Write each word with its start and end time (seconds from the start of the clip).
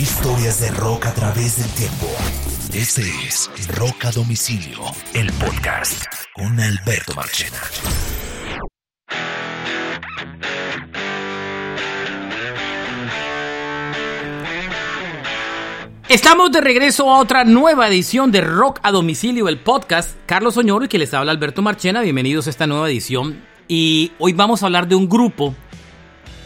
Historias 0.00 0.62
de 0.62 0.70
rock 0.70 1.04
a 1.04 1.12
través 1.12 1.58
del 1.58 1.70
tiempo. 1.72 2.06
Este 2.72 3.02
es 3.02 3.50
Rock 3.76 4.06
a 4.06 4.10
Domicilio, 4.10 4.78
el 5.12 5.30
podcast 5.32 6.06
con 6.32 6.58
Alberto 6.58 7.12
Marchena. 7.14 7.58
Estamos 16.08 16.50
de 16.50 16.62
regreso 16.62 17.10
a 17.10 17.18
otra 17.18 17.44
nueva 17.44 17.86
edición 17.86 18.32
de 18.32 18.40
Rock 18.40 18.80
a 18.82 18.92
Domicilio, 18.92 19.48
el 19.48 19.58
podcast. 19.58 20.16
Carlos 20.24 20.56
Oñoro 20.56 20.86
y 20.86 20.88
que 20.88 20.96
les 20.96 21.12
habla 21.12 21.32
Alberto 21.32 21.60
Marchena. 21.60 22.00
Bienvenidos 22.00 22.46
a 22.46 22.50
esta 22.50 22.66
nueva 22.66 22.88
edición. 22.88 23.44
Y 23.68 24.12
hoy 24.18 24.32
vamos 24.32 24.62
a 24.62 24.66
hablar 24.66 24.88
de 24.88 24.94
un 24.94 25.10
grupo 25.10 25.54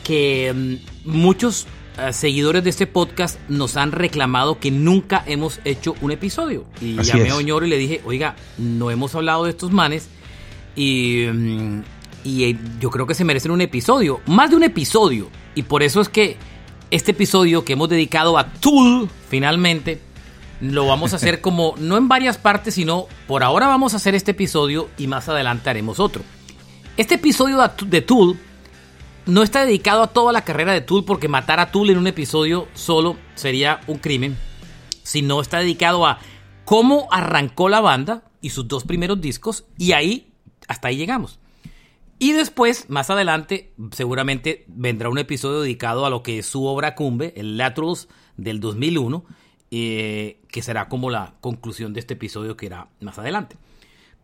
que 0.02 0.52
mm, 0.52 1.08
muchos 1.08 1.68
eh, 1.98 2.12
seguidores 2.12 2.64
de 2.64 2.70
este 2.70 2.86
podcast 2.86 3.38
nos 3.48 3.76
han 3.76 3.92
reclamado 3.92 4.58
que 4.58 4.70
nunca 4.70 5.22
hemos 5.26 5.60
hecho 5.64 5.94
un 6.00 6.10
episodio. 6.10 6.64
Y 6.80 7.00
llamé 7.02 7.30
a 7.30 7.36
Oñoro 7.36 7.66
y 7.66 7.70
le 7.70 7.78
dije, 7.78 8.00
oiga, 8.04 8.36
no 8.58 8.90
hemos 8.90 9.14
hablado 9.14 9.44
de 9.44 9.50
estos 9.50 9.70
manes 9.70 10.08
y, 10.74 11.26
mm, 11.32 11.82
y 12.24 12.44
eh, 12.44 12.58
yo 12.80 12.90
creo 12.90 13.06
que 13.06 13.14
se 13.14 13.24
merecen 13.24 13.52
un 13.52 13.60
episodio, 13.60 14.20
más 14.26 14.50
de 14.50 14.56
un 14.56 14.64
episodio. 14.64 15.28
Y 15.54 15.62
por 15.62 15.82
eso 15.82 16.00
es 16.00 16.08
que 16.08 16.36
este 16.90 17.12
episodio 17.12 17.64
que 17.64 17.74
hemos 17.74 17.88
dedicado 17.88 18.38
a 18.38 18.52
Tool, 18.52 19.08
finalmente, 19.28 20.00
lo 20.60 20.86
vamos 20.86 21.12
a 21.12 21.16
hacer 21.16 21.40
como, 21.42 21.74
no 21.78 21.96
en 21.96 22.08
varias 22.08 22.38
partes, 22.38 22.74
sino 22.74 23.06
por 23.26 23.42
ahora 23.42 23.68
vamos 23.68 23.94
a 23.94 23.96
hacer 23.98 24.14
este 24.14 24.32
episodio 24.32 24.88
y 24.98 25.06
más 25.06 25.28
adelante 25.28 25.70
haremos 25.70 26.00
otro. 26.00 26.22
Este 26.96 27.16
episodio 27.16 27.58
de 27.86 28.00
Tool 28.02 28.38
no 29.26 29.42
está 29.42 29.64
dedicado 29.64 30.02
a 30.02 30.08
toda 30.08 30.32
la 30.32 30.44
carrera 30.44 30.72
de 30.72 30.80
Tool 30.80 31.04
porque 31.04 31.28
matar 31.28 31.60
a 31.60 31.70
Tool 31.70 31.90
en 31.90 31.98
un 31.98 32.06
episodio 32.06 32.68
solo 32.74 33.16
sería 33.34 33.80
un 33.86 33.98
crimen, 33.98 34.36
sino 35.02 35.40
está 35.40 35.60
dedicado 35.60 36.06
a 36.06 36.18
cómo 36.64 37.08
arrancó 37.10 37.68
la 37.68 37.80
banda 37.80 38.24
y 38.40 38.50
sus 38.50 38.68
dos 38.68 38.84
primeros 38.84 39.20
discos 39.20 39.64
y 39.78 39.92
ahí 39.92 40.32
hasta 40.68 40.88
ahí 40.88 40.96
llegamos. 40.96 41.38
Y 42.18 42.32
después, 42.32 42.88
más 42.88 43.10
adelante, 43.10 43.72
seguramente 43.90 44.64
vendrá 44.68 45.08
un 45.08 45.18
episodio 45.18 45.60
dedicado 45.60 46.06
a 46.06 46.10
lo 46.10 46.22
que 46.22 46.38
es 46.38 46.46
su 46.46 46.64
obra 46.64 46.94
cumbre, 46.94 47.34
el 47.36 47.56
Laterals 47.56 48.08
del 48.36 48.60
2001, 48.60 49.24
eh, 49.70 50.40
que 50.48 50.62
será 50.62 50.88
como 50.88 51.10
la 51.10 51.34
conclusión 51.40 51.92
de 51.92 52.00
este 52.00 52.14
episodio 52.14 52.56
que 52.56 52.66
irá 52.66 52.88
más 53.00 53.18
adelante. 53.18 53.56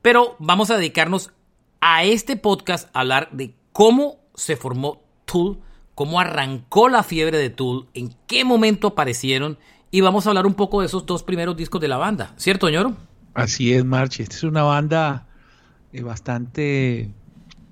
Pero 0.02 0.36
vamos 0.38 0.70
a 0.70 0.76
dedicarnos 0.76 1.32
a 1.80 2.04
este 2.04 2.36
podcast 2.36 2.88
a 2.94 3.00
hablar 3.00 3.28
de 3.32 3.54
cómo 3.72 4.20
se 4.34 4.56
formó 4.56 5.02
Tool, 5.24 5.58
cómo 5.94 6.20
arrancó 6.20 6.88
la 6.88 7.02
fiebre 7.02 7.38
de 7.38 7.50
Tool, 7.50 7.86
en 7.94 8.14
qué 8.26 8.44
momento 8.44 8.88
aparecieron 8.88 9.58
y 9.90 10.00
vamos 10.00 10.26
a 10.26 10.30
hablar 10.30 10.46
un 10.46 10.54
poco 10.54 10.80
de 10.80 10.86
esos 10.86 11.06
dos 11.06 11.22
primeros 11.22 11.56
discos 11.56 11.80
de 11.80 11.88
la 11.88 11.96
banda, 11.96 12.32
¿cierto, 12.36 12.68
ñoro? 12.70 12.96
Así 13.34 13.72
es, 13.72 13.84
Marchi. 13.84 14.22
Esta 14.22 14.36
es 14.36 14.42
una 14.42 14.62
banda 14.62 15.26
eh, 15.92 16.02
bastante, 16.02 17.10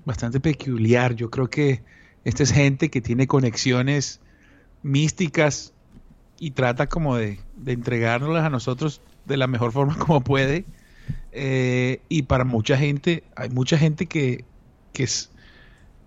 bastante 0.05 0.39
peculiar. 0.39 1.15
Yo 1.15 1.29
creo 1.29 1.49
que 1.49 1.83
esta 2.23 2.43
es 2.43 2.51
gente 2.51 2.89
que 2.89 3.01
tiene 3.01 3.27
conexiones 3.27 4.21
místicas 4.83 5.73
y 6.39 6.51
trata 6.51 6.87
como 6.87 7.17
de, 7.17 7.39
de 7.57 7.73
entregárnoslas 7.73 8.45
a 8.45 8.49
nosotros 8.49 9.01
de 9.25 9.37
la 9.37 9.47
mejor 9.47 9.71
forma 9.71 9.97
como 9.99 10.21
puede. 10.21 10.65
Eh, 11.31 12.01
y 12.09 12.23
para 12.23 12.43
mucha 12.45 12.77
gente, 12.77 13.23
hay 13.35 13.49
mucha 13.49 13.77
gente 13.77 14.05
que, 14.07 14.45
que 14.93 15.03
es 15.03 15.31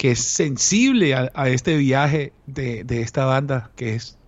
que 0.02 0.10
es 0.10 0.18
sensible 0.24 1.14
a, 1.14 1.48
este 1.48 1.76
viaje 1.76 2.32
de, 2.46 2.84
esta 2.88 3.24
banda, 3.24 3.70
que 3.76 3.94
es, 3.94 4.18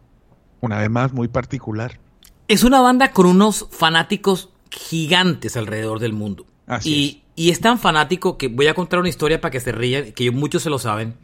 una 0.61 0.79
vez 0.79 0.89
más, 0.89 1.13
muy 1.13 1.27
particular. 1.27 1.99
Es 2.47 2.63
una 2.63 2.81
banda 2.81 3.11
con 3.11 3.27
unos 3.27 3.67
fanáticos 3.73 4.51
gigantes 4.71 5.57
alrededor 5.57 5.99
del 5.99 6.13
mundo. 6.13 6.47
y, 6.85 7.09
es. 7.09 7.17
y 7.35 7.51
es 7.51 7.59
tan 7.59 7.81
fanático 7.81 8.39
que 8.39 8.47
voy 8.47 8.69
a 8.69 8.75
contar 8.75 9.01
una 9.01 9.09
historia 9.09 9.41
para 9.41 9.51
que 9.51 9.59
se 9.59 9.73
rían, 9.73 10.13
que 10.13 10.31
muchos 10.31 10.63
se 10.63 10.71
lo 10.71 10.79
saben. 10.79 11.17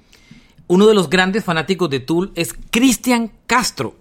Uno 0.67 0.89
de 0.89 0.95
los 0.95 1.09
grandes 1.09 1.45
fanáticos 1.45 1.89
de 1.89 2.01
Tool 2.01 2.33
es 2.35 2.53
Cristian 2.73 3.31
Castro, 3.47 3.95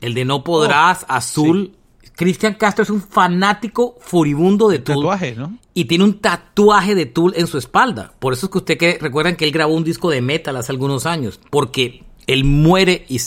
el 0.00 0.14
de 0.14 0.24
No 0.24 0.44
Podrás, 0.44 1.02
oh, 1.02 1.14
Azul, 1.14 1.74
Cristian 2.16 2.54
Castro 2.54 2.84
es 2.84 2.90
un 2.90 3.02
fanático 3.02 3.96
furibundo 4.00 4.68
de 4.68 4.78
Tool. 4.78 4.96
Tatuaje, 4.96 5.34
¿no? 5.34 5.58
Y 5.74 5.86
tiene 5.86 6.04
un 6.04 6.20
tatuaje 6.20 6.94
de 6.94 7.06
Tool 7.06 7.34
en 7.36 7.46
su 7.46 7.58
espalda. 7.58 8.12
Por 8.20 8.32
eso 8.32 8.46
es 8.46 8.52
que 8.52 8.58
usted 8.58 8.78
que 8.78 8.98
recuerdan 9.00 9.34
que 9.36 9.44
él 9.44 9.50
grabó 9.50 9.74
un 9.74 9.82
disco 9.82 10.10
de 10.10 10.20
metal 10.20 10.56
hace 10.56 10.70
algunos 10.70 11.06
años. 11.06 11.40
Porque 11.50 12.04
él 12.28 12.44
muere 12.44 13.04
y, 13.08 13.20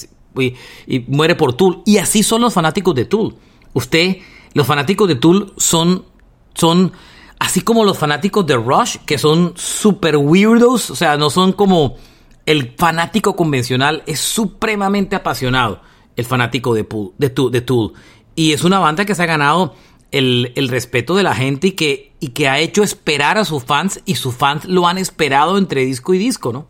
muere 1.08 1.36
por 1.36 1.54
Tool. 1.54 1.82
Y 1.86 1.98
así 1.98 2.24
son 2.24 2.42
los 2.42 2.54
fanáticos 2.54 2.96
de 2.96 3.06
Tool. 3.06 3.36
Usted, 3.74 4.18
los 4.54 4.66
fanáticos 4.66 5.08
de 5.10 5.16
Tool 5.16 5.54
son, 5.58 6.06
son 6.54 6.94
así 7.40 7.62
como 7.62 7.84
los 7.84 7.98
fanáticos 7.98 8.48
de 8.48 8.56
Rush, 8.56 8.98
que 9.06 9.18
son 9.18 9.52
super 9.58 10.16
weirdos. 10.16 10.90
O 10.92 10.96
sea, 10.96 11.18
no 11.18 11.30
son 11.30 11.52
como 11.52 11.98
el 12.46 12.74
fanático 12.78 13.36
convencional. 13.36 14.04
Es 14.06 14.22
supremamente 14.22 15.18
apasionado 15.18 15.82
el 16.16 16.24
fanático 16.26 16.74
de, 16.74 16.88
de, 17.18 17.34
de 17.52 17.62
Tool. 17.62 17.94
Y 18.38 18.54
es 18.54 18.64
una 18.64 18.78
banda 18.78 19.04
que 19.04 19.16
se 19.16 19.24
ha 19.24 19.26
ganado 19.26 19.74
el, 20.12 20.68
respeto 20.70 21.16
de 21.16 21.24
la 21.24 21.34
gente 21.34 21.70
y 21.70 21.72
que, 21.72 22.12
y 22.20 22.30
que 22.30 22.48
ha 22.48 22.60
hecho 22.60 22.84
esperar 22.84 23.40
a 23.40 23.46
sus 23.46 23.64
fans 23.64 24.00
y 24.06 24.14
sus 24.14 24.36
fans 24.36 24.66
lo 24.66 24.88
han 24.88 25.00
esperado 25.00 25.58
entre 25.58 25.84
disco 25.84 26.14
y 26.14 26.20
disco, 26.20 26.54
¿no? 26.54 26.68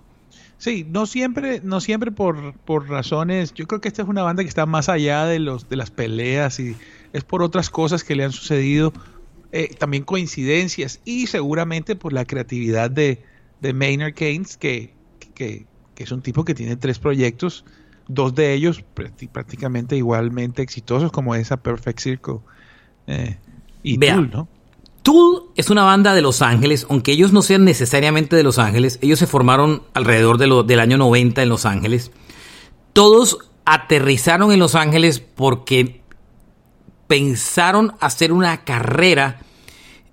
Sí, 0.58 0.88
no 0.90 1.06
siempre, 1.06 1.60
no 1.62 1.82
siempre 1.82 2.14
por, 2.14 2.54
por 2.60 2.88
razones. 2.88 3.54
Yo 3.54 3.68
creo 3.68 3.82
que 3.82 3.90
esta 3.90 4.02
es 4.02 4.08
una 4.08 4.24
banda 4.24 4.44
que 4.44 4.48
está 4.50 4.66
más 4.66 4.88
allá 4.88 5.26
de 5.26 5.40
los 5.40 5.68
de 5.68 5.76
las 5.76 5.92
peleas 5.92 6.58
y 6.62 6.78
es 7.12 7.26
por 7.26 7.44
otras 7.44 7.70
cosas 7.70 8.06
que 8.06 8.16
le 8.16 8.24
han 8.24 8.32
sucedido, 8.32 8.94
eh, 9.52 9.76
también 9.78 10.06
coincidencias 10.06 11.02
y 11.04 11.28
seguramente 11.28 11.98
por 11.98 12.14
la 12.14 12.24
creatividad 12.24 12.90
de, 12.90 13.22
de 13.60 13.74
Maynard 13.74 14.14
Keynes, 14.14 14.56
que, 14.56 14.94
que, 15.36 15.66
que, 15.96 16.04
es 16.06 16.14
un 16.14 16.22
tipo 16.22 16.46
que 16.46 16.54
tiene 16.54 16.78
tres 16.78 16.98
proyectos 16.98 17.66
dos 18.08 18.36
de 18.36 18.54
ellos 18.54 18.84
prácticamente 19.32 19.96
igualmente 19.96 20.62
exitosos 20.62 21.12
como 21.12 21.36
esa 21.36 21.58
Perfect 21.58 22.00
Circle 22.00 22.40
eh, 23.08 23.38
y 23.84 23.98
Tool, 23.98 24.30
¿no? 24.32 24.48
Tool 25.04 25.44
es 25.56 25.70
una 25.70 25.84
banda 25.84 26.14
de 26.14 26.22
Los 26.22 26.42
Ángeles, 26.42 26.86
aunque 26.90 27.14
ellos 27.14 27.32
no 27.32 27.42
sean 27.42 27.64
necesariamente 27.64 28.36
de 28.36 28.44
Los 28.44 28.60
Ángeles, 28.60 29.00
ellos 29.02 29.20
se 29.20 29.28
formaron 29.28 29.84
alrededor 29.94 30.38
de 30.38 30.48
lo, 30.48 30.64
del 30.64 30.80
año 30.80 30.98
90 30.98 31.44
en 31.44 31.50
Los 31.50 31.66
Ángeles. 31.66 32.12
Todos 32.94 33.38
aterrizaron 33.66 34.52
en 34.52 34.60
Los 34.60 34.76
Ángeles 34.76 35.20
porque 35.20 36.02
pensaron 37.08 37.94
hacer 38.00 38.34
una 38.34 38.64
carrera 38.64 39.40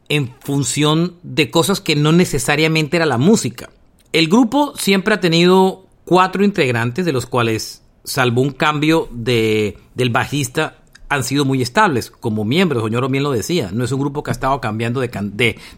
en 0.09 0.34
función 0.41 1.16
de 1.22 1.50
cosas 1.50 1.81
que 1.81 1.97
no 1.97 2.12
necesariamente 2.12 2.97
era 2.97 3.06
la 3.06 3.19
música. 3.19 3.71
El 4.12 4.28
grupo 4.28 4.75
siempre 4.76 5.15
ha 5.15 5.21
tenido 5.21 5.87
cuatro 6.05 6.44
integrantes, 6.44 7.05
de 7.05 7.12
los 7.12 7.26
cuales 7.26 7.83
salvo 8.04 8.42
un 8.42 8.50
cambio 8.50 9.09
de, 9.10 9.78
del 9.94 10.10
bajista, 10.10 10.78
han 11.09 11.25
sido 11.25 11.44
muy 11.44 11.62
estables 11.62 12.10
como 12.10 12.44
miembros. 12.44 12.84
Señor 12.84 13.10
bien 13.10 13.25
lo 13.25 13.32
decía, 13.32 13.70
no 13.72 13.84
es 13.84 13.92
un 13.92 14.00
grupo 14.00 14.22
que 14.22 14.31
ha 14.31 14.32
estado 14.32 14.60
cambiando 14.60 15.00
de, 15.00 15.09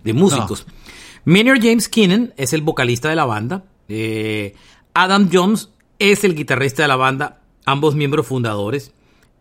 de, 0.02 0.12
músicos. 0.12 0.66
No. 1.24 1.54
James 1.60 1.88
Keenan 1.88 2.34
es 2.36 2.52
el 2.52 2.62
vocalista 2.62 3.08
de 3.08 3.16
la 3.16 3.24
banda. 3.24 3.64
Eh, 3.88 4.54
Adam 4.94 5.28
Jones 5.32 5.70
es 5.98 6.24
el 6.24 6.34
guitarrista 6.34 6.82
de 6.82 6.88
la 6.88 6.96
banda, 6.96 7.40
ambos 7.64 7.94
miembros 7.94 8.26
fundadores. 8.26 8.92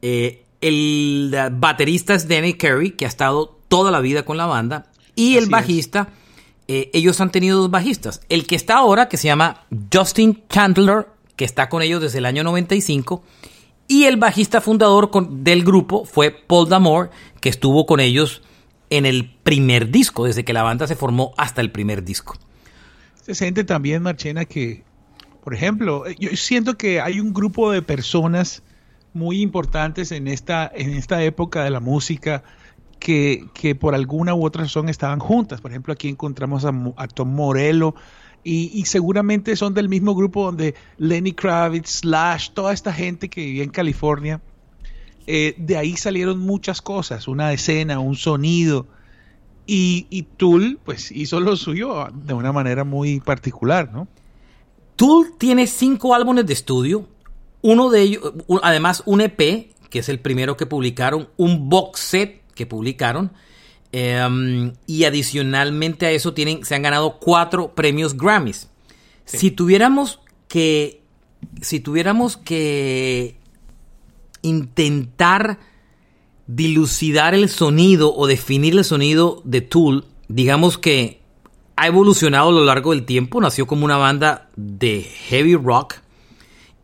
Eh, 0.02 0.44
el 0.62 1.36
baterista 1.54 2.16
es 2.16 2.28
Danny 2.28 2.54
Carey, 2.54 2.92
que 2.92 3.06
ha 3.06 3.08
estado 3.08 3.60
toda 3.68 3.92
la 3.92 4.00
vida 4.00 4.24
con 4.24 4.38
la 4.38 4.46
banda. 4.46 4.88
Y 5.16 5.38
el 5.38 5.48
bajista, 5.48 6.10
eh, 6.68 6.90
ellos 6.94 7.22
han 7.22 7.32
tenido 7.32 7.60
dos 7.60 7.72
bajistas. 7.72 8.22
El 8.30 8.46
que 8.48 8.56
está 8.56 8.78
ahora, 8.78 9.08
que 9.08 9.18
se 9.18 9.28
llama 9.28 9.66
Justin 9.94 10.44
Chandler, 10.50 11.08
que 11.36 11.46
está 11.46 11.70
con 11.70 11.82
ellos 11.82 12.02
desde 12.02 12.20
el 12.20 12.26
año 12.26 12.44
95. 12.44 13.24
Y 13.88 14.06
el 14.06 14.18
bajista 14.18 14.62
fundador 14.62 15.12
del 15.30 15.64
grupo 15.64 16.06
fue 16.06 16.32
Paul 16.32 16.70
Damore, 16.70 17.10
que 17.40 17.50
estuvo 17.50 17.86
con 17.86 18.00
ellos 18.00 18.42
en 18.90 19.06
el 19.06 19.32
primer 19.44 19.92
disco, 19.92 20.26
desde 20.26 20.44
que 20.44 20.54
la 20.54 20.64
banda 20.64 20.88
se 20.88 20.96
formó 20.96 21.34
hasta 21.38 21.62
el 21.62 21.72
primer 21.72 22.04
disco. 22.04 22.36
Se 23.22 23.36
siente 23.36 23.64
también, 23.64 24.04
Marchena, 24.04 24.46
que, 24.46 24.84
por 25.44 25.54
ejemplo, 25.54 26.04
yo 26.20 26.30
siento 26.36 26.78
que 26.78 27.02
hay 27.02 27.20
un 27.20 27.34
grupo 27.34 27.72
de 27.72 27.82
personas 27.82 28.64
muy 29.14 29.42
importantes 29.42 30.12
en 30.12 30.28
esta, 30.28 30.70
en 30.74 30.92
esta 30.92 31.24
época 31.24 31.64
de 31.64 31.70
la 31.70 31.80
música 31.80 32.44
que, 33.00 33.46
que 33.54 33.76
por 33.76 33.96
alguna 33.96 34.36
u 34.36 34.46
otra 34.46 34.64
razón 34.64 34.90
estaban 34.90 35.20
juntas. 35.20 35.62
Por 35.62 35.72
ejemplo, 35.72 35.94
aquí 35.94 36.10
encontramos 36.10 36.66
a 36.66 37.08
Tom 37.08 37.34
Morello, 37.34 37.96
y, 38.48 38.86
seguramente 38.86 39.56
son 39.56 39.74
del 39.74 39.90
mismo 39.90 40.14
grupo 40.14 40.46
donde 40.46 40.76
Lenny 41.00 41.34
Kravitz, 41.34 42.02
Slash, 42.02 42.52
toda 42.52 42.74
esta 42.74 42.94
gente 42.94 43.28
que 43.28 43.42
vivía 43.42 43.64
en 43.64 43.72
California, 43.72 44.40
eh, 45.26 45.56
de 45.58 45.78
ahí 45.78 45.98
salieron 45.98 46.38
muchas 46.38 46.80
cosas, 46.80 47.28
una 47.28 47.52
escena, 47.54 47.98
un 47.98 48.16
sonido. 48.16 48.86
Y, 49.66 50.06
y, 50.12 50.22
Tool, 50.22 50.80
pues 50.86 51.12
hizo 51.12 51.40
lo 51.40 51.56
suyo 51.56 52.08
de 52.14 52.36
una 52.36 52.52
manera 52.52 52.84
muy 52.84 53.20
particular, 53.20 53.92
¿no? 53.92 54.08
Tool 54.96 55.34
tiene 55.40 55.66
cinco 55.66 56.14
álbumes 56.14 56.46
de 56.46 56.54
estudio, 56.54 57.08
uno 57.64 57.90
de 57.90 58.02
ellos, 58.04 58.34
además 58.62 59.02
un 59.08 59.22
EP, 59.22 59.40
que 59.90 60.00
es 60.00 60.08
el 60.08 60.20
primero 60.20 60.56
que 60.56 60.68
publicaron, 60.68 61.30
un 61.36 61.68
box 61.68 62.00
set 62.00 62.44
que 62.54 62.68
publicaron. 62.68 63.32
Em, 63.98 64.74
y 64.88 65.06
adicionalmente 65.06 66.06
a 66.06 66.12
eso 66.12 66.34
tienen, 66.34 66.66
se 66.66 66.76
han 66.76 66.82
ganado 66.82 67.18
cuatro 67.18 67.74
premios 67.76 68.18
Grammys. 68.18 68.70
Si 69.24 69.52
tuviéramos 69.52 70.20
que. 70.50 71.02
Si 71.62 71.80
tuviéramos 71.80 72.36
que 72.36 73.38
intentar 74.42 75.60
dilucidar 76.46 77.36
el 77.36 77.48
sonido 77.48 78.14
o 78.14 78.28
definir 78.28 78.74
el 78.76 78.84
sonido 78.84 79.42
de 79.46 79.62
Tool, 79.62 80.04
digamos 80.28 80.78
que 80.78 81.22
ha 81.78 81.88
evolucionado 81.88 82.50
a 82.50 82.52
lo 82.52 82.66
largo 82.66 82.92
del 82.92 83.06
tiempo, 83.06 83.40
nació 83.40 83.66
como 83.66 83.86
una 83.86 83.96
banda 83.96 84.50
de 84.58 85.04
heavy 85.04 85.56
rock, 85.56 85.96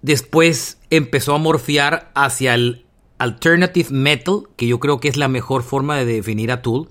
después 0.01 0.77
empezó 0.89 1.35
a 1.35 1.39
morfear 1.39 2.09
hacia 2.15 2.53
el 2.53 2.85
alternative 3.17 3.89
metal, 3.91 4.43
que 4.55 4.67
yo 4.67 4.79
creo 4.79 5.01
que 5.01 5.09
es 5.09 5.17
la 5.17 5.27
mejor 5.27 5.63
forma 5.63 5.97
de 5.97 6.05
definir 6.05 6.51
a 6.51 6.61
Tool, 6.61 6.87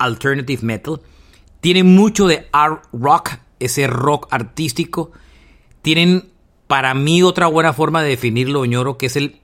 alternative 0.00 0.62
metal, 0.62 1.00
tiene 1.60 1.84
mucho 1.84 2.26
de 2.26 2.48
art 2.52 2.84
rock, 2.92 3.32
ese 3.58 3.86
rock 3.86 4.26
artístico, 4.30 5.12
tienen 5.82 6.30
para 6.66 6.94
mí 6.94 7.22
otra 7.22 7.46
buena 7.46 7.72
forma 7.72 8.02
de 8.02 8.10
definirlo, 8.10 8.64
Ñoro, 8.64 8.96
que 8.96 9.06
es 9.06 9.16
el, 9.16 9.40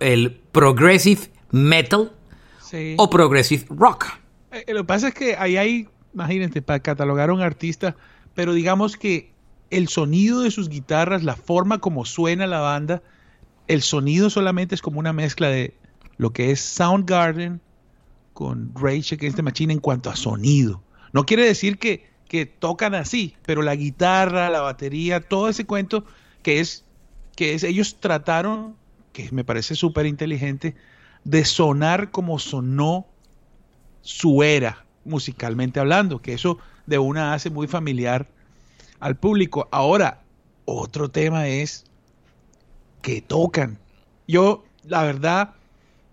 el 0.00 0.32
progressive 0.52 1.30
metal 1.50 2.12
Sí. 2.60 2.94
o 2.98 3.08
progressive 3.08 3.64
rock. 3.70 4.04
Eh, 4.52 4.64
lo 4.74 4.80
que 4.82 4.86
pasa 4.86 5.08
es 5.08 5.14
que 5.14 5.36
ahí 5.36 5.56
hay, 5.56 5.88
imagínate, 6.12 6.60
para 6.60 6.80
catalogar 6.80 7.30
a 7.30 7.32
un 7.32 7.40
artista, 7.40 7.96
pero 8.34 8.52
digamos 8.52 8.96
que 8.98 9.32
el 9.70 9.88
sonido 9.88 10.40
de 10.42 10.50
sus 10.50 10.68
guitarras, 10.68 11.22
la 11.24 11.34
forma 11.36 11.78
como 11.78 12.04
suena 12.04 12.46
la 12.46 12.60
banda, 12.60 13.02
el 13.68 13.80
sonido 13.82 14.28
solamente 14.28 14.74
es 14.74 14.82
como 14.82 14.98
una 14.98 15.12
mezcla 15.14 15.48
de 15.48 15.74
lo 16.18 16.32
que 16.34 16.50
es 16.50 16.60
Soundgarden 16.60 17.60
con 18.38 18.70
Rage 18.76 19.16
Against 19.16 19.34
the 19.34 19.42
Machine 19.42 19.72
en 19.72 19.80
cuanto 19.80 20.10
a 20.10 20.14
sonido. 20.14 20.80
No 21.12 21.26
quiere 21.26 21.44
decir 21.44 21.76
que, 21.76 22.08
que 22.28 22.46
tocan 22.46 22.94
así, 22.94 23.34
pero 23.44 23.62
la 23.62 23.74
guitarra, 23.74 24.48
la 24.48 24.60
batería, 24.60 25.18
todo 25.18 25.48
ese 25.48 25.66
cuento 25.66 26.04
que 26.44 26.60
es, 26.60 26.84
que 27.34 27.54
es, 27.54 27.64
ellos 27.64 27.96
trataron, 27.98 28.76
que 29.12 29.28
me 29.32 29.42
parece 29.42 29.74
súper 29.74 30.06
inteligente, 30.06 30.76
de 31.24 31.44
sonar 31.44 32.12
como 32.12 32.38
sonó 32.38 33.08
su 34.02 34.44
era, 34.44 34.84
musicalmente 35.04 35.80
hablando, 35.80 36.22
que 36.22 36.34
eso 36.34 36.58
de 36.86 37.00
una 37.00 37.34
hace 37.34 37.50
muy 37.50 37.66
familiar 37.66 38.28
al 39.00 39.16
público. 39.16 39.66
Ahora, 39.72 40.22
otro 40.64 41.10
tema 41.10 41.48
es 41.48 41.86
que 43.02 43.20
tocan. 43.20 43.80
Yo, 44.28 44.64
la 44.84 45.02
verdad, 45.02 45.54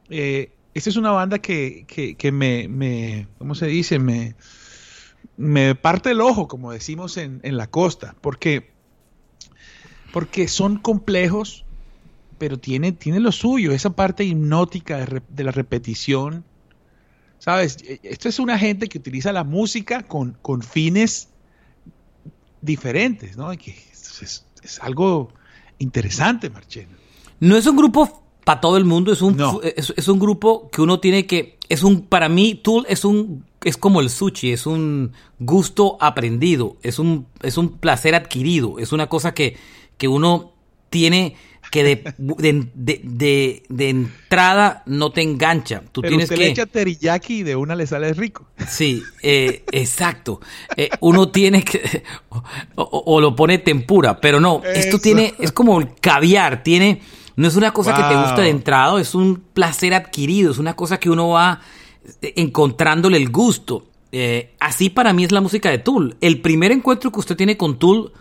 eh, 0.10 0.55
esta 0.76 0.90
es 0.90 0.98
una 0.98 1.12
banda 1.12 1.40
que, 1.40 1.86
que, 1.88 2.16
que 2.16 2.32
me, 2.32 2.68
me, 2.68 3.28
¿cómo 3.40 3.56
se 3.56 3.66
dice? 3.66 3.98
Me, 3.98 4.36
me 5.38 5.74
parte 5.74 6.12
el 6.12 6.22
ojo, 6.22 6.48
como 6.48 6.72
decimos 6.72 7.18
en, 7.18 7.40
en 7.44 7.58
la 7.58 7.68
costa, 7.68 8.16
porque, 8.22 8.72
porque 10.12 10.48
son 10.48 10.78
complejos, 10.78 11.66
pero 12.38 12.60
tiene, 12.60 12.92
lo 13.20 13.32
suyo, 13.32 13.72
esa 13.72 13.92
parte 13.96 14.26
hipnótica 14.26 14.98
de, 15.06 15.22
de 15.30 15.44
la 15.46 15.52
repetición. 15.52 16.44
¿Sabes? 17.40 17.78
E- 17.84 18.00
Esto 18.04 18.28
es 18.28 18.40
una 18.40 18.58
gente 18.60 18.88
que 18.90 18.98
utiliza 18.98 19.32
la 19.32 19.44
música 19.46 20.04
con, 20.04 20.38
con 20.42 20.62
fines 20.62 21.30
diferentes, 22.62 23.38
¿no? 23.38 23.50
Que 23.52 23.72
es, 23.72 24.22
es- 24.22 24.46
es 24.62 24.80
algo 24.82 25.32
interesante, 25.78 26.50
Marchena. 26.50 26.98
No 27.40 27.56
es 27.56 27.66
un 27.68 27.76
grupo 27.78 28.25
para 28.46 28.62
todo 28.62 28.78
el 28.78 28.86
mundo, 28.86 29.12
es 29.12 29.22
un, 29.22 29.36
No. 29.36 29.60
es, 29.62 29.94
es 29.98 30.08
un 30.08 30.20
grupo 30.20 30.70
que 30.72 30.82
uno 30.82 31.00
tiene 31.02 31.26
que, 31.26 31.58
es 31.68 31.84
un, 31.84 32.04
para 32.04 32.30
mí, 32.30 32.56
Tool 32.56 32.86
es 32.88 33.04
un, 33.04 33.44
es 33.64 33.76
como 33.76 34.00
el 34.00 34.10
sushi, 34.10 34.52
es 34.54 34.66
un 34.66 35.12
gusto 35.40 35.98
aprendido, 36.00 36.78
es 36.84 36.98
un, 37.00 37.26
es 37.42 37.58
un 37.58 37.70
placer 37.80 38.16
adquirido, 38.16 38.80
es 38.80 38.94
una 38.94 39.08
cosa 39.10 39.34
que, 39.34 39.58
que 39.98 40.08
uno 40.08 40.54
tiene 40.90 41.36
que 41.72 41.84
de, 41.84 42.14
de, 42.20 42.68
de, 42.76 43.02
de- 43.04 43.64
de 43.68 43.90
entrada 43.90 44.84
no 44.86 45.10
te 45.12 45.24
engancha. 45.24 45.82
Tú 45.92 46.02
Pero 46.02 46.12
tienes 46.12 46.26
usted 46.26 46.36
que... 46.36 46.44
le 46.44 46.52
echa 46.52 46.66
teriyaki 46.68 47.38
y 47.40 47.44
de 47.44 47.56
una 47.56 47.76
le 47.76 47.88
sale 47.88 48.14
rico. 48.14 48.46
Sí, 48.70 49.02
eh, 49.24 49.64
exacto. 49.72 50.40
Eh, 50.78 50.90
uno 51.00 51.30
tiene 51.30 51.64
que 51.64 52.04
o, 52.30 52.44
o- 52.76 53.04
o 53.16 53.20
lo 53.20 53.36
pone 53.36 53.58
tempura, 53.58 54.22
pero 54.22 54.40
no, 54.40 54.62
esto 54.64 54.98
Eso. 54.98 55.00
tiene 55.00 55.34
es 55.40 55.52
como 55.52 55.80
el 55.80 55.96
caviar, 55.96 56.62
tiene 56.62 57.02
no 57.36 57.48
es 57.48 57.56
una 57.56 57.72
cosa 57.72 57.94
que 57.96 58.02
te 58.04 58.16
gusta 58.22 58.42
de 58.42 58.50
entrada, 58.50 59.00
es 59.02 59.14
un 59.16 59.44
placer 59.54 59.94
adquirido, 59.94 60.52
es 60.52 60.58
una 60.58 60.76
cosa 60.76 61.00
que 61.00 61.10
uno 61.10 61.30
va 61.30 61.62
eh, 62.22 62.34
encontrándole 62.38 63.18
el 63.18 63.30
gusto. 63.30 63.86
Eh, 64.12 64.56
así 64.60 64.90
para 64.90 65.12
mí 65.14 65.26
es 65.26 65.32
la 65.32 65.42
música 65.42 65.70
de 65.70 65.80
Tool. 65.80 66.16
El 66.22 66.40
primer 66.42 66.72
encuentro 66.72 67.12
que 67.12 67.20
usted 67.20 67.36
tiene 67.36 67.58
con 67.58 67.78
Tool 67.80 68.12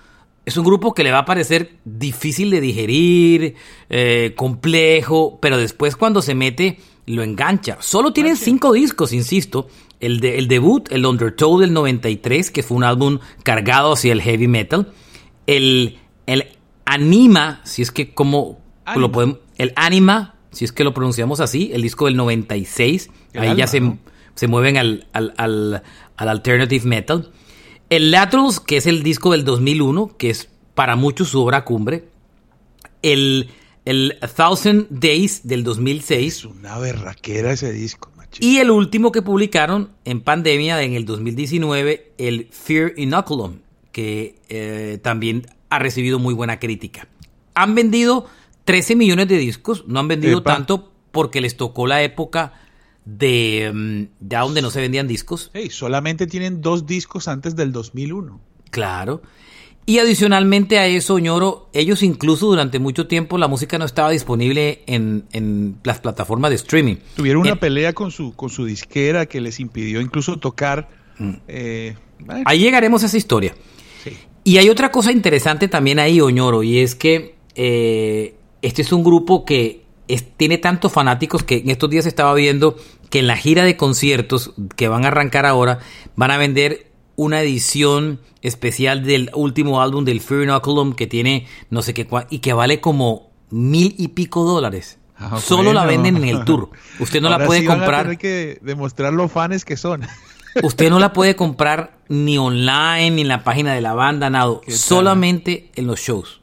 es 0.44 0.56
un 0.56 0.64
grupo 0.64 0.92
que 0.92 1.04
le 1.04 1.12
va 1.12 1.18
a 1.20 1.24
parecer 1.24 1.76
difícil 1.84 2.50
de 2.50 2.60
digerir, 2.60 3.54
eh, 3.88 4.32
complejo, 4.36 5.38
pero 5.40 5.56
después 5.56 5.96
cuando 5.96 6.20
se 6.20 6.34
mete 6.34 6.78
lo 7.06 7.22
engancha. 7.22 7.76
Solo 7.80 8.12
tienen 8.12 8.36
cinco 8.36 8.72
discos, 8.72 9.12
insisto. 9.12 9.68
El, 10.00 10.20
de- 10.20 10.38
el 10.38 10.48
debut, 10.48 10.90
el 10.90 11.06
Undertow 11.06 11.58
del 11.60 11.72
93, 11.72 12.50
que 12.50 12.62
fue 12.62 12.76
un 12.76 12.84
álbum 12.84 13.20
cargado 13.42 13.92
hacia 13.92 14.12
el 14.12 14.20
heavy 14.22 14.48
metal. 14.48 14.92
El, 15.46 15.98
el 16.26 16.46
Anima, 16.84 17.60
si 17.64 17.82
es 17.82 17.90
que 17.90 18.12
como 18.14 18.58
Anima. 18.84 19.00
lo 19.00 19.12
podemos... 19.12 19.38
El 19.56 19.72
Anima, 19.76 20.34
si 20.50 20.64
es 20.64 20.72
que 20.72 20.84
lo 20.84 20.94
pronunciamos 20.94 21.40
así, 21.40 21.70
el 21.72 21.82
disco 21.82 22.06
del 22.06 22.16
96. 22.16 23.10
El 23.32 23.40
ahí 23.40 23.48
alma, 23.48 23.58
ya 23.58 23.66
se, 23.66 23.80
¿no? 23.80 23.98
se 24.34 24.46
mueven 24.48 24.76
al, 24.76 25.06
al, 25.12 25.34
al, 25.36 25.82
al 26.16 26.28
alternative 26.28 26.84
metal. 26.84 27.30
El 27.90 28.10
Laterals, 28.10 28.60
que 28.60 28.76
es 28.76 28.86
el 28.86 29.02
disco 29.02 29.32
del 29.32 29.44
2001, 29.44 30.16
que 30.16 30.30
es 30.30 30.48
para 30.74 30.96
muchos 30.96 31.28
su 31.28 31.40
obra 31.40 31.64
cumbre. 31.64 32.08
El, 33.02 33.50
el 33.84 34.18
A 34.20 34.28
Thousand 34.28 34.86
Days 34.90 35.46
del 35.46 35.62
2006. 35.62 36.36
Es 36.36 36.44
una 36.44 36.78
berraquera 36.78 37.52
ese 37.52 37.72
disco, 37.72 38.10
Marchena. 38.16 38.46
Y 38.46 38.58
el 38.58 38.70
último 38.70 39.12
que 39.12 39.22
publicaron 39.22 39.90
en 40.04 40.20
pandemia 40.20 40.82
en 40.82 40.94
el 40.94 41.04
2019, 41.04 42.12
el 42.18 42.48
Fear 42.50 42.92
Inoculum, 42.96 43.58
que 43.92 44.40
eh, 44.48 44.98
también 45.02 45.46
ha 45.68 45.78
recibido 45.78 46.18
muy 46.18 46.34
buena 46.34 46.58
crítica. 46.58 47.06
Han 47.54 47.74
vendido 47.74 48.26
13 48.64 48.96
millones 48.96 49.28
de 49.28 49.38
discos, 49.38 49.84
no 49.86 50.00
han 50.00 50.08
vendido 50.08 50.38
Epa. 50.38 50.54
tanto 50.54 50.90
porque 51.10 51.40
les 51.40 51.56
tocó 51.56 51.86
la 51.86 52.02
época 52.02 52.52
de 53.04 53.70
mm, 53.72 54.26
ya 54.28 54.40
donde 54.40 54.62
no 54.62 54.70
se 54.70 54.80
vendían 54.80 55.06
discos. 55.06 55.50
Hey, 55.54 55.68
solamente 55.70 56.26
tienen 56.26 56.60
dos 56.60 56.86
discos 56.86 57.28
antes 57.28 57.54
del 57.56 57.72
2001. 57.72 58.40
Claro. 58.70 59.22
Y 59.86 59.98
adicionalmente 59.98 60.78
a 60.78 60.86
eso, 60.86 61.18
Ñoro, 61.18 61.68
ellos 61.74 62.02
incluso 62.02 62.46
durante 62.46 62.78
mucho 62.78 63.06
tiempo 63.06 63.36
la 63.36 63.48
música 63.48 63.76
no 63.78 63.84
estaba 63.84 64.08
disponible 64.10 64.82
en, 64.86 65.24
en 65.32 65.76
las 65.84 65.98
plataformas 66.00 66.48
de 66.50 66.54
streaming. 66.56 66.96
Tuvieron 67.16 67.42
una 67.42 67.50
Eh, 67.52 67.56
pelea 67.56 67.92
con 67.92 68.10
su, 68.10 68.34
con 68.34 68.48
su 68.48 68.64
disquera 68.64 69.26
que 69.26 69.42
les 69.42 69.60
impidió 69.60 70.00
incluso 70.00 70.38
tocar. 70.38 70.88
Mm. 71.18 71.32
eh, 71.48 71.96
Ahí 72.46 72.60
llegaremos 72.60 73.02
a 73.02 73.06
esa 73.06 73.18
historia. 73.18 73.54
sí. 74.02 74.16
Y 74.42 74.56
hay 74.56 74.70
otra 74.70 74.90
cosa 74.90 75.12
interesante 75.12 75.68
también 75.68 75.98
ahí, 75.98 76.18
Oñoro, 76.20 76.62
y 76.62 76.78
es 76.78 76.94
que 76.94 77.34
eh, 77.54 78.34
este 78.66 78.82
es 78.82 78.92
un 78.92 79.04
grupo 79.04 79.44
que 79.44 79.84
es- 80.08 80.24
tiene 80.36 80.58
tantos 80.58 80.92
fanáticos 80.92 81.42
que 81.42 81.58
en 81.58 81.70
estos 81.70 81.88
días 81.90 82.06
estaba 82.06 82.34
viendo 82.34 82.76
que 83.10 83.20
en 83.20 83.26
la 83.26 83.36
gira 83.36 83.64
de 83.64 83.76
conciertos 83.76 84.52
que 84.76 84.88
van 84.88 85.04
a 85.04 85.08
arrancar 85.08 85.46
ahora 85.46 85.78
van 86.16 86.30
a 86.30 86.36
vender 86.36 86.90
una 87.16 87.40
edición 87.40 88.20
especial 88.42 89.04
del 89.04 89.30
último 89.34 89.80
álbum 89.80 90.04
del 90.04 90.20
Fear 90.20 90.42
Inoculum 90.42 90.94
que 90.94 91.06
tiene 91.06 91.46
no 91.70 91.80
sé 91.82 91.94
qué 91.94 92.06
y 92.30 92.38
que 92.40 92.52
vale 92.52 92.80
como 92.80 93.30
mil 93.50 93.94
y 93.98 94.08
pico 94.08 94.44
dólares. 94.44 94.98
Ah, 95.16 95.38
Solo 95.40 95.72
la 95.72 95.86
venden 95.86 96.16
en 96.16 96.24
el 96.24 96.44
tour. 96.44 96.70
Usted 96.98 97.20
no 97.22 97.30
la 97.30 97.38
puede 97.46 97.60
sí 97.60 97.66
van 97.68 97.76
a 97.76 97.80
comprar. 97.82 98.02
tener 98.02 98.18
que 98.18 98.58
demostrar 98.62 99.12
los 99.12 99.30
fans 99.30 99.64
que 99.64 99.76
son. 99.76 100.02
Usted 100.62 100.90
no 100.90 100.98
la 100.98 101.12
puede 101.12 101.36
comprar 101.36 101.98
ni 102.08 102.36
online, 102.36 103.12
ni 103.12 103.22
en 103.22 103.28
la 103.28 103.44
página 103.44 103.74
de 103.74 103.80
la 103.80 103.94
banda, 103.94 104.28
nada. 104.28 104.52
Solamente 104.68 105.70
en 105.76 105.86
los 105.86 106.00
shows. 106.00 106.40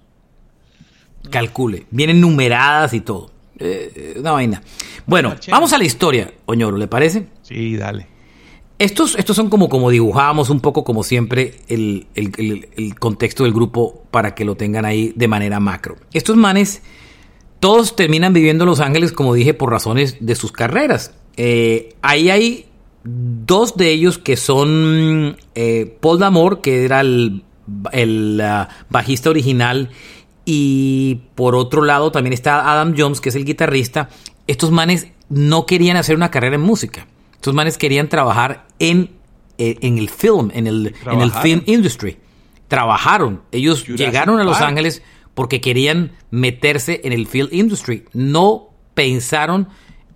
Calcule. 1.30 1.86
Vienen 1.92 2.20
numeradas 2.22 2.94
y 2.94 3.02
todo. 3.02 3.30
Eh, 3.60 4.16
una 4.20 4.32
vaina. 4.32 4.62
Bueno, 5.06 5.36
vamos 5.50 5.72
a 5.74 5.78
la 5.78 5.84
historia, 5.84 6.32
Oñoro, 6.46 6.78
¿le 6.78 6.88
parece? 6.88 7.28
Sí, 7.44 7.76
dale. 7.78 8.08
Estos, 8.80 9.16
estos 9.16 9.36
son 9.36 9.50
como, 9.50 9.70
como 9.70 9.92
dibujábamos 9.92 10.50
un 10.50 10.60
poco, 10.60 10.84
como 10.84 11.04
siempre, 11.04 11.56
el, 11.68 12.08
el- 12.16 12.32
el- 12.38 12.70
el 12.76 12.96
contexto 12.98 13.44
del 13.44 13.54
grupo 13.54 14.04
para 14.10 14.34
que 14.34 14.44
lo 14.46 14.56
tengan 14.56 14.86
ahí 14.86 15.14
de 15.16 15.28
manera 15.28 15.60
macro. 15.60 15.98
Estos 16.14 16.36
manes, 16.38 16.82
todos 17.60 17.96
terminan 17.96 18.34
viviendo 18.34 18.64
en 18.64 18.70
Los 18.70 18.80
Ángeles, 18.80 19.12
como 19.12 19.36
dije, 19.36 19.54
por 19.54 19.70
razones 19.70 20.18
de 20.20 20.34
sus 20.34 20.52
carreras. 20.52 21.14
Eh, 21.38 21.94
ahí 22.02 22.32
hay 22.32 22.66
dos 23.04 23.78
de 23.78 23.90
ellos 23.92 24.18
que 24.18 24.36
son 24.36 25.38
eh, 25.54 25.96
Paul 26.02 26.18
Damore, 26.18 26.62
que 26.62 26.84
era 26.84 27.02
el, 27.02 27.44
el, 27.92 28.42
ah, 28.42 28.68
bajista 28.90 29.30
original, 29.30 29.92
Y 30.46 31.22
por 31.36 31.56
otro 31.56 31.84
lado 31.84 32.12
también 32.12 32.34
está 32.34 32.72
Adam 32.72 32.96
Jones, 32.98 33.22
que 33.22 33.30
es 33.30 33.36
el 33.36 33.46
guitarrista. 33.46 34.10
Estos 34.48 34.72
manes 34.72 35.08
no 35.30 35.66
querían 35.66 35.98
hacer 35.98 36.16
una 36.16 36.32
carrera 36.32 36.56
en 36.56 36.62
música. 36.62 37.08
Estos 37.36 37.54
manes 37.54 37.78
querían 37.78 38.10
trabajar 38.10 38.68
en, 38.80 39.12
eh, 39.58 39.78
en 39.82 39.98
el 39.98 40.10
film, 40.10 40.52
en 40.54 40.68
el, 40.68 40.96
en 41.06 41.22
el 41.22 41.32
film 41.32 41.64
industry. 41.66 42.18
Trabajaron. 42.68 43.42
Ellos 43.52 43.86
llegaron 43.88 44.40
a 44.40 44.44
Los 44.44 44.62
Ángeles 44.62 45.02
porque 45.34 45.62
querían 45.62 46.12
meterse 46.30 47.02
en 47.04 47.14
el 47.14 47.28
film 47.28 47.50
industry. 47.52 48.06
No 48.14 48.70
pensaron 48.94 49.70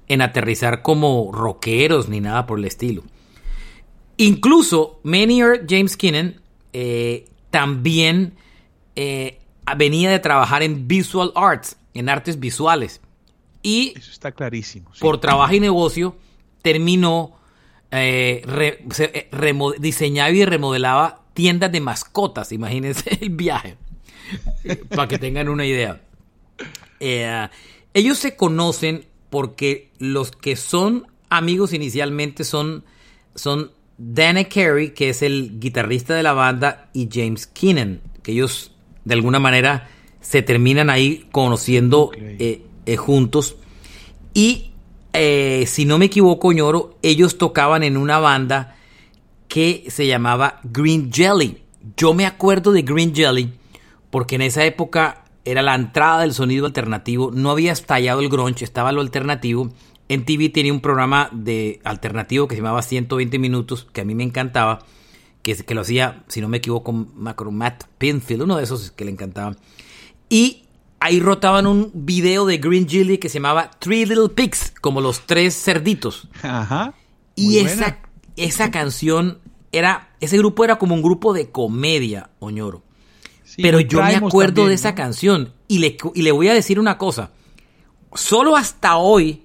en 0.08 0.22
aterrizar 0.22 0.82
como 0.82 1.32
rockeros 1.34 2.10
ni 2.10 2.20
nada 2.20 2.46
por 2.46 2.60
el 2.60 2.66
estilo. 2.66 3.04
Incluso 4.18 5.00
Maynard 5.04 5.66
James 5.68 5.98
Kinnan 5.98 6.42
eh, 6.74 7.26
también 7.50 8.34
eh, 8.96 9.40
venía 9.78 10.12
de 10.12 10.20
trabajar 10.20 10.64
en 10.64 10.88
visual 10.88 11.32
arts, 11.36 11.78
en 11.94 12.10
artes 12.10 12.40
visuales. 12.40 13.02
Y 13.64 13.94
Eso 13.98 14.12
está 14.12 14.32
clarísimo. 14.32 14.92
Por 15.00 15.20
trabajo 15.20 15.54
y 15.54 15.60
negocio 15.60 16.16
terminó, 16.62 17.36
eh, 17.92 18.44
diseñaba 19.80 20.30
y 20.30 20.46
remodelaba 20.46 21.22
tiendas 21.34 21.72
de 21.72 21.82
mascotas. 21.82 22.52
Imagínense 22.52 23.18
el 23.22 23.30
viaje, 23.30 23.78
para 24.90 25.08
que 25.08 25.18
tengan 25.18 25.50
una 25.50 25.66
idea. 25.66 26.02
ellos 27.00 28.18
se 28.18 28.36
conocen 28.36 29.06
porque 29.30 29.92
los 30.00 30.32
que 30.32 30.56
son 30.56 31.08
amigos 31.30 31.74
inicialmente 31.74 32.44
son, 32.44 32.86
son 33.36 33.72
Dana 33.98 34.44
Carey, 34.46 34.94
que 34.94 35.10
es 35.10 35.22
el 35.22 35.60
guitarrista 35.60 36.14
de 36.14 36.24
la 36.24 36.34
banda, 36.34 36.90
y 36.94 37.10
James 37.12 37.48
Keenan, 37.48 38.02
que 38.24 38.34
ellos 38.34 38.75
de 39.06 39.14
alguna 39.14 39.40
manera 39.40 39.88
se 40.20 40.42
terminan 40.42 40.90
ahí 40.90 41.28
conociendo 41.32 42.12
eh, 42.16 42.64
eh, 42.86 42.98
juntos. 42.98 43.56
Y 44.34 44.72
eh, 45.14 45.66
si 45.68 45.86
no 45.86 45.98
me 45.98 46.06
equivoco, 46.06 46.52
ñoro, 46.52 46.98
ellos 47.02 47.38
tocaban 47.38 47.84
en 47.84 47.96
una 47.96 48.20
banda 48.20 48.76
que 49.48 49.86
se 49.88 50.08
llamaba 50.08 50.60
Green 50.64 51.12
Jelly. 51.14 51.64
Yo 51.96 52.14
me 52.14 52.26
acuerdo 52.26 52.72
de 52.72 52.82
Green 52.82 53.16
Jelly 53.16 53.54
porque 54.10 54.36
en 54.36 54.42
esa 54.42 54.66
época 54.66 55.24
era 55.46 55.62
la 55.62 55.76
entrada 55.76 56.22
del 56.22 56.34
sonido 56.34 56.66
alternativo, 56.66 57.32
no 57.32 57.52
había 57.52 57.72
estallado 57.72 58.22
el 58.22 58.30
grunge, 58.30 58.66
estaba 58.66 58.92
lo 58.92 59.02
alternativo 59.02 59.72
en 60.08 60.26
TV 60.26 60.50
tenía 60.50 60.74
un 60.74 60.82
programa 60.82 61.30
de 61.32 61.80
alternativo 61.84 62.48
que 62.48 62.56
se 62.56 62.62
llamaba 62.62 62.82
120 62.82 63.40
minutos, 63.40 63.88
que 63.92 64.02
a 64.02 64.06
mí 64.06 64.14
me 64.14 64.24
encantaba, 64.24 64.80
que, 65.46 65.56
que 65.56 65.76
lo 65.76 65.82
hacía, 65.82 66.24
si 66.28 66.42
no 66.42 66.50
me 66.50 66.58
equivoco, 66.58 66.92
Macro 66.92 67.52
Matt 67.52 67.84
Pinfield, 68.00 68.42
uno 68.42 68.58
de 68.58 68.64
esos 68.64 68.90
que 68.90 69.06
le 69.06 69.12
encantaba. 69.12 69.56
Y 70.28 70.64
ahí 71.00 71.20
rotaban 71.20 71.68
un 71.68 71.92
video 71.94 72.48
de 72.48 72.58
Green 72.58 72.90
Jelly 72.90 73.20
que 73.20 73.30
se 73.30 73.36
llamaba 73.36 73.70
Three 73.78 74.08
Little 74.08 74.30
Pigs, 74.30 74.74
como 74.82 75.02
los 75.02 75.28
tres 75.28 75.54
cerditos. 75.54 76.30
Ajá. 76.42 76.96
Y 77.36 77.60
esa, 77.60 78.00
esa 78.38 78.72
canción 78.72 79.38
era, 79.72 80.16
ese 80.20 80.40
grupo 80.40 80.66
era 80.66 80.80
como 80.80 80.96
un 80.96 81.04
grupo 81.04 81.32
de 81.32 81.52
comedia, 81.52 82.32
Oñoro. 82.40 82.82
Pero 83.56 83.80
yo 83.82 84.02
me 84.02 84.16
acuerdo 84.16 84.66
de 84.66 84.74
esa 84.74 84.96
canción 84.96 85.54
y 85.68 85.78
le, 85.78 85.96
y 86.16 86.24
le 86.24 86.32
voy 86.32 86.48
a 86.48 86.56
decir 86.56 86.80
una 86.80 86.98
cosa. 86.98 87.34
Solo 88.16 88.58
hasta 88.58 88.98
hoy 88.98 89.44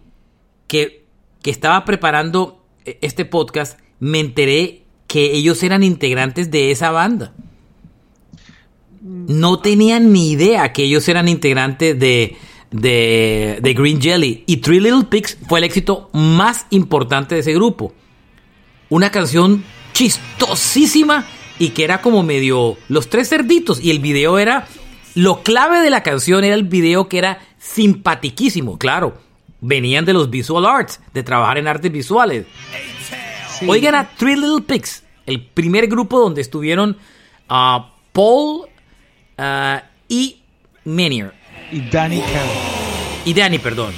que, 0.66 1.04
estaba 1.44 1.84
preparando 1.84 2.64
eh, 2.86 2.98
este 3.02 3.26
podcast, 3.26 3.78
me 3.98 4.18
enteré 4.20 4.86
que 5.10 5.34
ellos 5.34 5.60
eran 5.64 5.82
integrantes 5.82 6.52
de 6.52 6.70
esa 6.70 6.92
banda. 6.92 7.32
No 9.02 9.58
tenían 9.58 10.12
ni 10.12 10.30
idea 10.30 10.72
que 10.72 10.84
ellos 10.84 11.08
eran 11.08 11.26
integrantes 11.26 11.98
de, 11.98 12.36
de, 12.70 13.74
Green 13.76 14.00
Jelly. 14.00 14.44
Y 14.46 14.58
Three 14.58 14.78
Little 14.78 15.06
Pigs 15.10 15.36
fue 15.48 15.58
el 15.58 15.64
éxito 15.64 16.10
más 16.12 16.66
importante 16.70 17.34
de 17.34 17.40
ese 17.40 17.52
grupo. 17.54 17.92
Una 18.88 19.10
canción 19.10 19.64
chistosísima 19.94 21.26
y 21.58 21.70
que 21.70 21.82
era 21.82 22.02
como 22.02 22.22
medio 22.22 22.76
los 22.88 23.10
tres 23.10 23.28
cerditos. 23.30 23.80
Y 23.80 23.90
el 23.90 23.98
video 23.98 24.38
era. 24.38 24.68
Lo 25.16 25.42
clave 25.42 25.80
de 25.80 25.90
la 25.90 26.04
canción 26.04 26.44
era 26.44 26.54
el 26.54 26.62
video 26.62 27.08
que 27.08 27.18
era 27.18 27.40
simpatiquísimo, 27.58 28.78
claro 28.78 29.18
venían 29.60 30.04
de 30.04 30.12
los 30.12 30.30
visual 30.30 30.64
arts, 30.66 31.00
de 31.12 31.22
trabajar 31.22 31.58
en 31.58 31.68
artes 31.68 31.92
visuales. 31.92 32.46
Oigan 33.66 33.94
a 33.94 34.08
Three 34.16 34.36
Little 34.36 34.62
Pigs, 34.62 35.02
el 35.26 35.42
primer 35.42 35.86
grupo 35.86 36.18
donde 36.18 36.40
estuvieron 36.40 36.96
uh, 37.50 37.82
Paul 38.12 38.68
uh, 39.38 39.80
y 40.08 40.40
Menier. 40.84 41.32
Y 41.70 41.80
Danny 41.90 42.22
Y 43.24 43.34
Danny, 43.34 43.58
perdón. 43.58 43.92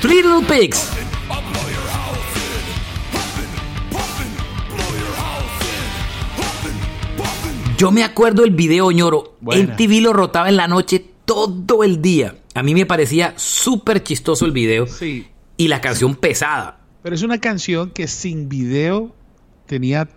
Three 0.00 0.22
Little 0.22 0.42
Pigs. 0.42 1.01
Yo 7.82 7.90
me 7.90 8.04
acuerdo 8.04 8.44
el 8.44 8.52
video, 8.52 8.92
ñoro. 8.92 9.36
En 9.50 9.74
TV 9.74 10.00
lo 10.00 10.12
rotaba 10.12 10.48
en 10.48 10.56
la 10.56 10.68
noche 10.68 11.04
todo 11.24 11.82
el 11.82 12.00
día. 12.00 12.36
A 12.54 12.62
mí 12.62 12.74
me 12.74 12.86
parecía 12.86 13.34
súper 13.36 14.04
chistoso 14.04 14.46
el 14.46 14.52
video. 14.52 14.86
Sí. 14.86 15.26
Y 15.56 15.66
la 15.66 15.80
canción 15.80 16.14
pesada. 16.14 16.78
Pero 17.02 17.16
es 17.16 17.22
una 17.22 17.40
canción 17.40 17.90
que 17.90 18.06
sin 18.06 18.48
video 18.48 19.12
tenía 19.66 20.08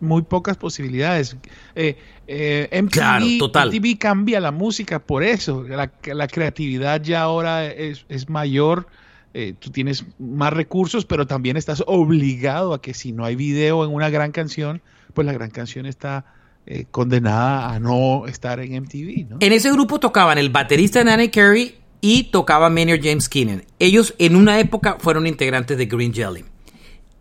muy 0.00 0.20
pocas 0.20 0.58
posibilidades. 0.58 1.38
Eh, 1.74 1.96
eh, 2.26 2.68
MTV, 2.70 2.90
claro, 2.90 3.24
total. 3.38 3.70
MTV 3.70 3.96
cambia 3.96 4.38
la 4.38 4.50
música 4.50 4.98
por 4.98 5.22
eso. 5.22 5.62
La, 5.62 5.90
la 6.04 6.28
creatividad 6.28 7.00
ya 7.00 7.22
ahora 7.22 7.64
es, 7.64 8.04
mayor. 8.28 8.86
Eh, 9.32 9.54
tú 9.58 9.70
tienes 9.70 10.04
más 10.18 10.52
recursos, 10.52 11.06
pero 11.06 11.26
también 11.26 11.56
estás 11.56 11.82
obligado 11.86 12.74
a 12.74 12.82
que 12.82 12.92
si 12.92 13.12
no 13.12 13.24
hay 13.24 13.34
video 13.34 13.82
en 13.82 13.94
una 13.94 14.10
gran 14.10 14.30
canción, 14.30 14.82
pues 15.14 15.24
la 15.24 15.32
gran 15.32 15.48
canción 15.48 15.86
está 15.86 16.26
eh, 16.66 16.86
condenada 16.90 17.74
a 17.74 17.80
no 17.80 18.26
estar 18.26 18.60
en 18.60 18.82
MTV. 18.82 19.28
¿no? 19.28 19.36
En 19.40 19.52
ese 19.52 19.70
grupo 19.70 20.00
tocaban 20.00 20.38
el 20.38 20.50
baterista 20.50 21.02
Nanny 21.04 21.28
Carey 21.28 21.76
y 22.00 22.24
tocaba 22.24 22.70
Maynard 22.70 23.00
James 23.02 23.28
Keenan. 23.28 23.64
Ellos 23.78 24.14
en 24.18 24.36
una 24.36 24.58
época 24.60 24.96
fueron 24.98 25.26
integrantes 25.26 25.78
de 25.78 25.86
Green 25.86 26.12
Jelly. 26.12 26.44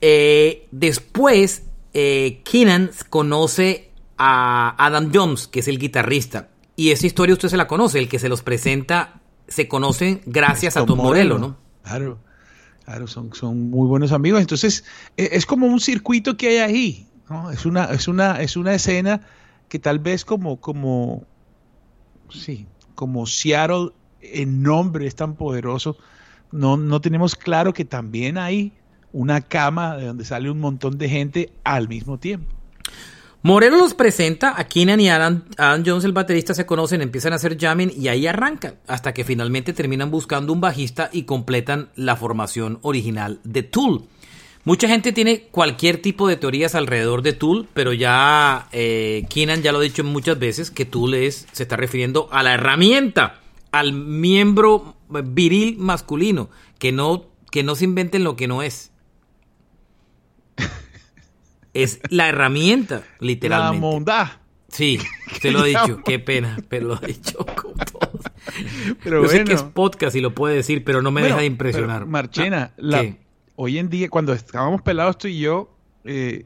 Eh, 0.01 0.67
después, 0.71 1.63
eh, 1.93 2.41
Keenan 2.43 2.91
conoce 3.09 3.89
a 4.17 4.75
Adam 4.77 5.11
Jones, 5.13 5.47
que 5.47 5.61
es 5.61 5.67
el 5.67 5.79
guitarrista. 5.79 6.49
Y 6.75 6.91
esa 6.91 7.05
historia 7.05 7.33
usted 7.33 7.49
se 7.49 7.57
la 7.57 7.67
conoce, 7.67 7.99
el 7.99 8.09
que 8.09 8.19
se 8.19 8.29
los 8.29 8.41
presenta 8.41 9.21
se 9.47 9.67
conocen 9.67 10.21
gracias 10.25 10.77
a 10.77 10.85
Tom 10.85 10.97
Morello, 10.97 11.37
¿no? 11.37 11.57
Claro, 11.83 12.17
claro, 12.85 13.07
son, 13.07 13.33
son 13.33 13.69
muy 13.69 13.87
buenos 13.87 14.11
amigos. 14.11 14.41
Entonces, 14.41 14.83
e, 15.17 15.29
es 15.33 15.45
como 15.45 15.67
un 15.67 15.79
circuito 15.79 16.37
que 16.37 16.47
hay 16.47 16.57
ahí. 16.57 17.07
Es, 17.51 17.65
una, 17.65 17.85
es, 17.85 18.07
una, 18.07 18.41
es 18.41 18.57
una 18.57 18.73
escena 18.73 19.21
que 19.69 19.79
tal 19.79 19.99
vez 19.99 20.25
como, 20.25 20.59
como, 20.59 21.23
sí, 22.29 22.67
como 22.95 23.25
Seattle 23.25 23.91
en 24.21 24.61
nombre 24.61 25.07
es 25.07 25.15
tan 25.15 25.35
poderoso, 25.35 25.97
no, 26.51 26.77
no 26.77 27.01
tenemos 27.01 27.35
claro 27.35 27.73
que 27.73 27.85
también 27.85 28.37
hay 28.37 28.73
una 29.11 29.41
cama 29.41 29.97
de 29.97 30.07
donde 30.07 30.25
sale 30.25 30.49
un 30.49 30.59
montón 30.59 30.97
de 30.97 31.09
gente 31.09 31.53
al 31.63 31.87
mismo 31.87 32.19
tiempo. 32.19 32.53
Moreno 33.45 33.77
los 33.77 33.93
presenta, 33.93 34.57
a 34.57 34.63
Keenan 34.69 35.01
y 35.01 35.09
Adam, 35.09 35.43
Adam, 35.57 35.83
Jones, 35.85 36.05
el 36.05 36.13
baterista, 36.13 36.53
se 36.53 36.65
conocen, 36.65 37.01
empiezan 37.01 37.33
a 37.33 37.35
hacer 37.35 37.57
jamming 37.59 37.91
y 37.93 38.07
ahí 38.07 38.25
arrancan, 38.25 38.75
hasta 38.87 39.13
que 39.13 39.25
finalmente 39.25 39.73
terminan 39.73 40.11
buscando 40.11 40.53
un 40.53 40.61
bajista 40.61 41.09
y 41.11 41.23
completan 41.23 41.89
la 41.95 42.15
formación 42.15 42.79
original 42.83 43.41
de 43.43 43.63
Tool. 43.63 44.05
Mucha 44.65 44.87
gente 44.87 45.11
tiene 45.11 45.41
cualquier 45.51 46.01
tipo 46.01 46.27
de 46.27 46.37
teorías 46.37 46.73
alrededor 46.73 47.21
de 47.21 47.33
Tool, 47.33 47.67
pero 47.73 47.91
ya 47.91 48.69
eh, 48.71 49.25
Keenan 49.29 49.61
ya 49.61 49.73
lo 49.73 49.79
ha 49.79 49.81
dicho 49.81 50.05
muchas 50.05 50.39
veces 50.39 50.71
que 50.71 50.85
Tool 50.85 51.15
es, 51.15 51.47
se 51.51 51.63
está 51.63 51.75
refiriendo 51.75 52.29
a 52.31 52.43
la 52.43 52.53
herramienta, 52.53 53.41
al 53.71 53.91
miembro 53.91 54.95
viril 55.09 55.77
masculino, 55.79 56.49
que 56.79 56.93
no, 56.93 57.25
que 57.51 57.63
no 57.63 57.75
se 57.75 57.83
inventen 57.83 58.23
lo 58.23 58.37
que 58.37 58.47
no 58.47 58.61
es. 58.63 58.91
Es 61.73 61.99
la 62.09 62.29
herramienta, 62.29 63.03
literalmente. 63.19 63.85
La 63.85 63.91
bondad. 63.91 64.27
Sí, 64.67 64.99
te 65.41 65.51
lo 65.51 65.65
he 65.65 65.69
dicho, 65.69 66.01
qué 66.05 66.19
pena, 66.19 66.57
pero 66.69 66.89
lo 66.89 66.99
he 67.01 67.07
dicho 67.07 67.45
con 67.45 67.73
todos. 67.73 68.21
Pero 69.03 69.23
Yo 69.23 69.29
sé 69.29 69.43
que 69.43 69.53
es 69.53 69.63
podcast 69.63 70.15
y 70.15 70.21
lo 70.21 70.33
puede 70.35 70.55
decir, 70.55 70.83
pero 70.83 71.01
no 71.01 71.11
me 71.11 71.21
deja 71.21 71.37
de 71.37 71.45
impresionar. 71.45 72.05
Marchena, 72.05 72.71
ah, 72.71 72.75
la, 72.77 73.15
hoy 73.55 73.77
en 73.77 73.89
día, 73.89 74.09
cuando 74.09 74.33
estábamos 74.33 74.81
pelados 74.81 75.17
tú 75.17 75.27
y 75.27 75.39
yo, 75.39 75.75
eh, 76.03 76.45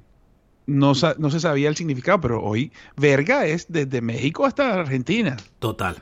no, 0.65 0.93
no, 1.17 1.29
se 1.31 1.39
sabía 1.39 1.69
el 1.69 1.75
significado, 1.75 2.19
pero 2.21 2.43
hoy 2.43 2.71
verga 2.95 3.45
es 3.45 3.67
desde 3.69 4.01
México 4.01 4.45
hasta 4.45 4.73
Argentina. 4.73 5.37
Total. 5.59 6.01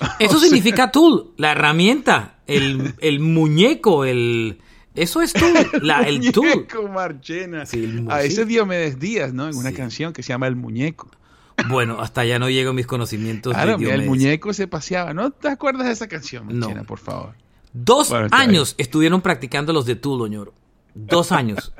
Eso 0.18 0.38
significa 0.38 0.90
tool, 0.90 1.32
la 1.36 1.52
herramienta, 1.52 2.38
el, 2.46 3.20
muñeco, 3.20 4.04
el, 4.04 4.58
Eso 4.94 5.22
es 5.22 5.32
Tool, 5.32 5.54
la, 5.82 6.02
el 6.02 6.32
Tool. 6.32 6.48
Muñeco 6.48 6.88
Marchena. 6.88 7.66
Sí, 7.66 7.84
el 7.84 8.10
a 8.10 8.22
ese 8.22 8.44
Diomedes 8.44 8.98
Díaz, 8.98 9.32
¿no? 9.32 9.48
En 9.48 9.56
una 9.56 9.70
Sí. 9.70 9.76
canción 9.76 10.12
que 10.12 10.22
se 10.22 10.30
llama 10.30 10.46
El 10.46 10.56
Muñeco. 10.56 11.10
Bueno, 11.68 12.00
hasta 12.00 12.20
allá 12.20 12.38
no 12.38 12.50
llego 12.50 12.74
mis 12.74 12.86
conocimientos 12.86 13.54
Claro, 13.54 13.72
de 13.72 13.78
mira, 13.78 13.94
el 13.94 14.02
muñeco 14.06 14.52
se 14.52 14.68
paseaba. 14.68 15.14
¿No 15.14 15.30
te 15.30 15.48
acuerdas 15.48 15.86
de 15.86 15.92
esa 15.94 16.06
canción, 16.06 16.46
No. 16.48 16.66
Marchena, 16.66 16.84
por 16.84 16.98
favor? 16.98 17.34
Dos 17.78 18.08
Bueno, 18.08 18.28
años 18.30 18.74
estuvieron 18.78 19.20
practicando 19.20 19.72
los 19.74 19.84
de 19.84 19.96
Tool, 19.96 20.22
Oñoro. 20.22 20.54
Dos 20.94 21.30
años. 21.30 21.72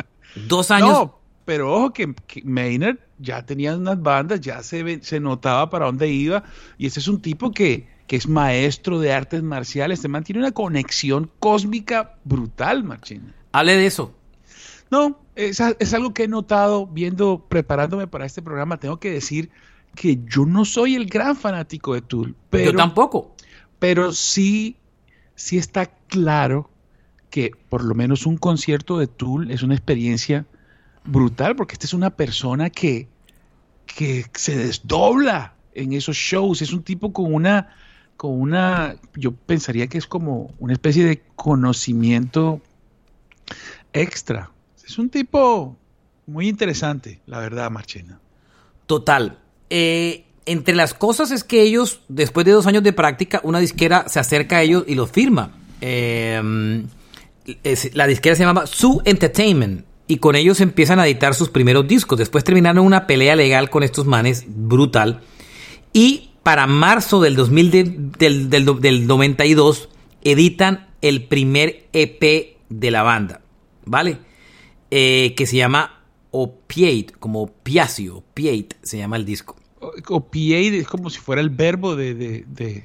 Dos 0.46 0.70
años. 0.70 0.90
No, 0.90 1.18
pero 1.46 1.72
ojo 1.72 1.92
que, 1.94 2.14
que 2.26 2.42
Maynard 2.44 2.98
ya 3.18 3.46
tenía 3.46 3.74
unas 3.74 4.02
bandas, 4.02 4.42
ya 4.42 4.62
se, 4.62 5.02
se 5.02 5.20
notaba 5.20 5.70
para 5.70 5.86
dónde 5.86 6.08
iba. 6.08 6.44
Y 6.76 6.86
ese 6.86 7.00
es 7.00 7.08
un 7.08 7.22
tipo 7.22 7.50
que, 7.50 7.88
que 8.06 8.16
es 8.16 8.28
maestro 8.28 9.00
de 9.00 9.14
artes 9.14 9.42
marciales. 9.42 10.00
Este 10.00 10.08
man 10.08 10.22
tiene 10.22 10.40
una 10.40 10.52
conexión 10.52 11.30
cósmica 11.38 12.16
brutal, 12.24 12.84
Marchena. 12.84 13.34
Hable 13.52 13.76
de 13.76 13.86
eso. 13.86 14.12
No, 14.90 15.18
es, 15.34 15.60
es 15.60 15.94
algo 15.94 16.12
que 16.12 16.24
he 16.24 16.28
notado 16.28 16.86
viendo, 16.86 17.46
preparándome 17.48 18.06
para 18.06 18.26
este 18.26 18.42
programa. 18.42 18.78
Tengo 18.78 19.00
que 19.00 19.10
decir 19.12 19.48
que 19.94 20.18
yo 20.26 20.44
no 20.44 20.66
soy 20.66 20.94
el 20.94 21.06
gran 21.06 21.36
fanático 21.36 21.94
de 21.94 22.02
Tool, 22.02 22.34
pero, 22.50 22.72
Yo 22.72 22.76
tampoco. 22.76 23.34
pero 23.78 24.12
sí, 24.12 24.76
sí 25.36 25.58
está 25.58 25.86
claro 25.86 26.68
que 27.30 27.52
por 27.68 27.84
lo 27.84 27.94
menos 27.94 28.26
un 28.26 28.36
concierto 28.36 28.98
de 28.98 29.06
Tool 29.06 29.50
es 29.50 29.62
una 29.62 29.74
experiencia 29.74 30.46
brutal, 31.04 31.54
porque 31.54 31.74
esta 31.74 31.86
es 31.86 31.94
una 31.94 32.10
persona 32.10 32.70
que, 32.70 33.08
que 33.86 34.24
se 34.34 34.56
desdobla 34.56 35.54
en 35.74 35.92
esos 35.92 36.16
shows. 36.16 36.62
Es 36.62 36.72
un 36.72 36.82
tipo 36.82 37.12
con 37.12 37.32
una, 37.32 37.74
con 38.16 38.40
una, 38.40 38.96
yo 39.14 39.32
pensaría 39.32 39.86
que 39.86 39.98
es 39.98 40.06
como 40.06 40.52
una 40.58 40.72
especie 40.72 41.04
de 41.04 41.22
conocimiento 41.36 42.60
extra. 43.92 44.50
Es 44.84 44.98
un 44.98 45.10
tipo 45.10 45.76
muy 46.26 46.48
interesante, 46.48 47.20
la 47.26 47.38
verdad, 47.38 47.70
Marchena. 47.70 48.20
Total. 48.86 49.38
Eh, 49.68 50.25
entre 50.46 50.74
las 50.74 50.94
cosas 50.94 51.30
es 51.30 51.44
que 51.44 51.62
ellos, 51.62 52.00
después 52.08 52.46
de 52.46 52.52
dos 52.52 52.66
años 52.66 52.82
de 52.82 52.92
práctica, 52.92 53.40
una 53.44 53.58
disquera 53.58 54.08
se 54.08 54.18
acerca 54.20 54.58
a 54.58 54.62
ellos 54.62 54.84
y 54.86 54.94
los 54.94 55.10
firma. 55.10 55.52
Eh, 55.80 56.40
es- 57.62 57.94
la 57.94 58.06
disquera 58.06 58.34
se 58.36 58.42
llamaba 58.44 58.66
Su 58.66 59.02
Entertainment. 59.04 59.84
Y 60.08 60.18
con 60.18 60.36
ellos 60.36 60.60
empiezan 60.60 61.00
a 61.00 61.06
editar 61.06 61.34
sus 61.34 61.48
primeros 61.48 61.88
discos. 61.88 62.16
Después 62.18 62.44
terminaron 62.44 62.86
una 62.86 63.08
pelea 63.08 63.34
legal 63.34 63.70
con 63.70 63.82
estos 63.82 64.06
manes 64.06 64.44
brutal. 64.46 65.20
Y 65.92 66.30
para 66.44 66.68
marzo 66.68 67.20
del 67.20 67.34
2000 67.34 67.70
de- 67.72 67.84
del, 68.18 68.48
del, 68.48 68.80
del 68.80 69.06
92 69.08 69.88
editan 70.22 70.86
el 71.02 71.24
primer 71.24 71.88
EP 71.92 72.56
de 72.68 72.90
la 72.92 73.02
banda. 73.02 73.40
¿Vale? 73.84 74.18
Eh, 74.92 75.34
que 75.36 75.46
se 75.46 75.56
llama 75.56 76.02
Opiate, 76.30 77.12
como 77.18 77.42
opiáceo, 77.42 78.18
opiate 78.18 78.76
se 78.82 78.98
llama 78.98 79.16
el 79.16 79.24
disco. 79.24 79.56
O- 79.80 79.92
Opiate 80.08 80.78
es 80.78 80.86
como 80.88 81.10
si 81.10 81.18
fuera 81.18 81.40
el 81.42 81.50
verbo 81.50 81.96
de, 81.96 82.14
de, 82.14 82.44
de- 82.48 82.84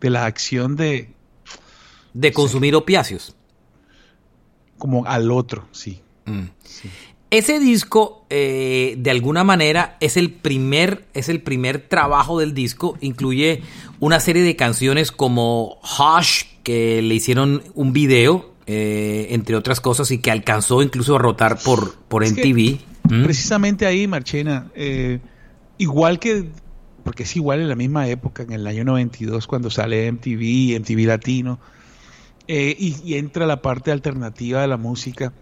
de 0.00 0.10
la 0.10 0.24
acción 0.26 0.76
de 0.76 1.10
De 2.14 2.32
consumir 2.32 2.74
opiáceos. 2.74 3.36
como 4.78 5.04
al 5.06 5.30
otro, 5.30 5.66
sí. 5.72 6.00
Mm. 6.24 6.44
Ese 7.30 7.60
disco, 7.60 8.24
eh, 8.30 8.96
de 8.98 9.10
alguna 9.10 9.44
manera, 9.44 9.96
es 10.00 10.16
el 10.16 10.32
primer, 10.32 11.06
es 11.14 11.28
el 11.28 11.42
primer 11.42 11.78
trabajo 11.86 12.40
del 12.40 12.54
disco. 12.54 12.96
Incluye 13.00 13.62
una 14.00 14.18
serie 14.18 14.42
de 14.42 14.56
canciones 14.56 15.12
como 15.12 15.78
Hush, 15.82 16.44
que 16.64 17.02
le 17.02 17.14
hicieron 17.14 17.62
un 17.74 17.92
video, 17.92 18.52
eh, 18.66 19.28
entre 19.30 19.54
otras 19.54 19.80
cosas, 19.80 20.10
y 20.10 20.18
que 20.18 20.30
alcanzó 20.32 20.82
incluso 20.82 21.14
a 21.14 21.18
rotar 21.18 21.58
por, 21.62 21.94
por 22.08 22.24
Es 22.24 22.32
MTV. 22.32 22.80
¿Mm? 23.10 23.22
Precisamente 23.24 23.86
ahí, 23.86 24.06
Marchena, 24.08 24.70
eh, 24.74 25.20
igual 25.80 26.18
que, 26.18 26.50
porque 27.04 27.22
es 27.22 27.34
igual 27.36 27.60
en 27.60 27.68
la 27.68 27.74
misma 27.74 28.06
época, 28.06 28.42
en 28.42 28.52
el 28.52 28.66
año 28.66 28.84
92, 28.84 29.46
cuando 29.46 29.70
sale 29.70 30.12
MTV, 30.12 30.78
MTV 30.78 31.06
Latino, 31.06 31.58
eh, 32.46 32.76
y, 32.78 32.96
y 33.02 33.14
entra 33.14 33.46
la 33.46 33.62
parte 33.62 33.90
alternativa 33.90 34.60
de 34.60 34.68
la 34.68 34.76
música, 34.76 35.32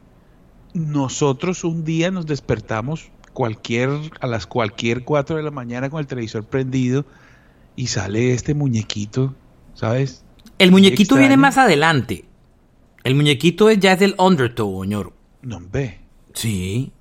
nosotros 0.75 1.65
un 1.65 1.85
día 1.85 2.11
nos 2.13 2.27
despertamos 2.27 3.11
cualquier, 3.33 3.91
a 4.21 4.27
las 4.29 4.47
cualquier 4.47 5.05
4 5.05 5.37
de 5.37 5.43
la 5.43 5.51
mañana 5.51 5.91
con 5.91 5.99
el 5.99 6.07
televisor 6.07 6.45
prendido 6.45 7.05
y 7.75 7.89
sale 7.89 8.33
este 8.33 8.55
muñequito, 8.55 9.35
¿sabes? 9.75 10.25
El 10.59 10.71
muñequito 10.71 11.17
viene 11.17 11.37
más 11.37 11.59
adelante. 11.59 12.25
El 13.03 13.15
muñequito 13.15 13.71
es, 13.71 13.79
ya 13.79 13.93
es 13.93 14.01
del 14.01 14.15
Undertow, 14.19 14.73
Oñoro. 14.77 15.13
No 15.43 15.61
ve. 15.61 16.01
Sí. 16.35 16.93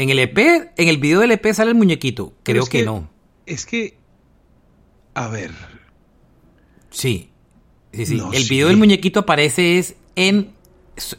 En 0.00 0.08
el 0.08 0.18
EP, 0.18 0.38
en 0.78 0.88
el 0.88 0.96
video 0.96 1.20
del 1.20 1.30
EP 1.32 1.52
sale 1.52 1.72
el 1.72 1.76
muñequito. 1.76 2.32
Creo 2.42 2.64
que, 2.64 2.84
no. 2.84 3.10
Es 3.44 3.66
que, 3.66 3.98
a 5.12 5.28
ver, 5.28 5.50
Sí. 6.88 7.28
Sí, 7.92 8.06
sí. 8.06 8.16
No, 8.16 8.32
el 8.32 8.44
sí. 8.44 8.48
video 8.48 8.68
del 8.68 8.78
muñequito 8.78 9.20
aparece 9.20 9.76
es 9.78 9.96
en 10.16 10.52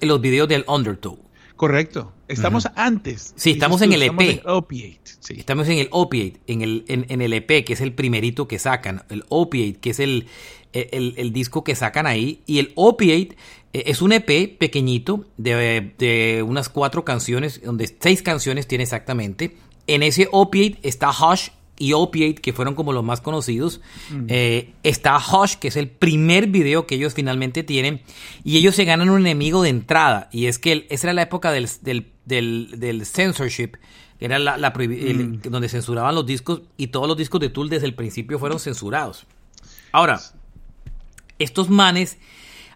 los 0.02 0.20
videos 0.20 0.48
del 0.50 0.66
Undertow. 0.68 1.20
correcto. 1.56 2.12
Estamos 2.28 2.68
antes. 2.76 3.34
Sí, 3.36 3.52
estamos 3.52 3.84
en 3.84 3.94
el 3.94 4.02
estamos 4.02 4.24
EP. 4.26 4.32
en 4.40 4.50
Opiate, 4.50 5.00
sí. 5.20 5.36
Estamos 5.38 5.68
en 5.70 5.78
el 5.78 5.88
Opiate, 5.92 6.40
en 6.48 6.62
el, 6.64 6.84
en, 6.88 7.06
en 7.10 7.22
el 7.22 7.34
EP, 7.34 7.64
que 7.64 7.74
es 7.74 7.82
el 7.82 7.94
primerito 7.94 8.48
que 8.48 8.58
sacan. 8.58 9.04
El 9.10 9.26
Opiate, 9.30 9.80
que 9.80 9.92
es 9.92 10.00
el, 10.00 10.26
el, 10.74 11.14
el 11.18 11.34
disco 11.34 11.64
que 11.64 11.76
sacan 11.76 12.08
ahí. 12.08 12.42
Y 12.48 12.58
el 12.58 12.72
Opiate 12.76 13.36
es 13.74 14.02
un 14.02 14.12
EP 14.12 14.58
pequeñito 14.58 15.26
de, 15.38 15.94
de 15.98 16.44
unas 16.44 16.70
cuatro 16.70 17.06
canciones, 17.06 17.62
donde 17.64 17.94
seis 18.00 18.22
canciones 18.22 18.68
tiene 18.68 18.84
exactamente. 18.84 19.56
En 19.88 20.04
ese 20.04 20.28
Opiate 20.32 20.78
está 20.84 21.10
Hush 21.10 21.50
y 21.78 21.94
Opiate, 21.94 22.36
que 22.36 22.54
fueron 22.54 22.76
como 22.76 22.94
los 22.94 23.04
más 23.04 23.22
conocidos. 23.22 23.82
Eh, 24.28 24.74
está 24.84 25.18
Hush, 25.18 25.56
que 25.56 25.70
es 25.70 25.76
el 25.78 25.88
primer 25.90 26.48
video 26.48 26.86
que 26.86 26.96
ellos 26.96 27.14
finalmente 27.16 27.64
tienen. 27.64 28.02
Y 28.44 28.58
ellos 28.58 28.76
se 28.76 28.86
ganan 28.86 29.10
un 29.10 29.22
enemigo 29.22 29.64
de 29.64 29.70
entrada. 29.70 30.30
Y 30.32 30.46
es 30.46 30.60
que 30.60 30.74
el- 30.74 30.86
esa 30.90 31.08
era 31.08 31.14
la 31.14 31.24
época 31.24 31.52
del, 31.52 31.68
del, 31.82 32.12
del, 32.26 32.76
del 32.78 33.06
censorship. 33.08 33.72
que 34.20 34.26
Era 34.26 34.38
la, 34.38 34.58
la 34.58 34.72
el- 34.78 35.42
donde 35.42 35.70
censuraban 35.70 36.14
los 36.14 36.26
discos. 36.28 36.62
Y 36.78 36.88
todos 36.88 37.08
los 37.08 37.18
discos 37.18 37.42
de 37.42 37.50
Tool 37.50 37.70
desde 37.70 37.88
el 37.88 37.96
principio 37.96 38.38
fueron 38.38 38.60
censurados. 38.60 39.26
Ahora, 39.92 40.22
estos 41.40 41.70
manes 41.70 42.18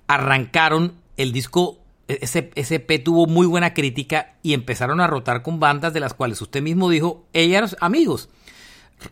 arrancaron 0.07 0.93
el 1.17 1.31
disco. 1.31 1.79
e-, 2.07 2.19
Ese, 2.21 2.51
ese 2.55 2.75
EP 2.75 3.03
tuvo 3.03 3.27
muy 3.27 3.47
buena 3.47 3.73
crítica 3.73 4.35
y 4.43 4.53
empezaron 4.53 5.01
a 5.01 5.07
rotar 5.07 5.41
con 5.41 5.59
bandas 5.59 5.93
de 5.93 5.99
las 5.99 6.13
cuales 6.13 6.41
usted 6.41 6.61
mismo 6.61 6.89
dijo, 6.89 7.25
ellas 7.33 7.75
amigos. 7.79 8.29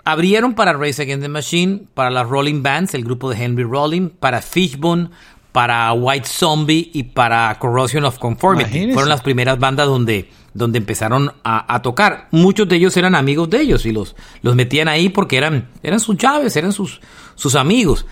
Abrieron 0.05 0.55
para 0.55 0.73
Race 0.73 1.01
Against 1.01 1.23
the 1.23 1.29
Machine, 1.29 1.81
para 1.93 2.09
las 2.09 2.27
Rolling 2.27 2.63
Bands, 2.63 2.93
el 2.93 3.03
grupo 3.03 3.29
de 3.29 3.43
Henry 3.43 3.63
Rolling, 3.63 4.09
para 4.09 4.41
Fishbone, 4.41 5.09
para 5.51 5.91
White 5.93 6.25
Zombie 6.27 6.89
y 6.93 7.03
para 7.03 7.57
Corrosion 7.59 8.05
of 8.05 8.17
Conformity. 8.17 8.69
Imagínese. 8.69 8.93
Fueron 8.93 9.09
las 9.09 9.21
primeras 9.21 9.59
bandas 9.59 9.85
donde, 9.85 10.29
donde 10.53 10.79
empezaron 10.79 11.33
a, 11.43 11.75
a 11.75 11.81
tocar. 11.81 12.27
Muchos 12.31 12.67
de 12.69 12.77
ellos 12.77 12.95
eran 12.97 13.13
amigos 13.13 13.49
de 13.49 13.59
ellos 13.61 13.85
y 13.85 13.91
los, 13.91 14.15
los 14.41 14.55
metían 14.55 14.87
ahí 14.87 15.09
porque 15.09 15.37
eran, 15.37 15.69
eran 15.83 15.99
sus 15.99 16.17
llaves, 16.17 16.55
eran 16.55 16.71
sus, 16.71 17.01
sus 17.35 17.53
amigos. 17.53 18.05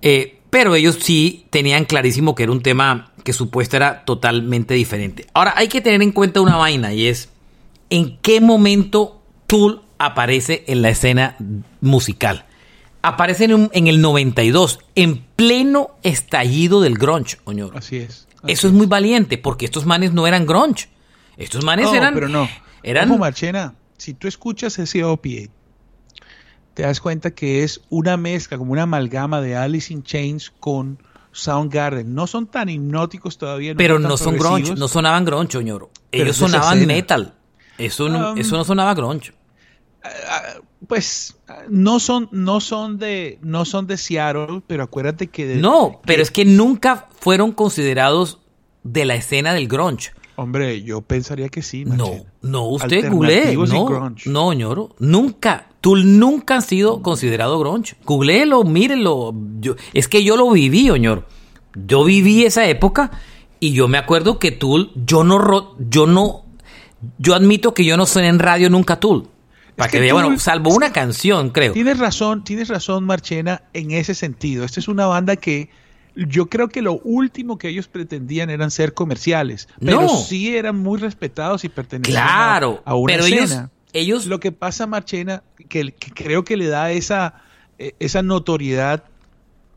Eh, 0.00 0.37
pero 0.50 0.74
ellos 0.74 0.98
sí 1.00 1.46
tenían 1.50 1.84
clarísimo 1.84 2.34
que 2.34 2.44
era 2.44 2.52
un 2.52 2.62
tema 2.62 3.12
que 3.24 3.32
supuesto 3.32 3.76
era 3.76 4.04
totalmente 4.04 4.74
diferente. 4.74 5.26
Ahora 5.34 5.52
hay 5.56 5.68
que 5.68 5.80
tener 5.80 6.02
en 6.02 6.12
cuenta 6.12 6.40
una 6.40 6.56
vaina 6.56 6.92
y 6.94 7.06
es 7.06 7.28
en 7.90 8.18
qué 8.18 8.40
momento 8.40 9.20
Tool 9.46 9.82
aparece 9.98 10.64
en 10.66 10.82
la 10.82 10.90
escena 10.90 11.36
musical. 11.80 12.44
Aparece 13.02 13.44
en, 13.44 13.54
un- 13.54 13.70
en 13.72 13.86
el 13.86 14.00
92, 14.00 14.80
en 14.94 15.24
pleno 15.36 15.90
estallido 16.02 16.80
del 16.80 16.94
grunge, 16.98 17.38
Oñoro. 17.44 17.78
Así 17.78 17.96
es. 17.96 18.26
así 18.42 18.52
Eso 18.52 18.66
es 18.66 18.72
muy 18.72 18.86
valiente, 18.86 19.38
porque 19.38 19.64
estos 19.66 19.86
manes 19.86 20.12
no 20.12 20.26
eran 20.26 20.46
grunge. 20.46 20.88
Estos 21.36 21.64
manes 21.64 21.86
No, 21.86 21.94
eran... 21.94 22.14
pero 22.14 22.28
no. 22.28 22.48
Eran... 22.82 23.08
Ojo, 23.10 23.18
Marchena, 23.18 23.74
si 23.96 24.14
tú 24.14 24.26
escuchas 24.28 24.78
ese 24.78 25.04
Opiate, 25.04 25.50
te 26.78 26.84
das 26.84 27.00
cuenta 27.00 27.32
que 27.32 27.64
es 27.64 27.80
una 27.90 28.16
mezcla, 28.16 28.56
como 28.56 28.70
una 28.70 28.82
amalgama 28.84 29.40
de 29.40 29.56
Alice 29.56 29.92
in 29.92 30.04
Chains 30.04 30.52
con 30.60 31.02
Soundgarden. 31.32 32.14
No 32.14 32.28
son 32.28 32.46
tan 32.46 32.68
hipnóticos 32.68 33.36
todavía. 33.36 33.74
pero 33.74 33.94
son 33.96 34.02
tan 34.02 34.10
no 34.12 34.16
son 34.16 34.36
grunge, 34.38 34.74
no 34.76 34.86
sonaban 34.86 35.24
grunge. 35.24 35.58
Pero 35.58 35.88
Ellos 36.12 36.36
sonaban 36.36 36.86
metal. 36.86 37.34
Eso 37.78 38.08
no, 38.08 38.30
Um, 38.30 38.38
eso 38.38 38.56
no 38.56 38.62
sonaba 38.62 38.94
grunge. 38.94 39.32
Pues 40.86 41.36
no 41.68 41.98
son, 41.98 42.28
no 42.30 42.60
son 42.60 42.98
de, 42.98 43.40
no 43.42 43.64
son 43.64 43.88
de 43.88 43.96
Seattle, 43.96 44.62
pero 44.68 44.84
acuérdate 44.84 45.26
que 45.26 45.46
de- 45.48 45.56
No, 45.56 46.00
pero 46.06 46.18
que- 46.18 46.22
es 46.22 46.30
que 46.30 46.44
nunca 46.44 47.08
fueron 47.18 47.50
considerados 47.50 48.38
de 48.84 49.04
la 49.04 49.16
escena 49.16 49.52
del 49.52 49.66
grunge. 49.66 50.12
Hombre, 50.40 50.84
yo 50.84 51.00
pensaría 51.00 51.48
que 51.48 51.62
sí. 51.62 51.84
No, 51.84 51.96
Marchena. 51.96 52.32
no, 52.42 52.68
usted 52.68 53.10
googlee. 53.10 53.56
No, 53.56 54.14
no, 54.26 54.52
ñoro. 54.52 54.94
Nunca. 55.00 55.66
Tool 55.80 56.20
nunca 56.20 56.54
han 56.54 56.62
sido 56.62 57.02
considerado 57.02 57.58
grunge. 57.58 57.96
Googleelo, 58.04 58.62
mírelo. 58.62 59.34
Yo, 59.58 59.74
es 59.94 60.06
que 60.06 60.22
yo 60.22 60.36
lo 60.36 60.48
viví, 60.52 60.90
ñoro. 61.00 61.24
Yo 61.74 62.04
viví 62.04 62.44
esa 62.44 62.66
época 62.66 63.10
Y 63.58 63.72
yo 63.72 63.88
me 63.88 63.98
acuerdo 63.98 64.38
que 64.38 64.52
Tool, 64.52 64.92
yo 64.94 65.24
no, 65.24 65.76
yo 65.90 66.06
no, 66.06 66.44
yo 67.18 67.34
admito 67.34 67.74
que 67.74 67.84
yo 67.84 67.96
no 67.96 68.06
soy 68.06 68.26
en 68.26 68.38
radio 68.38 68.70
nunca 68.70 69.00
Tool. 69.00 69.28
Para 69.74 69.90
que, 69.90 70.12
bueno, 70.12 70.38
salvo 70.38 70.72
una 70.72 70.92
canción, 70.92 71.50
creo. 71.50 71.72
Tienes 71.72 71.98
razón, 71.98 72.44
tienes 72.44 72.68
razón, 72.68 73.02
Marchena, 73.02 73.62
en 73.72 73.90
ese 73.90 74.14
sentido. 74.14 74.64
Esta 74.64 74.78
es 74.78 74.86
una 74.86 75.06
banda 75.06 75.34
que 75.34 75.70
yo 76.26 76.46
creo 76.46 76.68
que 76.68 76.82
lo 76.82 76.98
último 77.04 77.58
que 77.58 77.68
ellos 77.68 77.86
pretendían 77.86 78.50
eran 78.50 78.70
ser 78.70 78.92
comerciales, 78.92 79.68
pero 79.80 80.08
sí 80.08 80.56
eran 80.56 80.76
muy 80.76 80.98
respetados 80.98 81.64
y 81.64 81.68
pertenecían 81.68 82.26
a, 82.26 82.94
una 82.94 83.12
pero 83.12 83.24
escena. 83.24 83.70
Ellos, 83.92 84.26
Lo 84.26 84.38
que 84.38 84.52
pasa, 84.52 84.86
Marchena, 84.86 85.42
que, 85.68 85.94
creo 86.14 86.44
que 86.44 86.56
le 86.56 86.66
da 86.66 86.90
esa, 86.90 87.42
eh, 87.78 87.94
esa 88.00 88.22
notoriedad, 88.22 89.04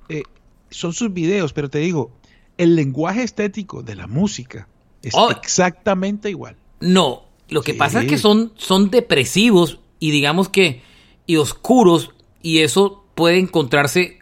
eh, 0.09 0.23
son 0.69 0.93
sus 0.93 1.13
videos, 1.13 1.53
pero 1.53 1.69
te 1.69 1.79
digo, 1.79 2.11
el 2.57 2.75
lenguaje 2.75 3.23
estético 3.23 3.83
de 3.83 3.95
la 3.95 4.07
música 4.07 4.67
es 5.01 5.13
oh. 5.15 5.31
exactamente 5.31 6.29
igual. 6.29 6.55
No, 6.79 7.23
lo 7.49 7.61
que 7.61 7.73
pasa 7.73 8.01
es 8.01 8.07
que 8.07 8.17
son, 8.17 8.51
son 8.55 8.89
depresivos 8.89 9.79
y 9.99 10.11
digamos 10.11 10.49
que 10.49 10.81
y 11.25 11.37
oscuros 11.37 12.11
y 12.41 12.59
eso 12.59 13.05
puede 13.15 13.37
encontrarse 13.37 14.20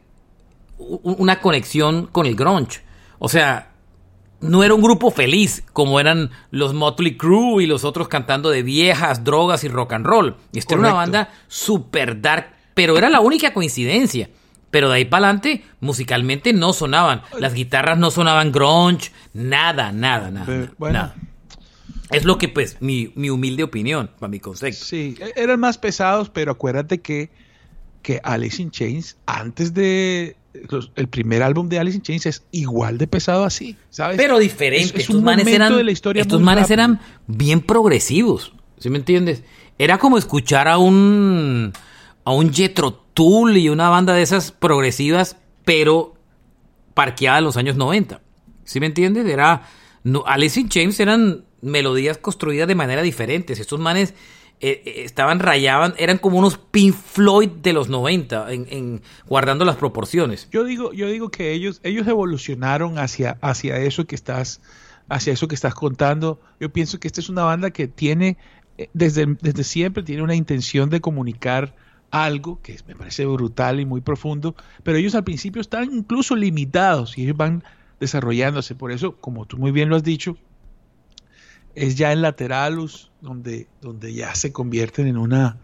una 0.80 1.40
conexión 1.42 2.08
con 2.08 2.26
el 2.26 2.36
grunge. 2.36 2.82
O 3.20 3.30
sea, 3.30 3.70
no 4.42 4.64
era 4.64 4.74
un 4.74 4.82
grupo 4.82 5.12
feliz 5.12 5.64
como 5.74 6.00
eran 6.00 6.32
los 6.52 6.74
Motley 6.74 7.18
Crue 7.18 7.64
y 7.64 7.68
los 7.68 7.84
otros 7.84 8.08
cantando 8.08 8.50
de 8.50 8.64
viejas, 8.64 9.24
drogas 9.24 9.64
y 9.64 9.68
rock 9.68 9.94
and 9.94 10.06
roll. 10.06 10.36
Esta 10.54 10.76
era 10.76 10.82
una 10.82 10.94
banda 10.94 11.30
super 11.48 12.22
dark, 12.22 12.54
pero 12.74 12.98
era 12.98 13.10
la 13.10 13.20
única 13.20 13.54
coincidencia. 13.54 14.30
Pero 14.72 14.90
de 14.90 14.98
ahí 14.98 15.06
para 15.06 15.26
adelante, 15.26 15.64
musicalmente 15.80 16.54
no 16.54 16.74
sonaban. 16.74 17.24
Las 17.40 17.54
guitarras 17.54 17.98
no 17.98 18.12
sonaban 18.12 18.52
grunge, 18.52 19.12
nada, 19.34 19.92
nada, 19.92 20.30
nada. 20.30 20.70
nada. 20.80 21.16
Es 22.12 22.26
lo 22.26 22.38
que, 22.38 22.50
pues, 22.50 22.78
mi, 22.80 23.12
mi, 23.16 23.30
humilde 23.30 23.64
opinión, 23.64 24.12
para 24.20 24.30
mi 24.30 24.40
concepto. 24.40 24.84
Sí, 24.84 25.16
e-, 25.20 25.34
eran 25.36 25.60
más 25.60 25.78
pesados, 25.78 26.30
pero 26.30 26.52
acuérdate 26.52 27.02
que, 27.02 27.30
que 28.02 28.20
Alice 28.24 28.62
in 28.62 28.72
Chains, 28.72 29.18
antes 29.26 29.74
de, 29.74 30.36
el 30.96 31.08
primer 31.08 31.44
álbum 31.44 31.70
de 31.70 31.80
Alice 31.80 31.98
in 31.98 32.02
Chains 32.02 32.26
es 32.26 32.44
igual 32.52 32.98
de 32.98 33.08
pesado 33.08 33.44
así, 33.44 33.76
¿sabes? 33.90 34.18
Pero 34.18 34.40
diferente. 34.40 35.00
estos 35.00 35.22
manes 35.22 35.48
eran, 35.48 35.76
de 35.76 35.84
la 35.84 35.92
historia 35.92 36.22
estos 36.22 36.42
manes 36.42 36.72
eran 36.72 37.00
bien 37.28 37.62
progresivos, 37.62 38.54
¿sí 38.78 38.90
me 38.90 38.98
entiendes? 38.98 39.44
Era 39.78 39.98
como 39.98 40.18
escuchar 40.18 40.68
a 40.68 40.78
un 40.78 41.72
a 42.26 42.32
un 42.32 42.54
Jethro 42.54 42.94
Tull 43.14 43.58
y 43.58 43.70
una 43.70 43.90
banda 43.90 44.14
de 44.14 44.22
esas 44.22 44.52
progresivas, 44.52 45.38
pero 45.66 46.16
parqueada 46.94 47.40
en 47.40 47.46
los 47.46 47.58
años 47.58 47.76
90. 47.76 48.22
¿Sí 48.66 48.80
me 48.80 48.88
entiendes? 48.88 49.26
Era 49.26 49.64
Alice 50.26 50.60
in 50.60 50.70
Chains 50.70 51.00
eran 51.00 51.46
melodías 51.62 52.18
construidas 52.18 52.68
de 52.68 52.76
manera 52.76 53.02
diferente. 53.02 53.54
Estos 53.54 53.80
manes 53.80 54.14
eh, 54.62 54.82
eh, 54.86 55.04
estaban 55.06 55.40
rayaban, 55.40 55.94
eran 55.98 56.18
como 56.18 56.38
unos 56.38 56.58
Pink 56.58 56.94
Floyd 56.94 57.50
de 57.50 57.72
los 57.72 57.88
90, 57.88 58.52
en, 58.52 59.02
guardando 59.26 59.64
las 59.64 59.78
proporciones. 59.78 60.50
Yo 60.52 60.66
digo, 60.66 60.92
yo 60.92 61.08
digo 61.08 61.30
que 61.30 61.54
ellos, 61.54 61.80
ellos 61.84 62.06
evolucionaron 62.08 63.00
hacia, 63.00 63.38
hacia 63.42 63.78
eso 63.78 64.06
que 64.06 64.16
estás, 64.16 64.60
hacia 65.08 65.32
eso 65.32 65.48
que 65.48 65.56
estás 65.56 65.74
contando. 65.74 66.42
Yo 66.60 66.74
pienso 66.74 67.00
que 67.00 67.08
esta 67.08 67.22
es 67.22 67.30
una 67.30 67.44
banda 67.44 67.72
que 67.72 67.88
tiene, 67.88 68.38
eh, 68.78 68.90
desde, 68.94 69.38
desde 69.40 69.64
siempre, 69.64 70.04
tiene 70.04 70.24
una 70.24 70.36
intención 70.36 70.90
de 70.90 71.00
comunicar 71.00 71.74
algo 72.12 72.60
que 72.62 72.78
me 72.86 72.96
parece 72.96 73.26
brutal 73.26 73.80
y 73.80 73.86
muy 73.86 74.02
profundo, 74.02 74.56
pero 74.84 74.98
ellos 74.98 75.16
al 75.16 75.24
principio 75.24 75.62
están 75.62 75.86
incluso 75.94 76.36
limitados 76.36 77.18
y 77.18 77.24
ellos 77.24 77.38
van 77.38 77.64
desarrollándose. 78.02 78.76
Por 78.76 78.92
eso, 78.92 79.16
como 79.16 79.46
tú 79.46 79.58
muy 79.58 79.72
bien 79.72 79.88
lo 79.88 79.96
has 79.96 80.04
dicho, 80.04 80.38
es 81.76 81.96
ya 81.96 82.12
en 82.12 82.22
Lateralus, 82.22 83.12
donde, 83.22 83.68
donde 83.82 84.14
ya 84.14 84.36
se 84.36 84.52
convierten 84.52 85.08
en 85.08 85.18
una, 85.18 85.58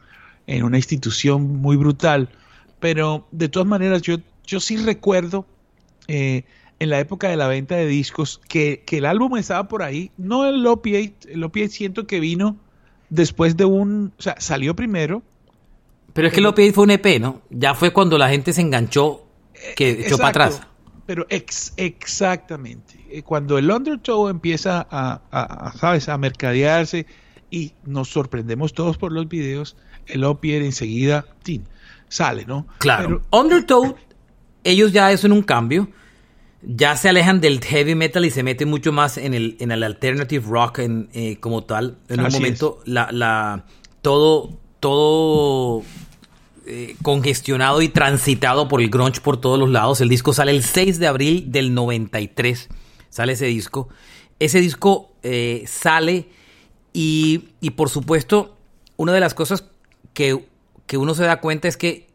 en 0.47 0.63
una 0.63 0.77
institución 0.77 1.57
muy 1.57 1.77
brutal. 1.77 2.29
Pero 2.79 3.27
de 3.31 3.49
todas 3.49 3.67
maneras, 3.67 4.01
yo, 4.01 4.17
yo 4.45 4.59
sí 4.59 4.77
recuerdo 4.77 5.45
eh, 6.07 6.43
en 6.79 6.89
la 6.89 6.99
época 6.99 7.29
de 7.29 7.37
la 7.37 7.47
venta 7.47 7.75
de 7.75 7.85
discos 7.85 8.41
que, 8.47 8.83
el 8.91 9.05
álbum 9.05 9.37
estaba 9.37 9.67
por 9.67 9.83
ahí. 9.83 10.11
No 10.17 10.45
el 10.45 10.65
Opiate, 10.65 11.33
el 11.33 11.43
Opiate 11.43 11.69
siento 11.69 12.07
que 12.07 12.19
vino 12.19 12.57
después 13.09 13.57
de 13.57 13.65
un. 13.65 14.13
O 14.17 14.21
sea, 14.21 14.35
salió 14.39 14.75
primero. 14.75 15.23
Pero 16.13 16.27
es 16.27 16.33
que 16.33 16.39
el 16.39 16.45
Opiate 16.45 16.73
fue 16.73 16.83
un 16.85 16.91
EP, 16.91 17.19
¿no? 17.19 17.41
Ya 17.49 17.73
fue 17.73 17.91
cuando 17.91 18.17
la 18.17 18.29
gente 18.29 18.53
se 18.53 18.61
enganchó 18.61 19.25
que 19.75 19.91
eh, 19.91 20.05
echó 20.05 20.17
para 20.17 20.29
atrás. 20.29 20.61
Pero 21.05 21.25
ex, 21.29 21.73
exactamente. 21.77 23.05
Eh, 23.09 23.21
cuando 23.21 23.57
el 23.57 23.69
Undertow 23.69 24.27
empieza 24.27 24.87
a, 24.89 25.73
¿sabes? 25.77 26.09
a 26.09 26.17
mercadearse 26.17 27.05
y 27.51 27.73
nos 27.85 28.09
sorprendemos 28.09 28.73
todos 28.73 28.97
por 28.97 29.11
los 29.11 29.27
videos, 29.27 29.77
el 30.07 30.23
Opier 30.23 30.63
enseguida 30.63 31.25
sale, 32.07 32.45
¿no? 32.45 32.67
Claro. 32.79 33.21
Undertow, 33.31 33.95
ellos 34.63 34.91
ya 34.91 35.07
hacen 35.07 35.31
un 35.31 35.43
cambio. 35.43 35.89
Ya 36.67 36.95
se 36.95 37.09
alejan 37.09 37.41
del 37.41 37.63
heavy 37.63 37.93
metal 37.93 38.25
y 38.25 38.31
se 38.31 38.41
meten 38.41 38.67
mucho 38.69 38.91
más 38.91 39.17
en 39.17 39.35
el, 39.35 39.55
en 39.59 39.71
el 39.71 39.83
alternative 39.83 40.43
rock 40.47 40.79
en, 40.79 41.09
eh, 41.13 41.37
como 41.39 41.63
tal. 41.63 41.97
En 42.09 42.21
un 42.21 42.31
momento, 42.31 42.79
la, 42.85 43.11
la, 43.11 43.65
todo, 44.01 44.57
todo 44.79 45.83
eh, 46.67 46.95
congestionado 47.03 47.81
y 47.81 47.89
transitado 47.89 48.67
por 48.67 48.81
el 48.81 48.89
grunge 48.89 49.21
por 49.21 49.39
todos 49.39 49.59
los 49.59 49.69
lados. 49.69 50.01
El 50.01 50.09
disco 50.09 50.33
sale 50.33 50.51
el 50.51 50.63
6 50.63 50.99
de 50.99 51.07
abril 51.07 51.51
del 51.51 51.73
93. 51.73 52.69
Sale 53.09 53.33
ese 53.33 53.45
disco. 53.45 53.89
Ese 54.39 54.59
disco 54.59 55.11
eh, 55.23 55.63
sale 55.67 56.27
y, 56.91 57.49
y, 57.61 57.71
por 57.71 57.89
supuesto, 57.89 58.57
una 58.97 59.13
de 59.13 59.19
las 59.19 59.33
cosas 59.33 59.65
que, 60.13 60.45
que, 60.87 60.97
uno 60.97 61.13
se 61.13 61.23
da 61.23 61.39
cuenta 61.39 61.67
es 61.67 61.77
que 61.77 62.07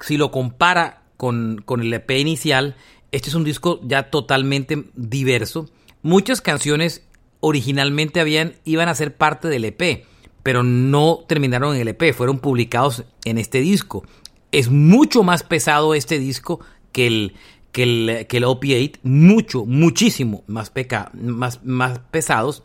si 0.00 0.16
lo 0.16 0.30
compara 0.30 1.02
con, 1.16 1.62
con 1.64 1.80
el 1.80 1.92
EP 1.92 2.10
inicial, 2.10 2.76
este 3.12 3.28
es 3.28 3.34
un 3.34 3.44
disco 3.44 3.80
ya 3.82 4.10
totalmente 4.10 4.84
diverso. 4.94 5.68
Muchas 6.02 6.40
canciones 6.40 7.06
originalmente 7.40 8.20
habían, 8.20 8.54
iban 8.64 8.88
a 8.88 8.94
ser 8.94 9.16
parte 9.16 9.48
del 9.48 9.64
EP 9.64 10.04
pero 10.48 10.62
no 10.62 11.26
terminaron 11.28 11.74
en 11.74 11.82
el 11.82 11.88
EP, 11.88 12.14
fueron 12.14 12.38
publicados 12.38 13.04
en 13.26 13.36
este 13.36 13.60
disco. 13.60 14.02
Es 14.50 14.70
mucho 14.70 15.22
más 15.22 15.42
pesado 15.42 15.94
este 15.94 16.18
disco 16.18 16.60
que 16.90 17.06
el, 17.06 17.34
que 17.70 17.82
el, 17.82 18.26
que 18.26 18.38
el 18.38 18.44
OP8, 18.44 19.00
mucho, 19.02 19.66
muchísimo 19.66 20.44
más, 20.46 20.72
más, 21.12 21.62
más 21.64 21.98
pesados, 22.10 22.62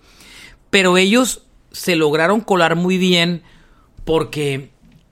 pero 0.69 0.95
ellos 0.95 1.43
se 1.73 1.97
lograron 1.97 2.39
colar 2.39 2.77
muy 2.77 2.97
bien 2.97 3.43
porque 4.05 4.71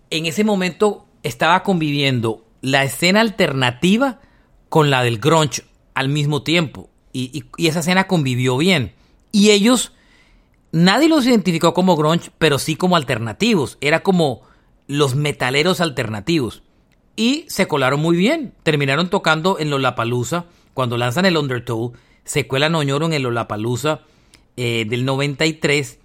en 0.10 0.25
ese 0.25 0.45
momento 0.45 1.05
estaba 1.23 1.63
conviviendo 1.63 2.45
la 2.62 2.86
escena 2.86 3.19
alternativa 3.19 4.21
con 4.69 4.89
la 4.89 5.03
del 5.03 5.19
grunge 5.19 5.63
al 5.93 6.07
mismo 6.07 6.41
tiempo 6.41 6.89
y, 7.12 7.43
y 7.57 7.67
esa 7.67 7.81
escena 7.81 8.07
convivió 8.07 8.55
bien. 8.55 8.93
Y 9.34 9.49
ellos 9.49 9.91
Nadie 10.71 11.10
los 11.10 11.25
identificó 11.25 11.73
como 11.73 11.95
grunge, 11.95 12.31
pero 12.38 12.57
sí 12.57 12.75
como 12.75 12.95
alternativos. 12.95 13.77
Era 13.81 14.03
como 14.03 14.41
los 14.88 15.15
metaleros 15.15 15.81
alternativos. 15.81 16.63
Y 17.15 17.45
se 17.47 17.67
colaron 17.67 17.99
muy 17.99 18.15
bien. 18.15 18.53
Terminaron 18.63 19.10
tocando 19.10 19.60
en 19.60 19.69
Lollapalooza. 19.69 20.45
Cuando 20.73 20.97
lanzan 20.97 21.25
el 21.25 21.38
Undertow, 21.38 21.93
se 22.23 22.47
cuelan 22.47 22.75
Oñoro 22.75 23.05
en 23.05 23.13
el 23.13 23.23
Lollapalooza 23.23 24.01
eh, 24.55 24.86
del 24.88 25.03
93. 25.05 25.99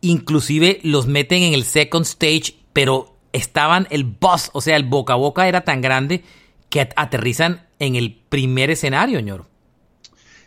Inclusive 0.00 0.80
los 0.82 1.06
meten 1.06 1.42
en 1.42 1.54
el 1.54 1.64
second 1.64 2.06
stage, 2.06 2.54
pero 2.72 3.14
estaban 3.32 3.86
el 3.90 4.04
buzz, 4.04 4.50
o 4.52 4.60
sea, 4.60 4.76
el 4.76 4.84
boca 4.84 5.14
a 5.14 5.16
boca 5.16 5.48
era 5.48 5.62
tan 5.62 5.80
grande 5.80 6.24
que 6.70 6.88
aterrizan 6.96 7.66
en 7.78 7.96
el 7.96 8.14
primer 8.14 8.70
escenario, 8.70 9.20
Ñoro. 9.20 9.48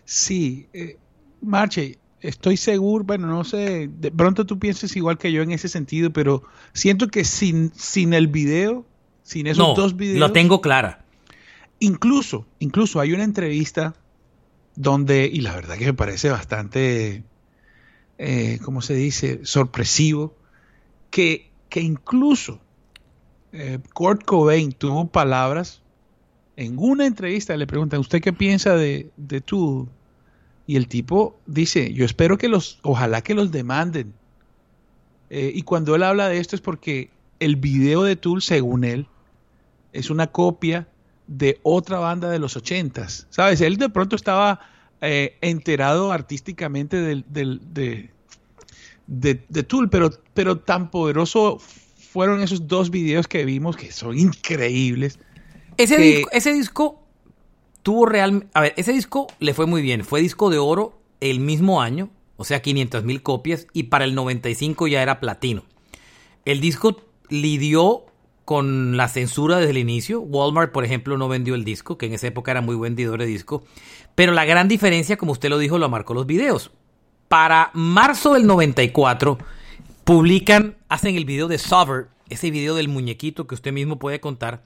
Sí, 0.06 0.68
eh, 0.74 0.98
Marche, 1.42 1.98
estoy 2.22 2.58
seguro, 2.58 3.04
bueno, 3.04 3.28
no 3.28 3.44
sé, 3.44 3.90
de 3.92 4.12
pronto 4.12 4.46
tú 4.46 4.60
pienses 4.60 4.96
igual 4.96 5.18
que 5.18 5.32
yo 5.32 5.42
en 5.42 5.52
ese 5.52 5.68
sentido, 5.68 6.12
pero 6.12 6.44
siento 6.74 7.08
que 7.08 7.24
sin, 7.24 7.72
sin 7.76 8.14
el 8.14 8.28
video, 8.28 8.86
sin 9.24 9.48
esos 9.48 9.76
dos 9.76 9.96
videos... 9.98 10.20
Lo 10.20 10.32
tengo 10.32 10.62
clara. 10.62 11.04
Incluso, 11.80 12.46
incluso 12.60 13.00
hay 13.00 13.14
una 13.14 13.24
entrevista 13.24 13.96
donde, 14.76 15.30
y 15.32 15.42
la 15.42 15.56
verdad 15.56 15.78
que 15.78 15.86
me 15.86 15.94
parece 15.94 16.30
bastante, 16.30 17.24
eh, 18.18 18.60
¿cómo 18.64 18.82
se 18.82 18.94
dice?, 18.94 19.42
sorpresivo, 19.44 20.36
que, 21.10 21.52
que 21.70 21.82
incluso 21.82 22.62
eh, 23.52 23.80
Kurt 23.94 24.24
Cobain 24.24 24.72
tuvo 24.72 25.08
palabras 25.08 25.82
en 26.56 26.78
una 26.78 27.08
entrevista, 27.08 27.58
le 27.58 27.66
preguntan, 27.66 28.00
¿usted 28.00 28.22
qué 28.22 28.32
piensa 28.32 28.76
de, 28.76 29.10
de 29.18 29.42
tu 29.42 29.90
y 30.68 30.76
el 30.76 30.88
tipo 30.88 31.40
dice, 31.46 31.94
yo 31.94 32.06
espero 32.06 32.38
que 32.38 32.48
los, 32.48 32.80
ojalá 32.84 33.22
que 33.22 33.34
los 33.34 33.52
demanden. 33.52 34.14
Eh, 35.30 35.52
y 35.54 35.64
cuando 35.64 35.96
él 35.96 36.04
habla 36.04 36.30
de 36.30 36.38
esto 36.38 36.56
es 36.56 36.62
porque 36.62 37.10
el 37.40 37.56
video 37.56 38.04
de 38.04 38.16
Tool, 38.16 38.42
según 38.42 38.84
él, 38.84 39.08
es 39.94 40.10
una 40.10 40.28
copia 40.28 40.88
de 41.28 41.60
otra 41.64 42.00
banda 42.00 42.30
de 42.30 42.40
los 42.40 42.56
ochentas. 42.56 43.28
¿Sabes? 43.30 43.62
Él 43.62 43.78
de 43.78 43.90
pronto 43.90 44.16
estaba 44.16 44.60
eh, 45.02 45.38
enterado 45.42 46.12
artísticamente 46.12 46.98
del, 46.98 47.26
del, 47.28 47.62
de, 47.74 48.12
de, 49.08 49.64
Tool, 49.64 49.90
pero, 49.90 50.12
pero 50.34 50.60
tan 50.60 50.92
poderoso 50.92 51.60
fueron 51.60 52.42
esos 52.42 52.68
dos 52.68 52.92
videos 52.92 53.28
que 53.28 53.46
vimos 53.46 53.76
que 53.76 53.92
son 53.92 54.18
increíbles. 54.18 55.20
Ese, 55.78 55.98
disco, 55.98 56.30
ese 56.32 56.54
disco 56.54 57.01
tuvo. 57.84 58.08
A 58.54 58.62
ver, 58.62 58.74
ese 58.78 58.94
disco 58.94 59.28
le 59.40 59.54
fue 59.54 59.66
muy 59.66 59.82
bien. 59.82 60.04
Fue 60.04 60.22
disco 60.22 60.50
de 60.50 60.58
oro 60.58 61.00
el 61.20 61.40
mismo 61.40 61.82
año, 61.82 62.10
o 62.38 62.44
sea, 62.44 62.62
500 62.62 63.04
mil 63.04 63.22
copias, 63.22 63.68
y 63.74 63.84
para 63.84 64.06
el 64.06 64.16
95 64.16 64.88
ya 64.88 65.02
era 65.02 65.20
platino. 65.20 65.64
El 66.46 66.60
disco 66.60 66.98
lidió 67.30 68.06
con 68.46 68.98
la 68.98 69.08
censura 69.08 69.58
desde 69.58 69.72
el 69.72 69.78
inicio. 69.78 70.22
Walmart, 70.22 70.72
por 70.72 70.84
ejemplo, 70.84 71.18
no 71.18 71.28
vendió 71.28 71.56
el 71.56 71.64
disco, 71.64 71.98
que 71.98 72.08
en 72.08 72.14
esa 72.14 72.28
época 72.28 72.52
era 72.52 72.62
muy 72.62 72.76
vendedor 72.76 73.20
de 73.20 73.26
disco. 73.26 73.64
Pero 74.16 74.34
la 74.34 74.46
gran 74.46 74.68
diferencia, 74.68 75.18
como 75.18 75.32
usted 75.32 75.50
lo 75.50 75.58
dijo, 75.58 75.78
lo 75.78 75.90
marcó 75.90 76.14
los 76.14 76.26
videos. 76.26 76.72
Para 77.28 77.72
marzo 77.74 78.34
del 78.34 78.46
94, 78.46 79.38
publican, 80.04 80.76
hacen 80.90 81.16
el 81.16 81.26
video 81.26 81.48
de 81.48 81.58
Sover, 81.58 82.08
ese 82.30 82.52
video 82.52 82.76
del 82.76 82.90
muñequito 82.90 83.48
que 83.48 83.56
usted 83.56 83.72
mismo 83.72 84.00
puede 84.00 84.20
contar. 84.20 84.64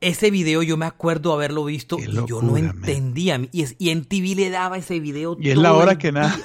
Ese 0.00 0.30
video 0.30 0.62
yo 0.62 0.76
me 0.76 0.86
acuerdo 0.86 1.32
haberlo 1.32 1.64
visto 1.64 1.98
y 1.98 2.26
yo 2.26 2.42
no 2.42 2.56
entendía. 2.56 3.40
Y, 3.52 3.64
y, 3.78 3.90
en 3.90 4.04
TV 4.04 4.34
le 4.34 4.50
daba 4.50 4.76
ese 4.76 5.00
video. 5.00 5.36
Y 5.40 5.50
es 5.50 5.56
la 5.56 5.72
hora 5.72 5.96
que 5.96 6.12
nada. 6.12 6.38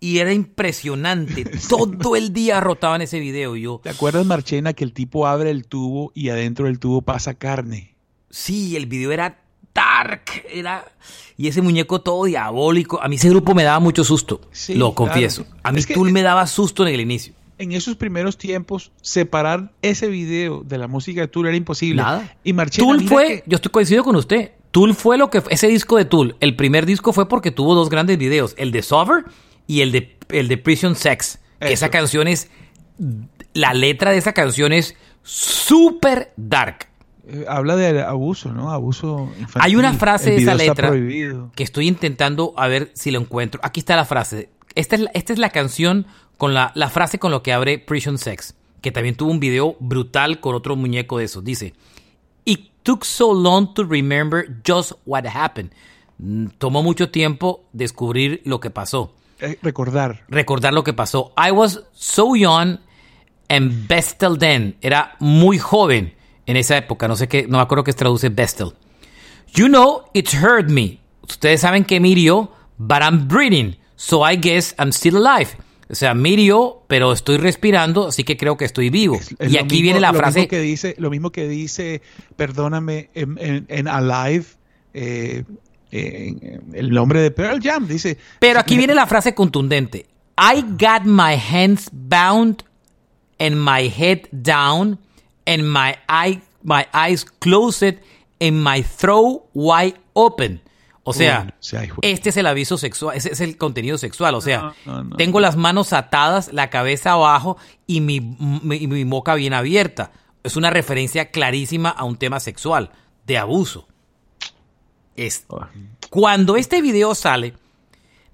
Y 0.00 0.18
era 0.18 0.32
impresionante. 0.32 1.44
Todo 1.68 2.16
el 2.16 2.32
día 2.32 2.60
rotaban 2.60 3.02
ese 3.02 3.18
video. 3.20 3.56
yo, 3.56 3.80
¿Te 3.82 3.90
acuerdas, 3.90 4.24
Marchena, 4.24 4.72
que 4.72 4.84
el 4.84 4.92
tipo 4.92 5.26
abre 5.26 5.50
el 5.50 5.66
tubo 5.66 6.12
y 6.14 6.28
adentro 6.28 6.66
del 6.66 6.78
tubo 6.78 7.02
pasa 7.02 7.34
carne? 7.34 7.96
Sí, 8.30 8.76
el 8.76 8.86
video 8.86 9.12
era 9.12 9.40
dark. 9.74 10.22
Era... 10.50 10.84
Y 11.36 11.48
ese 11.48 11.62
muñeco 11.62 12.00
todo 12.00 12.24
diabólico. 12.24 13.00
A 13.02 13.08
mí 13.08 13.16
ese 13.16 13.28
grupo 13.28 13.54
me 13.54 13.64
daba 13.64 13.80
mucho 13.80 14.04
susto. 14.04 14.40
lo 14.68 14.94
confieso. 14.94 15.46
A 15.62 15.72
mí 15.72 15.82
Tool 15.82 16.12
me 16.12 16.22
daba 16.22 16.46
susto 16.46 16.86
en 16.86 16.94
el 16.94 17.00
inicio. 17.00 17.34
En 17.58 17.72
esos 17.72 17.96
primeros 17.96 18.38
tiempos, 18.38 18.92
separar 19.02 19.72
ese 19.82 20.08
video 20.08 20.62
de 20.62 20.78
la 20.78 20.86
música 20.86 21.22
de 21.22 21.28
Tool 21.28 21.48
era 21.48 21.56
imposible. 21.56 22.02
Nada. 22.02 22.36
Y 22.44 22.52
Marchena, 22.52 22.86
Tool 22.86 23.08
fue, 23.08 23.42
yo 23.46 23.56
estoy 23.56 23.72
coincido 23.72 24.04
con 24.04 24.16
usted. 24.16 24.52
Tool 24.70 24.94
fue 24.94 25.18
lo 25.18 25.30
que 25.30 25.42
ese 25.50 25.66
disco 25.66 25.96
de 25.96 26.04
Tool, 26.04 26.36
el 26.40 26.54
primer 26.54 26.86
disco 26.86 27.12
fue 27.12 27.28
porque 27.28 27.50
tuvo 27.50 27.74
dos 27.74 27.90
grandes 27.90 28.18
videos, 28.18 28.54
el 28.58 28.70
de 28.70 28.82
Sover 28.82 29.24
y 29.66 29.80
el 29.80 29.92
de, 29.92 30.16
el 30.28 30.48
de 30.48 30.58
Prison 30.58 30.94
Sex. 30.94 31.40
esa 31.60 31.90
canción 31.90 32.28
es. 32.28 32.50
La 33.54 33.74
letra 33.74 34.12
de 34.12 34.18
esa 34.18 34.32
canción 34.32 34.72
es 34.72 34.94
súper 35.22 36.32
dark. 36.36 36.88
Eh, 37.28 37.44
habla 37.48 37.76
de 37.76 38.02
abuso, 38.02 38.52
¿no? 38.52 38.70
Abuso 38.70 39.30
infantil. 39.38 39.62
Hay 39.62 39.76
una 39.76 39.92
frase 39.92 40.30
de 40.30 40.36
esa 40.38 40.54
letra 40.54 40.92
que 41.54 41.62
estoy 41.62 41.86
intentando 41.86 42.54
a 42.56 42.68
ver 42.68 42.90
si 42.94 43.10
lo 43.10 43.20
encuentro. 43.20 43.60
Aquí 43.62 43.80
está 43.80 43.96
la 43.96 44.04
frase. 44.04 44.50
Esta 44.74 44.96
es 44.96 45.02
la, 45.02 45.10
esta 45.14 45.32
es 45.32 45.38
la 45.38 45.50
canción 45.50 46.06
con 46.36 46.54
la, 46.54 46.72
la 46.74 46.88
frase 46.88 47.18
con 47.18 47.30
lo 47.30 47.42
que 47.42 47.52
abre 47.52 47.78
Prison 47.78 48.18
Sex, 48.18 48.54
que 48.80 48.92
también 48.92 49.16
tuvo 49.16 49.30
un 49.30 49.40
video 49.40 49.76
brutal 49.80 50.40
con 50.40 50.54
otro 50.54 50.76
muñeco 50.76 51.18
de 51.18 51.24
esos. 51.24 51.44
Dice: 51.44 51.74
It 52.44 52.70
took 52.82 53.04
so 53.04 53.32
long 53.32 53.74
to 53.74 53.84
remember 53.84 54.46
just 54.66 54.92
what 55.04 55.24
happened. 55.26 55.72
Mm, 56.18 56.48
tomó 56.58 56.82
mucho 56.82 57.10
tiempo 57.10 57.64
descubrir 57.72 58.42
lo 58.44 58.60
que 58.60 58.70
pasó. 58.70 59.14
Eh, 59.40 59.58
recordar. 59.62 60.24
Recordar 60.28 60.72
lo 60.74 60.82
que 60.82 60.92
pasó. 60.92 61.32
I 61.36 61.52
was 61.52 61.82
so 61.92 62.34
young 62.34 62.78
and 63.48 63.86
bestel 63.88 64.38
then. 64.38 64.76
Era 64.80 65.16
muy 65.20 65.58
joven 65.58 66.14
en 66.46 66.56
esa 66.56 66.76
época. 66.76 67.06
No 67.06 67.16
sé 67.16 67.28
qué, 67.28 67.46
no 67.46 67.58
me 67.58 67.62
acuerdo 67.62 67.84
qué 67.84 67.92
traduce 67.92 68.28
bestel. 68.30 68.72
You 69.54 69.68
know, 69.68 70.04
it's 70.12 70.34
hurt 70.34 70.68
me. 70.68 71.00
Ustedes 71.22 71.60
saben 71.60 71.84
que 71.84 72.00
mirió, 72.00 72.50
but 72.78 72.98
I'm 73.00 73.28
breathing. 73.28 73.77
So 73.98 74.24
I 74.24 74.36
guess 74.36 74.76
I'm 74.78 74.92
still 74.92 75.16
alive. 75.16 75.56
O 75.90 75.94
sea, 75.94 76.14
mirió, 76.14 76.82
pero 76.86 77.12
estoy 77.12 77.36
respirando, 77.36 78.08
así 78.08 78.22
que 78.22 78.36
creo 78.36 78.56
que 78.56 78.64
estoy 78.64 78.90
vivo. 78.90 79.18
y 79.40 79.56
aquí 79.56 79.82
viene 79.82 79.98
la 79.98 80.12
frase. 80.12 80.46
que 80.46 80.60
dice, 80.60 80.94
lo 80.98 81.10
mismo 81.10 81.32
que 81.32 81.48
dice, 81.48 82.00
perdóname, 82.36 83.10
en, 83.14 83.88
Alive, 83.88 84.44
eh, 84.94 85.44
el 85.90 86.90
nombre 86.90 87.20
de 87.22 87.30
Pearl 87.32 87.60
Jam, 87.60 87.88
dice. 87.88 88.18
Pero 88.38 88.60
aquí 88.60 88.76
viene 88.76 88.94
la 88.94 89.06
frase 89.06 89.34
contundente. 89.34 90.06
I 90.38 90.62
got 90.62 91.04
my 91.04 91.34
hands 91.34 91.88
bound 91.90 92.62
and 93.40 93.56
my 93.56 93.88
head 93.88 94.28
down 94.30 95.00
and 95.44 95.64
my, 95.64 95.96
eye, 96.06 96.40
my 96.62 96.86
eyes 96.92 97.24
closed 97.40 97.96
and 98.40 98.62
my 98.62 98.82
throat 98.82 99.42
wide 99.54 99.96
open. 100.12 100.60
O 101.08 101.12
sea, 101.14 101.54
este 102.02 102.28
es 102.28 102.36
el 102.36 102.46
aviso 102.46 102.76
sexual, 102.76 103.16
ese 103.16 103.32
es 103.32 103.40
el 103.40 103.56
contenido 103.56 103.96
sexual. 103.96 104.34
O 104.34 104.40
sea, 104.40 104.74
tengo 105.16 105.40
las 105.40 105.56
manos 105.56 105.92
atadas, 105.92 106.52
la 106.52 106.70
cabeza 106.70 107.12
abajo 107.12 107.56
y 107.86 108.00
mi, 108.00 108.20
mi 108.20 109.04
boca 109.04 109.34
bien 109.34 109.54
abierta. 109.54 110.12
Es 110.44 110.56
una 110.56 110.70
referencia 110.70 111.30
clarísima 111.30 111.88
a 111.90 112.04
un 112.04 112.16
tema 112.16 112.40
sexual, 112.40 112.90
de 113.26 113.38
abuso. 113.38 113.88
Cuando 116.10 116.56
este 116.56 116.80
video 116.80 117.14
sale, 117.14 117.54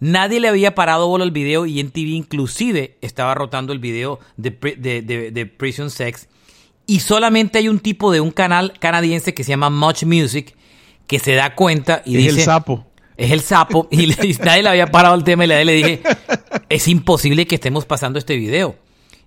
nadie 0.00 0.40
le 0.40 0.48
había 0.48 0.74
parado 0.74 1.08
bola 1.08 1.24
al 1.24 1.30
video 1.30 1.66
y 1.66 1.80
en 1.80 1.90
TV 1.90 2.10
inclusive 2.10 2.98
estaba 3.00 3.34
rotando 3.34 3.72
el 3.72 3.78
video 3.78 4.20
de, 4.36 4.50
de, 4.50 5.46
Prison 5.46 5.90
Sex. 5.90 6.28
Y 6.86 7.00
solamente 7.00 7.58
hay 7.58 7.68
un 7.68 7.80
tipo 7.80 8.12
de 8.12 8.20
un 8.20 8.30
canal 8.30 8.74
canadiense 8.78 9.32
que 9.32 9.44
se 9.44 9.50
llama 9.50 9.70
Much 9.70 10.04
Music 10.04 10.54
que 11.06 11.18
se 11.18 11.34
da 11.34 11.54
cuenta 11.54 12.02
y 12.04 12.16
dice... 12.16 12.30
Es 12.30 12.38
el 12.38 12.44
sapo. 12.44 12.86
Es 13.16 13.30
el 13.30 13.40
sapo. 13.40 13.88
Y, 13.90 14.06
nadie 14.44 14.62
le 14.62 14.68
había 14.68 14.86
parado 14.86 15.14
el 15.14 15.24
tema 15.24 15.44
y 15.44 15.48
le, 15.48 15.72
dije, 15.72 16.02
es 16.68 16.88
imposible 16.88 17.46
que 17.46 17.56
estemos 17.56 17.84
pasando 17.84 18.18
este 18.18 18.36
video. 18.36 18.76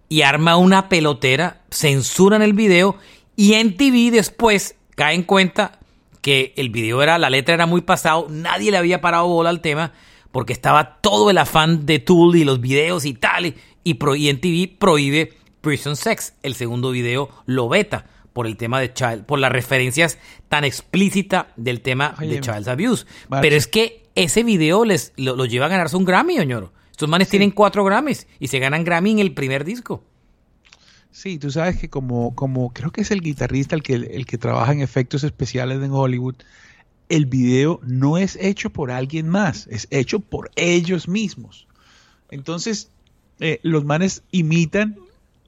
Y 0.09 0.21
arma 0.21 0.57
una 0.57 0.89
pelotera, 0.89 1.61
censuran 1.69 2.41
el 2.41 2.53
video 2.53 2.97
y 3.35 3.53
en 3.53 3.75
TV 3.75 4.09
después 4.11 4.75
cae 4.95 5.15
en 5.15 5.23
cuenta 5.23 5.79
que 6.21 6.53
el 6.57 6.69
video 6.69 7.01
era, 7.03 7.17
la 7.17 7.29
letra 7.29 7.53
era 7.53 7.65
muy 7.65 7.81
pasado, 7.81 8.27
nadie 8.29 8.71
le 8.71 8.77
había 8.77 8.99
parado 8.99 9.27
bola 9.27 9.49
al 9.49 9.61
tema, 9.61 9.93
porque 10.31 10.53
estaba 10.53 10.99
todo 11.01 11.29
el 11.29 11.37
afán 11.37 11.85
de 11.85 11.99
Tool 11.99 12.35
y 12.35 12.43
los 12.43 12.59
videos 12.59 13.05
y 13.05 13.13
tal, 13.13 13.45
y, 13.45 13.55
y, 13.83 14.29
en 14.29 14.41
TV 14.41 14.75
prohíbe 14.77 15.33
Prison 15.61 15.95
Sex. 15.95 16.33
El 16.41 16.55
segundo 16.55 16.91
video 16.91 17.29
lo 17.45 17.69
veta 17.69 18.05
por 18.37 18.45
el 18.45 18.55
tema 18.55 18.79
de 18.79 18.93
Child, 18.93 19.25
por 19.25 19.39
las 19.39 19.51
referencias 19.51 20.19
tan 20.47 20.63
explícita 20.63 21.47
del 21.55 21.81
tema 21.81 22.13
de 22.19 22.39
Child 22.39 22.69
Abuse. 22.69 23.07
Pero 23.41 23.55
es 23.55 23.65
que 23.65 24.03
ese 24.13 24.43
video 24.43 24.85
les 24.85 25.11
lo, 25.17 25.43
lleva 25.45 25.65
a 25.65 25.69
ganarse 25.69 25.97
un 25.97 26.05
Grammy, 26.05 26.37
señor. 26.37 26.71
Estos 26.91 27.09
manes 27.09 27.29
tienen 27.29 27.49
cuatro 27.49 27.83
Grammys 27.83 28.27
y 28.39 28.49
se 28.49 28.59
ganan 28.59 28.83
Grammy 28.83 29.09
en 29.09 29.17
el 29.17 29.33
primer 29.33 29.65
disco. 29.65 30.03
Sí, 31.09 31.39
tú 31.39 31.49
sabes 31.49 31.77
que 31.77 31.89
como, 31.89 32.35
como 32.35 32.71
creo 32.73 32.91
que 32.91 33.01
es 33.01 33.09
el 33.09 33.21
guitarrista 33.21 33.75
el 33.75 33.81
que, 33.81 33.95
el 33.95 34.27
que 34.27 34.37
trabaja 34.37 34.71
en 34.71 34.81
efectos 34.81 35.23
especiales 35.23 35.81
en 35.81 35.89
Hollywood, 35.89 36.35
el 37.09 37.25
video 37.25 37.79
no 37.87 38.19
es 38.19 38.35
hecho 38.39 38.69
por 38.69 38.91
alguien 38.91 39.29
más, 39.29 39.65
es 39.71 39.87
hecho 39.89 40.19
por 40.19 40.51
ellos 40.55 41.07
mismos. 41.07 41.67
Entonces, 42.29 42.91
eh, 43.39 43.59
los 43.63 43.83
manes 43.83 44.21
imitan 44.29 44.95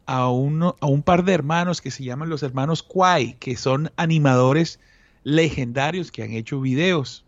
a, 0.09 0.27
uno, 0.27 0.75
a 0.79 0.87
un 0.87 1.03
par 1.03 1.23
de 1.23 1.33
hermanos 1.33 1.81
que 1.81 1.91
se 1.91 2.03
llaman 2.03 2.29
los 2.29 2.41
hermanos 2.41 2.81
Kwai, 2.81 3.35
que 3.37 3.55
son 3.55 3.91
animadores 3.95 4.79
legendarios 5.23 6.11
que 6.11 6.23
han 6.23 6.31
hecho 6.31 6.59
videos. 6.59 7.23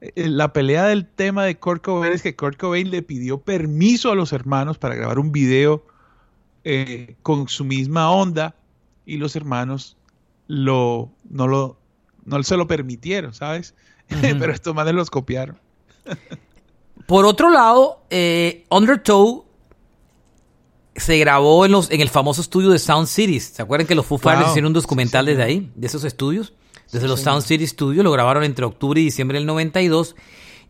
Eh, 0.00 0.10
eh, 0.16 0.28
la 0.28 0.52
pelea 0.52 0.86
del 0.86 1.06
tema 1.06 1.44
de 1.44 1.56
Kurt 1.56 1.84
Cobain 1.84 2.12
es 2.12 2.22
que 2.22 2.34
Kurt 2.34 2.58
Cobain 2.58 2.90
le 2.90 3.02
pidió 3.02 3.38
permiso 3.38 4.10
a 4.10 4.16
los 4.16 4.32
hermanos 4.32 4.76
para 4.76 4.96
grabar 4.96 5.20
un 5.20 5.30
video 5.30 5.86
eh, 6.64 7.14
con 7.22 7.46
su 7.46 7.64
misma 7.64 8.10
onda 8.10 8.56
y 9.04 9.18
los 9.18 9.36
hermanos 9.36 9.96
lo, 10.48 11.12
no, 11.30 11.46
lo, 11.46 11.78
no 12.24 12.42
se 12.42 12.56
lo 12.56 12.66
permitieron, 12.66 13.34
¿sabes? 13.34 13.76
Pero 14.08 14.50
estos 14.50 14.74
madres 14.74 14.96
los 14.96 15.10
copiaron. 15.10 15.60
Por 17.06 17.24
otro 17.24 17.50
lado, 17.50 18.02
eh, 18.10 18.64
Undertow 18.68 19.45
se 20.98 21.18
grabó 21.18 21.64
en, 21.64 21.72
los, 21.72 21.90
en 21.90 22.00
el 22.00 22.08
famoso 22.08 22.40
estudio 22.40 22.70
de 22.70 22.78
Sound 22.78 23.08
Cities. 23.08 23.52
¿Se 23.54 23.62
acuerdan 23.62 23.86
que 23.86 23.94
los 23.94 24.06
Foo 24.06 24.18
Fighters 24.18 24.50
hicieron 24.50 24.68
un 24.68 24.74
documental 24.74 25.26
desde 25.26 25.42
ahí, 25.42 25.70
de 25.74 25.86
esos 25.86 26.04
estudios? 26.04 26.52
Desde 26.92 27.08
los 27.08 27.20
Sound 27.20 27.42
City 27.42 27.66
Studios, 27.66 28.04
lo 28.04 28.12
grabaron 28.12 28.44
entre 28.44 28.64
octubre 28.64 29.00
y 29.00 29.04
diciembre 29.04 29.38
del 29.38 29.46
92. 29.46 30.14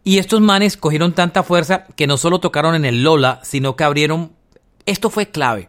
Y 0.03 0.19
estos 0.19 0.41
manes 0.41 0.77
cogieron 0.77 1.13
tanta 1.13 1.43
fuerza 1.43 1.85
que 1.97 2.07
no 2.07 2.17
solo 2.17 2.39
tocaron 2.39 2.75
en 2.75 2.85
el 2.85 3.03
Lola, 3.03 3.41
sino 3.43 3.77
que 3.77 3.85
abrieron... 3.85 4.33
Esto 4.87 5.11
fue 5.11 5.31
clave 5.31 5.69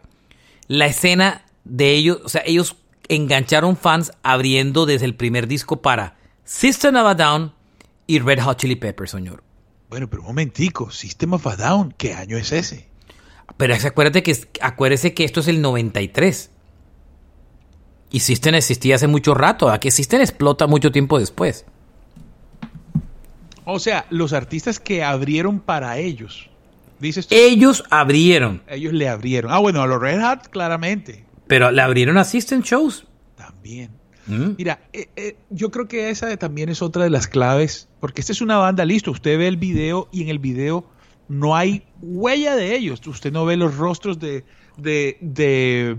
la 0.68 0.86
escena 0.86 1.44
de 1.64 1.94
ellos, 1.94 2.20
o 2.24 2.28
sea, 2.28 2.42
ellos 2.46 2.76
engancharon 3.08 3.76
fans 3.76 4.12
abriendo 4.22 4.86
desde 4.86 5.06
el 5.06 5.16
primer 5.16 5.48
disco 5.48 5.82
para 5.82 6.16
System 6.44 6.96
of 6.96 7.06
a 7.06 7.14
Down 7.14 7.52
y 8.06 8.20
Red 8.20 8.40
Hot 8.42 8.58
Chili 8.58 8.76
Peppers, 8.76 9.10
señor. 9.10 9.42
Bueno, 9.88 10.08
pero 10.08 10.22
un 10.22 10.28
momentico, 10.28 10.90
System 10.90 11.32
of 11.32 11.46
a 11.46 11.56
Down, 11.56 11.94
¿qué 11.96 12.14
año 12.14 12.36
es 12.36 12.52
ese? 12.52 12.87
Pero 13.56 13.74
acuérdate 13.74 14.22
que, 14.22 14.36
acuérdese 14.60 15.14
que 15.14 15.24
esto 15.24 15.40
es 15.40 15.48
el 15.48 15.60
93. 15.60 16.50
Y 18.10 18.20
System 18.20 18.54
existía 18.54 18.94
hace 18.94 19.06
mucho 19.06 19.34
rato, 19.34 19.70
a 19.70 19.80
que 19.80 19.90
System 19.90 20.20
explota 20.20 20.66
mucho 20.66 20.90
tiempo 20.90 21.18
después. 21.18 21.66
O 23.64 23.78
sea, 23.78 24.06
los 24.10 24.32
artistas 24.32 24.80
que 24.80 25.02
abrieron 25.02 25.60
para 25.60 25.98
ellos. 25.98 26.48
Dices 27.00 27.28
tú? 27.28 27.34
Ellos 27.34 27.84
abrieron. 27.90 28.62
Ellos 28.66 28.92
le 28.92 29.08
abrieron. 29.08 29.52
Ah, 29.52 29.58
bueno, 29.58 29.82
a 29.82 29.86
los 29.86 30.00
Red 30.00 30.22
Hot, 30.22 30.48
claramente. 30.48 31.24
Pero 31.46 31.70
le 31.70 31.82
abrieron 31.82 32.16
assistant 32.16 32.64
shows. 32.64 33.06
También. 33.36 33.90
Mm. 34.26 34.52
Mira, 34.56 34.80
eh, 34.92 35.08
eh, 35.16 35.36
yo 35.50 35.70
creo 35.70 35.88
que 35.88 36.10
esa 36.10 36.36
también 36.36 36.68
es 36.68 36.82
otra 36.82 37.04
de 37.04 37.10
las 37.10 37.26
claves, 37.26 37.88
porque 38.00 38.20
esta 38.20 38.32
es 38.32 38.40
una 38.40 38.56
banda, 38.58 38.84
listo, 38.84 39.10
usted 39.10 39.38
ve 39.38 39.48
el 39.48 39.56
video 39.56 40.08
y 40.12 40.22
en 40.22 40.28
el 40.28 40.38
video 40.38 40.86
no 41.28 41.56
hay 41.56 41.84
huella 42.02 42.56
de 42.56 42.74
ellos, 42.76 43.06
usted 43.06 43.32
no 43.32 43.44
ve 43.44 43.56
los 43.56 43.76
rostros 43.76 44.18
de, 44.18 44.44
de, 44.76 45.18
de, 45.20 45.96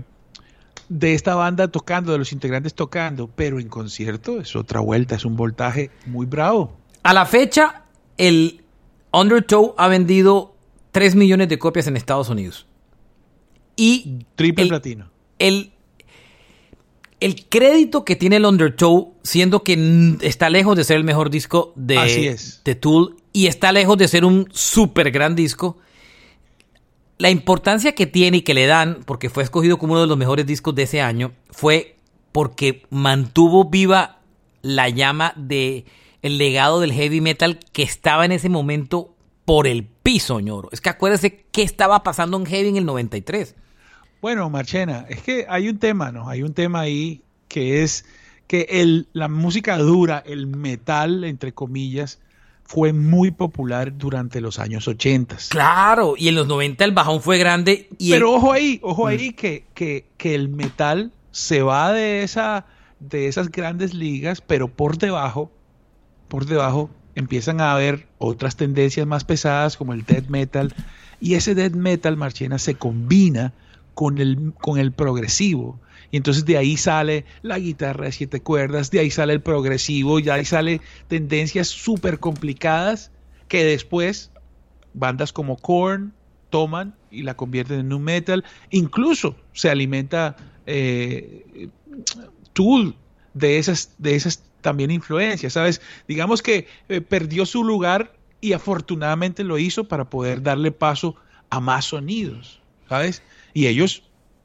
de 0.88 1.14
esta 1.14 1.34
banda 1.34 1.68
tocando, 1.68 2.12
de 2.12 2.18
los 2.18 2.32
integrantes 2.32 2.74
tocando, 2.74 3.28
pero 3.28 3.58
en 3.60 3.68
concierto 3.68 4.40
es 4.40 4.56
otra 4.56 4.80
vuelta, 4.80 5.14
es 5.16 5.24
un 5.24 5.36
voltaje 5.36 5.90
muy 6.06 6.26
bravo. 6.26 6.76
A 7.02 7.14
la 7.14 7.26
fecha, 7.26 7.84
el 8.18 8.62
Undertow 9.12 9.74
ha 9.78 9.88
vendido 9.88 10.54
3 10.92 11.14
millones 11.14 11.48
de 11.48 11.58
copias 11.58 11.86
en 11.86 11.96
Estados 11.96 12.28
Unidos. 12.28 12.66
Y 13.76 14.24
Triple 14.34 14.64
el, 14.64 14.68
platino. 14.68 15.10
el, 15.38 15.72
el 17.20 17.46
crédito 17.46 18.04
que 18.04 18.16
tiene 18.16 18.36
el 18.36 18.44
Undertow, 18.44 19.14
siendo 19.22 19.62
que 19.62 20.16
está 20.20 20.50
lejos 20.50 20.76
de 20.76 20.84
ser 20.84 20.96
el 20.96 21.04
mejor 21.04 21.30
disco 21.30 21.72
Así 21.96 22.22
de, 22.22 22.28
es. 22.28 22.60
de 22.64 22.74
Tool 22.74 23.16
y 23.32 23.46
está 23.46 23.72
lejos 23.72 23.96
de 23.96 24.08
ser 24.08 24.24
un 24.24 24.48
súper 24.52 25.10
gran 25.10 25.34
disco, 25.34 25.78
la 27.20 27.28
importancia 27.28 27.94
que 27.94 28.06
tiene 28.06 28.38
y 28.38 28.40
que 28.40 28.54
le 28.54 28.64
dan, 28.64 29.00
porque 29.04 29.28
fue 29.28 29.42
escogido 29.42 29.76
como 29.76 29.92
uno 29.92 30.00
de 30.00 30.06
los 30.06 30.16
mejores 30.16 30.46
discos 30.46 30.74
de 30.74 30.84
ese 30.84 31.02
año, 31.02 31.32
fue 31.50 31.96
porque 32.32 32.86
mantuvo 32.88 33.66
viva 33.66 34.20
la 34.62 34.88
llama 34.88 35.34
de 35.36 35.84
el 36.22 36.38
legado 36.38 36.80
del 36.80 36.94
heavy 36.94 37.20
metal 37.20 37.60
que 37.72 37.82
estaba 37.82 38.24
en 38.24 38.32
ese 38.32 38.48
momento 38.48 39.14
por 39.44 39.66
el 39.66 39.84
piso, 39.84 40.40
ñoro. 40.40 40.70
Es 40.72 40.80
que 40.80 40.88
acuérdese 40.88 41.44
qué 41.52 41.60
estaba 41.62 42.02
pasando 42.02 42.38
en 42.38 42.46
heavy 42.46 42.70
en 42.70 42.76
el 42.78 42.86
93. 42.86 43.54
Bueno, 44.22 44.48
Marchena, 44.48 45.04
es 45.10 45.20
que 45.20 45.44
hay 45.46 45.68
un 45.68 45.78
tema, 45.78 46.12
¿no? 46.12 46.26
Hay 46.26 46.42
un 46.42 46.54
tema 46.54 46.80
ahí 46.80 47.20
que 47.48 47.82
es 47.82 48.06
que 48.46 48.66
el, 48.70 49.08
la 49.12 49.28
música 49.28 49.76
dura, 49.76 50.22
el 50.24 50.46
metal, 50.46 51.24
entre 51.24 51.52
comillas, 51.52 52.18
fue 52.72 52.92
muy 52.92 53.32
popular 53.32 53.98
durante 53.98 54.40
los 54.40 54.60
años 54.60 54.86
80. 54.86 55.36
Claro, 55.48 56.14
y 56.16 56.28
en 56.28 56.36
los 56.36 56.46
90 56.46 56.84
el 56.84 56.92
bajón 56.92 57.20
fue 57.20 57.36
grande 57.36 57.88
y 57.98 58.12
Pero 58.12 58.28
el- 58.28 58.34
ojo 58.36 58.52
ahí, 58.52 58.78
ojo 58.84 59.08
ahí 59.08 59.32
que, 59.32 59.64
que, 59.74 60.06
que 60.16 60.36
el 60.36 60.48
metal 60.50 61.10
se 61.32 61.62
va 61.62 61.92
de 61.92 62.22
esa 62.22 62.66
de 63.00 63.26
esas 63.26 63.50
grandes 63.50 63.92
ligas, 63.92 64.40
pero 64.40 64.68
por 64.68 64.98
debajo, 64.98 65.50
por 66.28 66.46
debajo 66.46 66.90
empiezan 67.16 67.60
a 67.60 67.72
haber 67.72 68.06
otras 68.18 68.54
tendencias 68.54 69.04
más 69.04 69.24
pesadas 69.24 69.76
como 69.76 69.92
el 69.92 70.04
death 70.04 70.28
metal 70.28 70.72
y 71.20 71.34
ese 71.34 71.56
death 71.56 71.72
metal 71.74 72.16
Marchena 72.16 72.58
se 72.58 72.76
combina 72.76 73.52
con 73.94 74.18
el 74.18 74.52
con 74.60 74.78
el 74.78 74.92
progresivo 74.92 75.80
y 76.10 76.16
entonces 76.16 76.44
de 76.44 76.56
ahí 76.56 76.76
sale 76.76 77.24
la 77.42 77.58
guitarra 77.58 78.06
de 78.06 78.12
siete 78.12 78.40
cuerdas, 78.40 78.90
de 78.90 79.00
ahí 79.00 79.10
sale 79.10 79.32
el 79.32 79.40
progresivo, 79.40 80.18
y 80.18 80.28
ahí 80.28 80.44
sale 80.44 80.80
tendencias 81.08 81.68
súper 81.68 82.18
complicadas 82.18 83.10
que 83.48 83.64
después 83.64 84.30
bandas 84.92 85.32
como 85.32 85.56
Korn 85.56 86.12
toman 86.50 86.94
y 87.10 87.22
la 87.22 87.36
convierten 87.36 87.80
en 87.80 87.88
nu 87.88 87.98
metal. 87.98 88.44
Incluso 88.70 89.36
se 89.52 89.70
alimenta 89.70 90.36
eh, 90.66 91.68
Tool 92.52 92.94
de 93.34 93.58
esas, 93.58 93.94
de 93.98 94.16
esas 94.16 94.42
también 94.60 94.90
influencias, 94.90 95.52
¿sabes? 95.52 95.80
Digamos 96.08 96.42
que 96.42 96.66
eh, 96.88 97.00
perdió 97.00 97.46
su 97.46 97.64
lugar 97.64 98.12
y 98.40 98.52
afortunadamente 98.52 99.44
lo 99.44 99.58
hizo 99.58 99.84
para 99.84 100.10
poder 100.10 100.42
darle 100.42 100.72
paso 100.72 101.16
a 101.50 101.60
más 101.60 101.86
sonidos, 101.86 102.60
¿sabes? 102.88 103.22
Y 103.54 103.66
ellos 103.66 104.02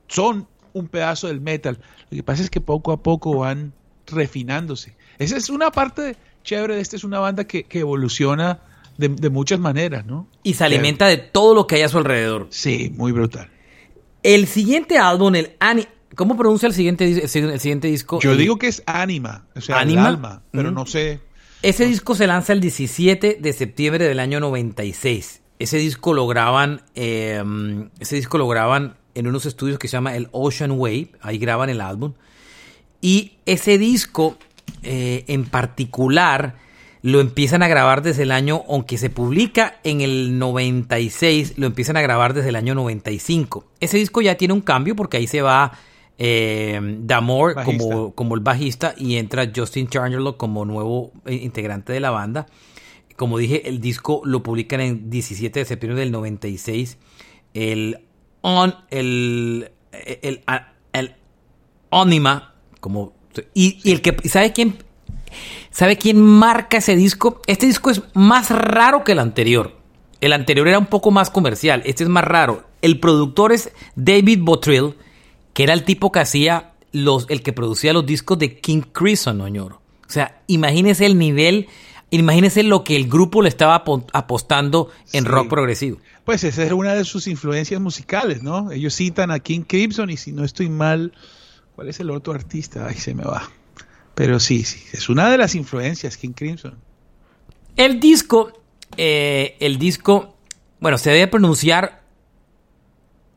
son 0.08 0.48
un 0.76 0.88
pedazo 0.88 1.28
del 1.28 1.42
metal. 1.42 1.80
Lo 2.10 2.16
que 2.18 2.24
pasa 2.24 2.44
es 2.44 2.50
que 2.50 2.62
poco 2.62 2.92
a 2.92 3.02
poco 3.02 3.38
van 3.40 3.74
refinándose. 4.08 4.96
Esa 5.18 5.38
es 5.38 5.50
una 5.50 5.72
parte 5.72 6.16
chévere 6.44 6.76
de 6.76 6.82
esta, 6.82 6.96
es 6.96 7.04
una 7.04 7.20
banda 7.20 7.46
que, 7.46 7.64
que 7.64 7.80
evoluciona 7.80 8.60
de, 8.98 9.10
de 9.10 9.30
muchas 9.30 9.60
maneras, 9.60 10.06
¿no? 10.06 10.28
y 10.44 10.54
se 10.54 10.64
alimenta 10.64 11.08
de 11.08 11.18
todo 11.18 11.56
lo 11.56 11.66
que 11.68 11.76
hay 11.76 11.82
a 11.82 11.90
su 11.90 11.98
alrededor. 11.98 12.48
Sí, 12.50 12.94
muy 12.96 13.12
brutal. 13.12 13.50
El 14.24 14.48
siguiente 14.48 14.98
álbum, 14.98 15.36
el 15.36 15.54
Ani 15.60 15.86
¿Cómo 16.16 16.38
pronuncia 16.38 16.68
el 16.68 16.74
siguiente, 16.74 17.04
el 17.24 17.28
si- 17.28 17.40
el 17.40 17.60
siguiente 17.60 17.90
disco? 17.90 18.20
Yo 18.22 18.32
El- 18.32 18.38
digo 18.38 18.58
que 18.58 18.68
es 18.68 18.84
Anima, 18.86 19.48
o 19.54 19.60
sea, 19.60 19.80
¿Anima? 19.80 20.02
el 20.02 20.08
alma, 20.08 20.44
pero 20.52 20.72
Mm. 20.72 20.74
no 20.76 20.86
sé. 20.86 21.20
Ese 21.62 21.86
disco 21.88 22.16
se 22.16 22.26
lanza 22.26 22.54
el 22.54 22.62
17 22.62 23.38
de 23.42 23.54
septiembre 23.54 24.08
del 24.08 24.20
año 24.22 24.40
96. 24.40 25.42
Ese 25.60 25.78
disco 25.78 26.14
lo 26.14 26.26
graban, 26.26 26.84
eh, 26.96 27.44
ese 28.00 28.16
disco 28.16 28.38
lo 28.38 28.48
graban 28.48 28.96
en 29.16 29.28
unos 29.28 29.46
estudios 29.46 29.80
que 29.80 29.88
se 29.88 29.94
llama 29.94 30.16
el 30.16 30.30
Ocean 30.32 30.72
Wave. 30.72 31.10
Ahí 31.22 31.38
graban 31.38 31.70
el 31.70 31.82
álbum. 31.82 32.14
Y 33.02 33.34
ese 33.46 33.78
disco 33.78 34.38
eh, 34.84 35.26
en 35.28 35.46
particular 35.46 36.56
lo 37.02 37.20
empiezan 37.20 37.62
a 37.62 37.68
grabar 37.68 38.02
desde 38.02 38.24
el 38.24 38.32
año, 38.32 38.64
aunque 38.68 38.98
se 38.98 39.12
publica 39.12 39.76
en 39.84 40.02
el 40.02 40.40
96, 40.40 41.54
lo 41.58 41.68
empiezan 41.68 41.98
a 41.98 42.02
grabar 42.02 42.34
desde 42.34 42.50
el 42.50 42.56
año 42.56 42.74
95. 42.74 43.64
Ese 43.80 43.98
disco 43.98 44.22
ya 44.22 44.38
tiene 44.38 44.56
un 44.56 44.62
cambio 44.62 44.96
porque 44.96 45.18
ahí 45.18 45.28
se 45.28 45.44
va 45.44 45.72
eh, 46.18 46.80
Damore 47.02 47.56
como, 47.64 48.16
como 48.16 48.34
el 48.34 48.42
bajista 48.42 48.96
y 48.98 49.18
entra 49.18 49.52
Justin 49.56 49.88
Charlerlo 49.88 50.38
como 50.38 50.66
nuevo 50.66 51.12
eh, 51.26 51.36
integrante 51.36 51.94
de 51.94 52.00
la 52.00 52.10
banda. 52.10 52.48
Como 53.16 53.38
dije, 53.38 53.70
el 53.70 53.82
disco 53.82 54.22
lo 54.26 54.42
publican 54.42 54.82
en 54.82 55.10
17 55.12 55.60
de 55.60 55.66
septiembre 55.66 56.00
del 56.00 56.12
96. 56.12 56.98
El 57.54 58.00
el, 58.90 59.72
el, 59.92 60.44
el, 60.94 61.16
Onima, 61.90 62.54
como 62.80 63.14
y, 63.54 63.80
y 63.84 63.92
el 63.92 64.02
que 64.02 64.30
sabe 64.30 64.54
quién 64.54 64.78
sabe 65.72 65.98
quién 65.98 66.22
marca 66.22 66.78
ese 66.78 66.96
disco. 66.96 67.42
Este 67.48 67.66
disco 67.66 67.90
es 67.90 68.02
más 68.14 68.50
raro 68.50 69.04
que 69.04 69.12
el 69.12 69.20
anterior. 69.20 69.78
El 70.22 70.34
anterior 70.34 70.68
era 70.68 70.80
un 70.80 70.86
poco 70.86 71.12
más 71.12 71.30
comercial. 71.30 71.82
Este 71.86 72.04
es 72.04 72.10
más 72.10 72.24
raro. 72.24 72.64
El 72.82 73.00
productor 73.00 73.52
es 73.52 73.72
David 73.96 74.40
Bottrill, 74.42 74.96
que 75.54 75.64
era 75.64 75.74
el 75.74 75.84
tipo 75.84 76.12
que 76.12 76.20
hacía 76.20 76.74
los, 76.92 77.26
el 77.30 77.44
que 77.44 77.54
producía 77.54 77.94
los 77.94 78.06
discos 78.06 78.40
de 78.40 78.60
King 78.60 78.82
Crimson, 78.92 79.42
Oñoro. 79.42 79.82
O 80.08 80.12
sea, 80.12 80.42
imagínese 80.48 81.06
el 81.06 81.18
nivel, 81.18 81.68
imagínese 82.20 82.64
lo 82.64 82.84
que 82.84 82.96
el 82.96 83.08
grupo 83.08 83.42
le 83.42 83.50
estaba 83.50 83.76
apo- 83.84 84.06
apostando 84.14 84.90
en 85.14 85.24
Sí. 85.24 85.30
rock 85.30 85.50
progresivo. 85.50 86.00
Pues 86.24 86.44
esa 86.44 86.64
es 86.64 86.72
una 86.72 86.94
de 86.94 87.04
sus 87.06 87.28
influencias 87.28 87.80
musicales, 87.82 88.42
¿no? 88.44 88.72
Ellos 88.72 88.96
citan 88.96 89.32
a 89.32 89.40
King 89.40 89.62
Crimson 89.68 90.10
y 90.10 90.18
si 90.18 90.32
no 90.32 90.44
estoy 90.44 90.70
mal, 90.70 91.14
¿cuál 91.76 91.90
es 91.90 92.00
el 92.00 92.10
otro 92.12 92.34
artista? 92.34 92.88
Ahí 92.88 92.96
se 92.96 93.14
me 93.14 93.24
va. 93.24 93.50
Pero 94.16 94.40
sí, 94.40 94.64
sí, 94.64 94.82
es 94.94 95.10
una 95.10 95.30
de 95.30 95.38
las 95.38 95.56
influencias, 95.56 96.18
King 96.18 96.32
Crimson. 96.34 96.76
El 97.76 98.00
disco, 98.00 98.54
eh, 98.98 99.58
el 99.60 99.78
disco, 99.78 100.36
bueno, 100.80 100.98
se 100.98 101.12
debe 101.12 101.28
pronunciar 101.28 102.02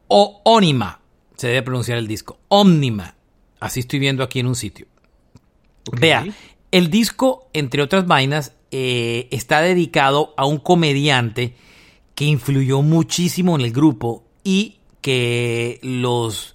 ónima. 0.09 1.01
Se 1.37 1.49
debe 1.49 1.63
pronunciar 1.63 1.99
el 1.99 2.07
disco. 2.09 2.39
Ómnima. 2.49 3.15
Así 3.61 3.81
estoy 3.81 3.99
viendo 3.99 4.23
aquí 4.23 4.41
en 4.41 4.47
un 4.47 4.55
sitio. 4.55 4.87
Vea, 5.93 6.25
el 6.71 6.91
disco, 6.91 7.49
entre 7.53 7.83
otras 7.83 8.07
vainas, 8.07 8.53
eh, 8.71 9.29
está 9.31 9.61
dedicado 9.61 10.35
a 10.37 10.45
un 10.47 10.59
comediante 10.59 11.55
que 12.15 12.25
influyó 12.25 12.83
muchísimo 12.83 13.55
en 13.57 13.63
el 13.63 13.73
grupo 13.73 14.25
y 14.45 14.77
que 15.01 15.79
los, 15.83 16.55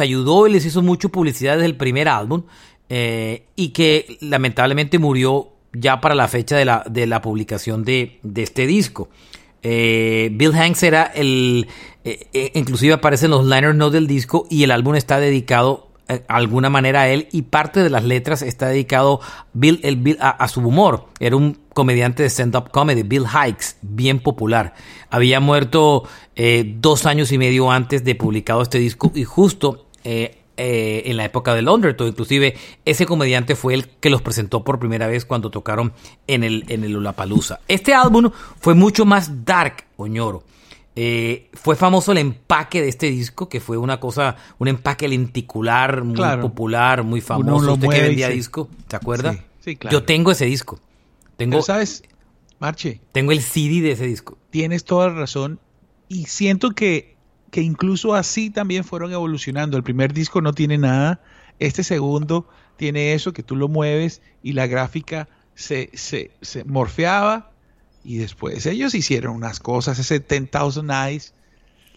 ayudó 0.00 0.46
y 0.46 0.52
les 0.52 0.66
hizo 0.66 0.82
mucho 0.82 1.08
publicidad 1.08 1.54
desde 1.54 1.66
el 1.66 1.76
primer 1.76 2.08
álbum 2.08 2.42
eh, 2.88 3.46
y 3.56 3.68
que 3.68 4.18
lamentablemente 4.20 4.98
murió 4.98 5.50
ya 5.72 6.00
para 6.00 6.14
la 6.14 6.28
fecha 6.28 6.56
de 6.56 6.64
la, 6.64 6.84
de 6.88 7.06
la 7.06 7.20
publicación 7.22 7.84
de, 7.84 8.18
de 8.22 8.42
este 8.42 8.66
disco. 8.66 9.08
Eh, 9.62 10.28
Bill 10.32 10.54
Hanks 10.54 10.82
era 10.82 11.04
el... 11.04 11.66
inclusive 12.52 12.92
aparecen 12.92 13.30
los 13.30 13.46
liner 13.46 13.74
notes 13.74 13.94
del 13.94 14.06
disco 14.06 14.46
y 14.50 14.62
el 14.62 14.70
álbum 14.70 14.94
está 14.94 15.18
dedicado 15.18 15.88
de 15.88 15.93
alguna 16.28 16.70
manera 16.70 17.08
él 17.08 17.28
y 17.32 17.42
parte 17.42 17.82
de 17.82 17.90
las 17.90 18.04
letras 18.04 18.42
está 18.42 18.68
dedicado 18.68 19.20
Bill, 19.52 19.80
el 19.82 19.96
Bill- 19.96 20.18
a, 20.20 20.46
su 20.48 20.60
humor. 20.60 21.06
Era 21.20 21.36
un 21.36 21.58
comediante 21.72 22.22
de 22.22 22.30
stand-up 22.30 22.70
comedy, 22.70 23.02
Bill 23.02 23.26
Hikes, 23.26 23.76
bien 23.82 24.20
popular. 24.20 24.74
Había 25.10 25.40
muerto 25.40 26.04
eh, 26.36 26.74
dos 26.78 27.06
años 27.06 27.32
y 27.32 27.38
medio 27.38 27.70
antes 27.70 28.04
de 28.04 28.14
publicado 28.14 28.62
este 28.62 28.78
disco 28.78 29.12
y 29.14 29.24
justo 29.24 29.86
eh, 30.04 30.38
eh, 30.56 31.02
en 31.06 31.16
la 31.16 31.24
época 31.24 31.54
del 31.54 31.68
Undertow. 31.68 32.06
Inclusive 32.06 32.54
ese 32.84 33.06
comediante 33.06 33.56
fue 33.56 33.74
el 33.74 33.88
que 33.88 34.10
los 34.10 34.22
presentó 34.22 34.62
por 34.62 34.78
primera 34.78 35.06
vez 35.06 35.24
cuando 35.24 35.50
tocaron 35.50 35.92
en 36.26 36.44
el, 36.44 36.64
en 36.68 36.84
el. 36.84 36.94
Este 37.66 37.94
álbum 37.94 38.30
fue 38.60 38.74
mucho 38.74 39.04
más 39.04 39.44
dark, 39.44 39.84
Oñoro. 39.96 40.44
Eh, 40.96 41.50
fue 41.54 41.74
famoso 41.74 42.12
el 42.12 42.18
empaque 42.18 42.80
de 42.80 42.88
este 42.88 43.06
disco, 43.10 43.48
que 43.48 43.60
fue 43.60 43.76
una 43.76 43.98
cosa, 43.98 44.36
un 44.58 44.68
empaque 44.68 45.08
lenticular, 45.08 46.04
muy 46.04 46.14
Claro. 46.14 46.42
popular, 46.42 47.02
muy 47.02 47.20
famoso. 47.20 47.66
lo 47.66 47.74
Usted 47.74 47.88
que 47.88 48.00
vendía 48.00 48.28
se- 48.28 48.34
disco, 48.34 48.68
¿se 48.88 48.96
acuerda? 48.96 49.32
Sí, 49.32 49.40
sí, 49.60 49.76
claro. 49.76 49.98
Yo 49.98 50.04
tengo 50.04 50.30
ese 50.30 50.44
disco. 50.46 50.78
Tengo, 51.36 51.50
Pero, 51.52 51.62
¿sabes? 51.62 52.04
Marche. 52.60 53.00
Tengo 53.12 53.32
el 53.32 53.40
CD 53.42 53.80
de 53.80 53.92
ese 53.92 54.06
disco. 54.06 54.38
Tienes 54.50 54.84
toda 54.84 55.08
la 55.08 55.14
razón. 55.14 55.58
Y 56.08 56.26
siento 56.26 56.70
que, 56.70 57.16
que 57.50 57.60
incluso 57.60 58.14
así 58.14 58.50
también 58.50 58.84
fueron 58.84 59.12
evolucionando. 59.12 59.76
El 59.76 59.82
primer 59.82 60.12
disco 60.12 60.40
no 60.40 60.52
tiene 60.52 60.78
nada. 60.78 61.20
Este 61.58 61.82
segundo 61.82 62.48
tiene 62.76 63.14
eso, 63.14 63.32
que 63.32 63.42
tú 63.42 63.56
lo 63.56 63.66
mueves 63.68 64.22
y 64.44 64.52
la 64.52 64.68
gráfica 64.68 65.28
se, 65.56 65.90
se, 65.94 66.30
se 66.40 66.62
morfeaba. 66.64 67.50
Y 68.04 68.18
después 68.18 68.66
ellos 68.66 68.94
hicieron 68.94 69.34
unas 69.36 69.60
cosas, 69.60 69.98
ese 69.98 70.20
10,000 70.20 70.90
Eyes. 70.90 71.32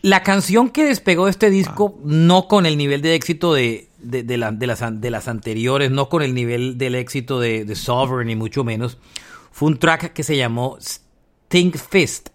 La 0.01 0.23
canción 0.23 0.69
que 0.69 0.85
despegó 0.85 1.27
este 1.27 1.49
disco, 1.49 1.99
no 2.03 2.47
con 2.47 2.65
el 2.65 2.77
nivel 2.77 3.01
de 3.01 3.15
éxito 3.15 3.53
de, 3.53 3.89
de, 3.97 4.23
de, 4.23 4.37
la- 4.37 4.51
de 4.51 4.67
las, 4.67 4.79
de 5.01 5.11
las 5.11 5.27
anteriores, 5.27 5.91
no 5.91 6.07
con 6.07 6.21
el 6.21 6.33
nivel 6.33 6.77
del 6.77 6.95
éxito 6.95 7.39
de, 7.39 7.65
de 7.65 7.75
Sovereign, 7.75 8.27
ni 8.27 8.35
mucho 8.35 8.63
menos, 8.63 8.97
fue 9.51 9.67
un 9.69 9.79
track 9.79 10.13
que 10.13 10.23
se 10.23 10.37
llamó 10.37 10.77
Stink 10.79 11.77
Fist. 11.77 12.29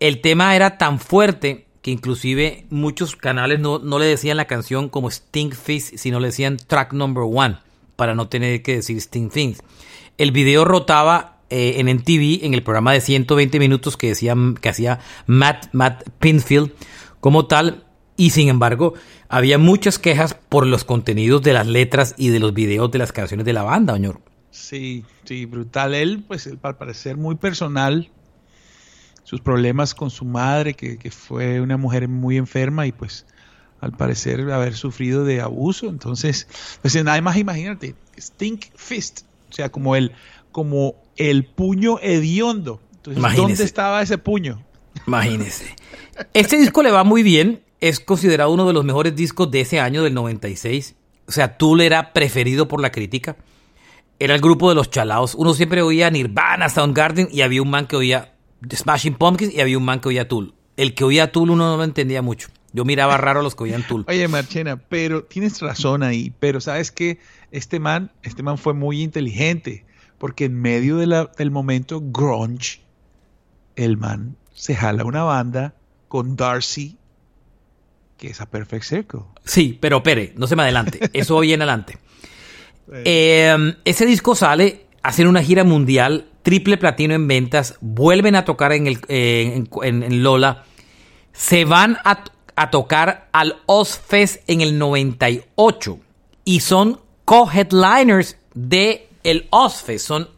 El 0.00 0.20
tema 0.20 0.54
era 0.56 0.78
tan 0.78 0.98
fuerte 1.00 1.66
que 1.82 1.90
inclusive 1.90 2.66
muchos 2.70 3.16
canales 3.16 3.58
no, 3.58 3.80
no 3.80 3.98
le 3.98 4.06
decían 4.06 4.36
la 4.36 4.46
canción 4.46 4.88
como 4.88 5.10
Stink 5.10 5.54
Fist, 5.54 5.96
sino 5.96 6.20
le 6.20 6.28
decían 6.28 6.56
track 6.56 6.92
number 6.92 7.24
one, 7.26 7.58
para 7.96 8.14
no 8.14 8.28
tener 8.28 8.62
que 8.62 8.76
decir 8.76 9.00
Stink 9.00 9.32
Fist. 9.32 9.60
El 10.18 10.30
video 10.30 10.64
rotaba 10.64 11.31
eh, 11.52 11.80
en 11.80 11.86
MTV, 11.86 12.44
en 12.46 12.54
el 12.54 12.62
programa 12.62 12.92
de 12.92 13.00
120 13.00 13.58
minutos 13.58 13.96
que, 13.96 14.08
decía, 14.08 14.34
que 14.60 14.68
hacía 14.68 15.00
Matt, 15.26 15.68
Matt 15.72 16.08
Pinfield 16.18 16.72
como 17.20 17.46
tal, 17.46 17.84
y 18.16 18.30
sin 18.30 18.48
embargo 18.48 18.94
había 19.28 19.58
muchas 19.58 19.98
quejas 19.98 20.34
por 20.34 20.66
los 20.66 20.84
contenidos 20.84 21.42
de 21.42 21.52
las 21.52 21.66
letras 21.66 22.14
y 22.16 22.30
de 22.30 22.40
los 22.40 22.54
videos 22.54 22.90
de 22.90 22.98
las 22.98 23.12
canciones 23.12 23.44
de 23.44 23.52
la 23.52 23.62
banda, 23.62 23.94
señor. 23.94 24.20
Sí, 24.50 25.04
sí, 25.24 25.44
brutal. 25.46 25.94
Él, 25.94 26.24
pues, 26.26 26.46
al 26.46 26.76
parecer 26.76 27.16
muy 27.16 27.36
personal, 27.36 28.10
sus 29.24 29.40
problemas 29.40 29.94
con 29.94 30.10
su 30.10 30.24
madre, 30.24 30.74
que, 30.74 30.98
que 30.98 31.10
fue 31.10 31.60
una 31.60 31.76
mujer 31.76 32.08
muy 32.08 32.36
enferma 32.36 32.86
y 32.86 32.92
pues 32.92 33.26
al 33.80 33.92
parecer 33.92 34.50
haber 34.50 34.74
sufrido 34.74 35.24
de 35.24 35.40
abuso. 35.40 35.88
Entonces, 35.88 36.46
pues 36.80 36.94
nada 37.02 37.20
más 37.20 37.36
imagínate, 37.36 37.94
Stink 38.18 38.66
Fist, 38.76 39.22
o 39.50 39.52
sea, 39.52 39.70
como 39.70 39.96
el, 39.96 40.12
como 40.52 40.94
el 41.16 41.44
puño 41.44 41.98
hediondo. 42.00 42.80
Entonces, 42.96 43.18
Imagínese. 43.18 43.48
¿dónde 43.48 43.64
estaba 43.64 44.02
ese 44.02 44.18
puño? 44.18 44.62
Imagínese. 45.06 45.74
Este 46.34 46.56
disco 46.56 46.82
le 46.82 46.90
va 46.90 47.04
muy 47.04 47.22
bien. 47.22 47.62
Es 47.80 47.98
considerado 47.98 48.50
uno 48.52 48.66
de 48.66 48.72
los 48.72 48.84
mejores 48.84 49.16
discos 49.16 49.50
de 49.50 49.62
ese 49.62 49.80
año, 49.80 50.04
del 50.04 50.14
96. 50.14 50.94
O 51.26 51.32
sea, 51.32 51.56
Tool 51.56 51.80
era 51.80 52.12
preferido 52.12 52.68
por 52.68 52.80
la 52.80 52.92
crítica. 52.92 53.36
Era 54.18 54.34
el 54.34 54.40
grupo 54.40 54.68
de 54.68 54.76
los 54.76 54.90
chalaos. 54.90 55.34
Uno 55.34 55.54
siempre 55.54 55.82
oía 55.82 56.10
Nirvana, 56.10 56.68
Soundgarden 56.68 57.28
y 57.32 57.40
había 57.40 57.62
un 57.62 57.70
man 57.70 57.86
que 57.86 57.96
oía 57.96 58.34
Smashing 58.72 59.14
Pumpkins 59.14 59.52
y 59.52 59.60
había 59.60 59.78
un 59.78 59.84
man 59.84 60.00
que 60.00 60.08
oía 60.10 60.28
Tool. 60.28 60.54
El 60.76 60.94
que 60.94 61.02
oía 61.04 61.32
Tool 61.32 61.50
uno 61.50 61.68
no 61.68 61.76
lo 61.76 61.84
entendía 61.84 62.22
mucho. 62.22 62.48
Yo 62.72 62.84
miraba 62.84 63.18
raro 63.18 63.40
a 63.40 63.42
los 63.42 63.54
que 63.54 63.64
oían 63.64 63.86
Tool. 63.86 64.04
Oye, 64.08 64.28
Marchena, 64.28 64.76
pero 64.76 65.24
tienes 65.24 65.60
razón 65.60 66.02
ahí, 66.02 66.32
pero 66.38 66.60
sabes 66.60 66.90
que 66.90 67.18
este 67.50 67.80
man, 67.80 68.12
este 68.22 68.42
man 68.42 68.56
fue 68.56 68.72
muy 68.72 69.02
inteligente, 69.02 69.84
porque 70.22 70.44
en 70.44 70.54
medio 70.54 70.98
de 70.98 71.08
la- 71.08 71.32
del 71.36 71.50
momento 71.50 72.00
grunge, 72.00 72.80
el 73.74 73.96
man 73.96 74.36
se 74.54 74.76
jala 74.76 75.04
una 75.04 75.24
banda 75.24 75.74
con 76.06 76.36
Darcy, 76.36 76.96
que 78.18 78.28
es 78.28 78.40
a 78.40 78.46
Perfect 78.48 78.84
Circle. 78.84 79.22
Sí, 79.44 79.76
pero 79.80 80.04
pere, 80.04 80.32
no 80.36 80.46
se 80.46 80.54
me 80.54 80.62
adelante. 80.62 81.00
Eso 81.12 81.40
viene 81.40 81.64
adelante. 81.64 81.98
Eh, 82.92 83.74
ese 83.84 84.06
disco 84.06 84.36
sale, 84.36 84.86
hacen 85.02 85.26
una 85.26 85.42
gira 85.42 85.64
mundial, 85.64 86.28
triple 86.44 86.76
platino 86.76 87.14
en 87.14 87.26
ventas, 87.26 87.76
vuelven 87.80 88.36
a 88.36 88.44
tocar 88.44 88.72
en, 88.72 88.86
el, 88.86 88.98
eh, 89.08 89.54
en, 89.56 89.68
en- 89.82 90.02
en 90.04 90.22
Lola, 90.22 90.64
se 91.32 91.64
van 91.64 91.96
a, 92.04 92.22
a 92.54 92.70
tocar 92.70 93.28
al 93.32 93.56
Ozfest 93.66 94.48
en 94.48 94.60
el 94.60 94.78
98 94.78 95.98
y 96.44 96.60
son 96.60 97.00
co-headliners 97.24 98.36
de 98.54 99.08
el 99.24 99.46
Ozfest. 99.50 100.06
Son 100.06 100.28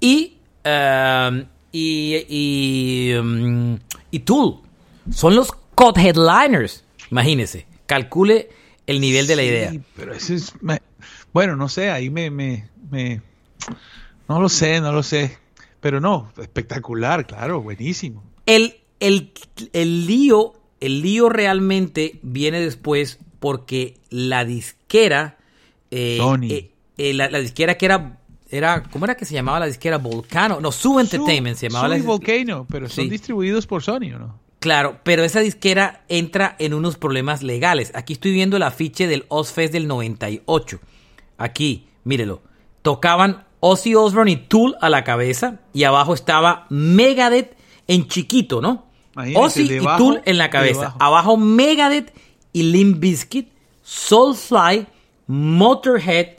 y, 0.00 0.36
eh, 0.64 1.46
y, 1.72 2.24
y, 2.28 3.14
um, 3.14 3.78
y 4.10 4.18
Tool. 4.20 4.60
Son 5.10 5.34
los 5.34 5.50
co-headliners. 5.74 6.84
Imagínese, 7.10 7.66
calcule 7.86 8.48
el 8.86 9.00
nivel 9.00 9.26
de 9.26 9.36
la 9.36 9.42
Sí, 9.42 9.48
idea. 9.48 9.72
Pero 9.96 10.12
ese 10.14 10.34
es, 10.34 10.52
me- 10.62 10.80
bueno, 11.32 11.56
no 11.56 11.68
sé, 11.68 11.90
ahí 11.90 12.10
me, 12.10 12.30
me, 12.30 12.68
me- 12.90 13.22
no 14.28 14.40
lo 14.40 14.48
sé, 14.48 14.80
no 14.80 14.92
lo 14.92 15.02
sé, 15.02 15.38
pero 15.80 16.00
no, 16.00 16.30
espectacular, 16.38 17.26
claro, 17.26 17.62
buenísimo. 17.62 18.22
El, 18.46 18.76
el, 19.00 19.32
el 19.72 20.06
lío, 20.06 20.54
el 20.80 21.00
lío 21.02 21.28
realmente 21.28 22.18
viene 22.22 22.60
después 22.60 23.18
porque 23.40 23.96
la 24.10 24.44
disquera, 24.44 25.38
eh, 25.90 26.16
Sony. 26.18 26.48
eh, 26.50 26.70
eh, 26.98 27.14
la, 27.14 27.30
la 27.30 27.38
disquera 27.38 27.76
que 27.78 27.86
era, 27.86 28.18
era, 28.50 28.82
¿cómo 28.82 29.04
era 29.06 29.16
que 29.16 29.24
se 29.24 29.34
llamaba 29.34 29.60
la 29.60 29.66
disquera? 29.66 29.98
Volcano, 29.98 30.60
no, 30.60 30.70
Sub 30.72 30.98
Entertainment 30.98 31.56
se 31.56 31.68
llamaba 31.68 31.88
la 31.88 32.02
Volcano, 32.02 32.66
pero 32.70 32.88
son 32.88 33.04
Sí. 33.04 33.10
distribuidos 33.10 33.66
por 33.66 33.82
Sony, 33.82 34.12
¿o 34.14 34.18
no? 34.18 34.38
Claro, 34.60 34.98
pero 35.04 35.22
esa 35.22 35.38
disquera 35.40 36.02
entra 36.08 36.56
en 36.58 36.74
unos 36.74 36.96
problemas 36.96 37.42
legales. 37.44 37.92
Aquí 37.94 38.14
estoy 38.14 38.32
viendo 38.32 38.56
el 38.56 38.64
afiche 38.64 39.06
del 39.06 39.24
Ozfest 39.28 39.72
del 39.72 39.86
98. 39.86 40.80
Aquí, 41.38 41.86
mírelo. 42.02 42.42
Tocaban 42.82 43.44
Ozzy 43.60 43.94
Osbourne 43.94 44.32
y 44.32 44.36
Tool 44.36 44.74
a 44.80 44.88
la 44.90 45.04
cabeza 45.04 45.60
y 45.72 45.84
abajo 45.84 46.12
estaba 46.12 46.66
Megadeth 46.70 47.56
en 47.86 48.08
chiquito, 48.08 48.60
¿no? 48.60 48.86
Imagínese, 49.14 49.40
Ozzy 49.40 49.74
y 49.76 49.78
Tool 49.96 50.22
en 50.24 50.38
la 50.38 50.50
cabeza. 50.50 50.80
debajo. 50.80 50.96
Abajo 51.00 51.36
Megadeth 51.36 52.12
y 52.52 52.64
Limp 52.64 52.98
Bizkit, 52.98 53.48
Soulfly, 53.84 54.86
Motorhead, 55.28 56.37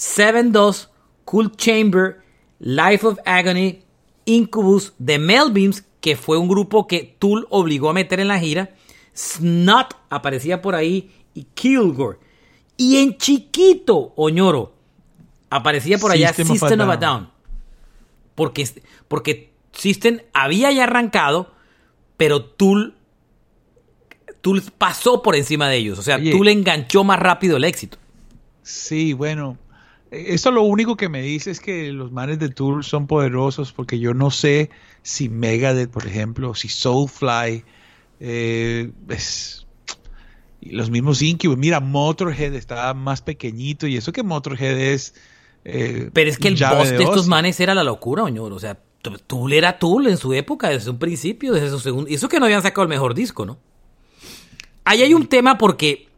Seven 0.00 0.50
Dust, 0.50 0.88
Cool 1.26 1.54
Chamber, 1.56 2.22
Life 2.58 3.06
of 3.06 3.18
Agony, 3.26 3.82
Incubus, 4.24 4.94
The 5.04 5.18
Melvins, 5.18 5.84
que 6.00 6.16
fue 6.16 6.38
un 6.38 6.48
grupo 6.48 6.86
que 6.86 7.16
Tool 7.18 7.46
obligó 7.50 7.90
a 7.90 7.92
meter 7.92 8.18
en 8.18 8.28
la 8.28 8.38
gira, 8.38 8.70
Snot 9.14 9.94
aparecía 10.08 10.62
por 10.62 10.74
ahí 10.74 11.10
y 11.34 11.44
Kilgore. 11.52 12.16
Y 12.78 12.96
en 12.96 13.18
chiquito, 13.18 14.14
Oñoro, 14.16 14.72
aparecía 15.50 15.98
por 15.98 16.12
allá 16.12 16.28
System 16.28 16.46
of 16.46 16.50
a 16.50 16.68
System 16.68 16.80
of 16.80 16.88
a 16.88 16.96
Down. 16.96 17.20
Down. 17.20 17.32
Porque, 18.34 18.68
porque 19.06 19.52
System 19.72 20.20
había 20.32 20.72
ya 20.72 20.84
arrancado, 20.84 21.52
pero 22.16 22.42
Tool, 22.42 22.94
Tool 24.40 24.62
pasó 24.78 25.22
por 25.22 25.36
encima 25.36 25.68
de 25.68 25.76
ellos. 25.76 25.98
O 25.98 26.02
sea, 26.02 26.16
Oye. 26.16 26.30
Tool 26.30 26.48
enganchó 26.48 27.04
más 27.04 27.18
rápido 27.20 27.58
el 27.58 27.64
éxito. 27.64 27.98
Sí, 28.62 29.12
bueno, 29.12 29.58
eso 30.10 30.50
lo 30.50 30.62
único 30.62 30.96
que 30.96 31.08
me 31.08 31.22
dice 31.22 31.50
es 31.50 31.60
que 31.60 31.92
los 31.92 32.10
manes 32.12 32.38
de 32.38 32.48
Tool 32.48 32.84
son 32.84 33.06
poderosos 33.06 33.72
porque 33.72 33.98
yo 33.98 34.12
no 34.14 34.30
sé 34.30 34.70
si 35.02 35.28
Megadeth, 35.28 35.90
por 35.90 36.06
ejemplo, 36.06 36.54
si 36.54 36.68
Soulfly, 36.68 37.64
eh, 38.20 38.90
es- 39.08 39.66
los 40.62 40.90
mismos 40.90 41.22
Incubus. 41.22 41.56
Mira, 41.56 41.80
Motorhead 41.80 42.54
está 42.54 42.92
más 42.92 43.22
pequeñito 43.22 43.86
y 43.86 43.96
eso 43.96 44.12
que 44.12 44.22
Motorhead 44.22 44.78
es... 44.78 45.14
eh, 45.64 46.10
Pero 46.12 46.28
es 46.30 46.38
que 46.38 46.48
el 46.48 46.54
boss 46.54 46.90
de, 46.90 47.02
estos 47.02 47.26
manes 47.26 47.58
era 47.60 47.74
la 47.74 47.82
locura, 47.84 48.24
Oñoro. 48.24 48.56
O 48.56 48.58
sea, 48.58 48.78
Tool 49.26 49.54
era 49.54 49.78
Tool 49.78 50.06
en 50.08 50.18
su 50.18 50.34
época, 50.34 50.68
desde 50.68 50.90
un 50.90 50.98
principio, 50.98 51.54
desde 51.54 51.70
su 51.70 51.80
segundo. 51.80 52.10
Y 52.10 52.14
eso 52.14 52.28
que 52.28 52.38
no 52.38 52.44
habían 52.44 52.60
sacado 52.60 52.82
el 52.82 52.88
mejor 52.90 53.14
disco, 53.14 53.46
¿no? 53.46 53.58
Ahí 54.84 55.02
hay 55.02 55.14
un 55.14 55.26
tema 55.26 55.56
porque 55.56 56.09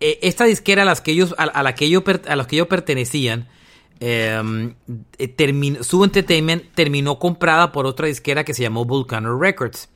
eh, 0.00 0.18
esta 0.22 0.44
disquera 0.44 0.82
a, 0.82 0.84
las 0.84 1.00
que 1.00 1.12
ellos, 1.12 1.34
a, 1.38 1.44
a 1.44 1.62
la 1.62 1.74
que 1.74 1.86
ellos, 1.86 2.02
per- 2.02 2.22
a 2.28 2.46
que 2.46 2.56
ellos 2.56 2.68
pertenecían, 2.68 3.48
eh, 4.00 4.74
eh, 5.18 5.78
su 5.80 6.04
entertainment 6.04 6.74
terminó 6.74 7.18
comprada 7.18 7.72
por 7.72 7.86
otra 7.86 8.06
disquera 8.06 8.44
que 8.44 8.54
se 8.54 8.62
llamó 8.62 8.84
Volcano 8.84 9.38
Records. 9.38 9.88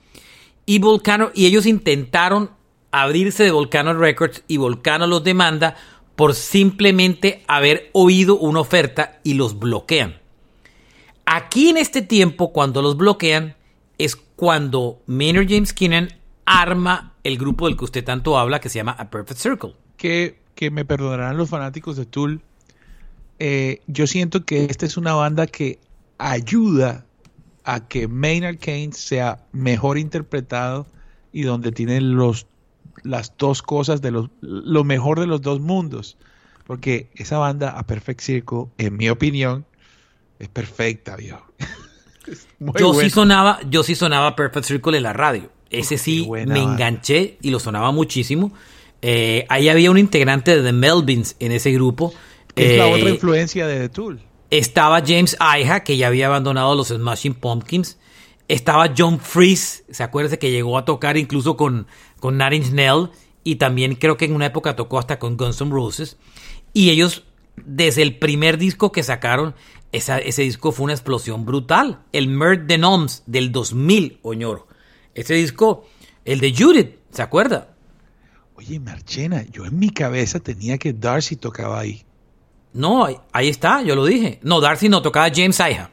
Y 0.66 0.78
Volcano, 0.78 1.30
y 1.34 1.46
ellos 1.46 1.66
intentaron 1.66 2.50
abrirse 2.92 3.44
de 3.44 3.50
Volcano 3.50 3.94
Records 3.94 4.42
y 4.48 4.56
Volcano 4.56 5.06
los 5.06 5.22
demanda 5.22 5.76
por 6.16 6.34
simplemente 6.34 7.44
haber 7.46 7.90
oído 7.92 8.36
una 8.36 8.60
oferta 8.60 9.20
y 9.22 9.34
los 9.34 9.58
bloquean. 9.58 10.18
Aquí 11.24 11.68
en 11.70 11.76
este 11.76 12.02
tiempo, 12.02 12.52
cuando 12.52 12.82
los 12.82 12.96
bloquean, 12.96 13.56
es 13.98 14.16
cuando 14.16 15.00
Maynard 15.06 15.46
James 15.48 15.72
Keenan 15.72 16.08
arma 16.44 17.14
el 17.22 17.38
grupo 17.38 17.66
del 17.66 17.76
que 17.76 17.84
usted 17.84 18.04
tanto 18.04 18.38
habla, 18.38 18.60
que 18.60 18.68
se 18.68 18.78
llama 18.78 18.96
A 18.98 19.10
Perfect 19.10 19.40
Circle. 19.40 19.74
Que, 20.00 20.38
que 20.54 20.70
me 20.70 20.86
perdonarán 20.86 21.36
los 21.36 21.50
fanáticos 21.50 21.94
de 21.98 22.06
Tool. 22.06 22.40
eh, 23.38 23.82
yo 23.86 24.06
siento 24.06 24.46
que 24.46 24.64
esta 24.64 24.86
es 24.86 24.96
una 24.96 25.12
banda 25.12 25.46
que 25.46 25.78
ayuda 26.16 27.04
a 27.64 27.86
que 27.86 28.08
Maynard 28.08 28.56
Keynes 28.56 28.96
sea 28.96 29.44
mejor 29.52 29.98
interpretado 29.98 30.86
y 31.34 31.42
donde 31.42 31.70
tiene 31.70 32.00
los, 32.00 32.46
las 33.02 33.36
dos 33.36 33.60
cosas 33.60 34.00
de 34.00 34.10
los, 34.10 34.30
lo 34.40 34.84
mejor 34.84 35.20
de 35.20 35.26
los 35.26 35.42
dos 35.42 35.60
mundos. 35.60 36.16
Porque 36.66 37.10
esa 37.14 37.36
banda, 37.36 37.78
A 37.78 37.86
Perfect 37.86 38.22
Circle, 38.22 38.68
en 38.78 38.96
mi 38.96 39.10
opinión, 39.10 39.66
es 40.38 40.48
perfecta, 40.48 41.14
viejo. 41.16 41.44
yo 42.78 42.94
sí 42.94 43.10
sonaba, 43.10 43.60
yo 43.68 43.82
sí 43.82 43.94
sonaba 43.94 44.34
Perfect 44.34 44.64
Circle 44.64 44.96
en 44.96 45.02
la 45.02 45.12
radio. 45.12 45.50
Ese 45.68 45.98
sí 45.98 46.26
me 46.46 46.62
enganché 46.62 47.36
y 47.42 47.50
lo 47.50 47.60
sonaba 47.60 47.92
muchísimo. 47.92 48.50
Eh, 49.02 49.46
ahí 49.48 49.68
había 49.68 49.90
un 49.90 49.98
integrante 49.98 50.56
de 50.56 50.62
The 50.62 50.72
Melvins 50.72 51.36
en 51.38 51.52
ese 51.52 51.72
grupo. 51.72 52.12
es 52.56 52.76
la 52.76 52.86
otra 52.86 53.08
eh, 53.08 53.14
influencia 53.14 53.66
de 53.66 53.80
The 53.80 53.88
Tool. 53.88 54.20
Estaba 54.50 55.00
James 55.00 55.36
Iha, 55.40 55.84
que 55.84 55.96
ya 55.96 56.08
había 56.08 56.26
abandonado 56.26 56.74
los 56.74 56.88
Smashing 56.88 57.34
Pumpkins. 57.34 57.98
Estaba 58.48 58.92
John 58.96 59.20
Freeze, 59.20 59.84
¿se 59.90 60.02
acuerda 60.02 60.36
que 60.36 60.50
llegó 60.50 60.76
a 60.76 60.84
tocar 60.84 61.16
incluso 61.16 61.56
con, 61.56 61.86
con 62.18 62.36
Nine 62.36 62.56
Inch 62.56 63.10
Y 63.44 63.56
también 63.56 63.94
creo 63.94 64.16
que 64.16 64.24
en 64.24 64.34
una 64.34 64.46
época 64.46 64.74
tocó 64.74 64.98
hasta 64.98 65.20
con 65.20 65.36
Guns 65.36 65.60
N' 65.60 65.70
Roses. 65.70 66.16
Y 66.72 66.90
ellos, 66.90 67.22
desde 67.64 68.02
el 68.02 68.18
primer 68.18 68.58
disco 68.58 68.90
que 68.90 69.04
sacaron, 69.04 69.54
ese 69.92 70.42
disco 70.42 70.72
fue 70.72 70.84
una 70.84 70.94
explosión 70.94 71.44
brutal. 71.44 72.00
El 72.12 72.28
Murd 72.28 72.66
de 72.66 72.78
Noms 72.78 73.22
del 73.26 73.52
2000, 73.52 74.18
Oñoro. 74.22 74.66
Ese 75.14 75.34
disco, 75.34 75.86
el 76.24 76.40
de 76.40 76.52
Judith, 76.52 76.96
¿se 77.12 77.22
acuerda? 77.22 77.69
Oye, 78.60 78.78
Marchena, 78.78 79.42
yo 79.50 79.64
en 79.64 79.78
mi 79.78 79.88
cabeza 79.88 80.38
tenía 80.38 80.76
que 80.76 80.92
Darcy 80.92 81.36
tocaba 81.36 81.80
ahí. 81.80 82.04
No, 82.74 83.08
ahí 83.32 83.48
está, 83.48 83.82
yo 83.82 83.96
lo 83.96 84.04
dije. 84.04 84.38
No, 84.42 84.60
Darcy 84.60 84.90
no 84.90 85.00
tocaba 85.00 85.30
James 85.34 85.58
Iha. 85.58 85.90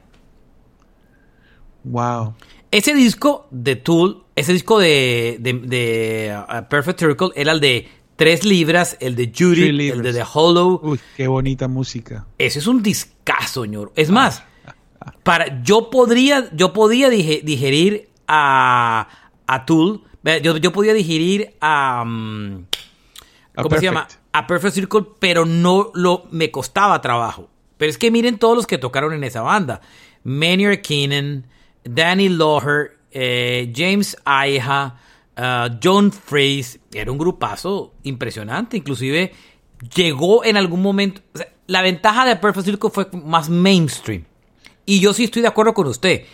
Wow. 1.85 2.35
Ese 2.69 2.93
disco 2.93 3.47
de 3.51 3.77
Tool, 3.77 4.25
ese 4.35 4.51
disco 4.51 4.79
de, 4.79 5.37
de, 5.39 6.37
uh, 6.37 6.67
Perfect 6.67 6.99
Circle 6.99 7.29
era 7.35 7.53
el 7.53 7.61
de 7.61 7.87
Tres 8.17 8.43
libras, 8.43 8.97
el 8.99 9.15
de 9.15 9.31
Judy, 9.33 9.89
el 9.89 10.01
de 10.01 10.11
The 10.11 10.23
Hollow. 10.33 10.81
Uy, 10.83 10.99
qué 11.15 11.29
bonita 11.29 11.69
música. 11.69 12.27
Ese 12.37 12.59
es 12.59 12.67
un 12.67 12.83
discazo, 12.83 13.63
señor. 13.63 13.93
Es 13.95 14.09
más, 14.09 14.43
para, 15.23 15.63
yo 15.63 15.89
podría, 15.89 16.49
yo 16.53 16.73
podía 16.73 17.09
digerir 17.09 18.09
a, 18.27 19.07
a 19.45 19.65
Tool, 19.65 20.03
yo, 20.41 20.57
yo 20.57 20.71
podía 20.71 20.93
digerir 20.93 21.55
a, 21.61 22.03
um, 22.05 22.65
¿cómo 23.55 23.77
se 23.77 23.85
llama? 23.85 24.07
A 24.31 24.47
Perfect 24.47 24.75
Circle, 24.75 25.05
pero 25.19 25.45
no 25.45 25.91
lo, 25.93 26.25
me 26.31 26.51
costaba 26.51 27.01
trabajo. 27.01 27.49
Pero 27.77 27.89
es 27.89 27.97
que 27.97 28.11
miren 28.11 28.37
todos 28.37 28.55
los 28.55 28.67
que 28.67 28.77
tocaron 28.77 29.13
en 29.13 29.23
esa 29.23 29.41
banda. 29.41 29.81
Maynard 30.23 30.81
Keenan, 30.81 31.45
Danny 31.83 32.29
Loher, 32.29 32.97
eh, 33.11 33.71
James 33.75 34.17
Iha, 34.25 34.97
Uh, 35.37 35.69
John 35.83 36.11
Freeze 36.11 36.79
era 36.91 37.11
un 37.11 37.17
grupazo 37.19 37.93
impresionante. 38.03 38.75
Inclusive 38.77 39.31
llegó 39.95 40.43
en 40.43 40.57
algún 40.57 40.81
momento. 40.81 41.21
la 41.67 41.83
ventaja 41.83 42.25
de 42.25 42.37
Perfect 42.37 42.65
Circle 42.65 42.89
fue 42.89 43.07
más 43.23 43.47
mainstream. 43.47 44.25
Y 44.85 44.99
yo 44.99 45.13
sí 45.13 45.25
estoy 45.25 45.43
de 45.43 45.47
acuerdo 45.47 45.75
con 45.75 45.85
usted. 45.87 46.25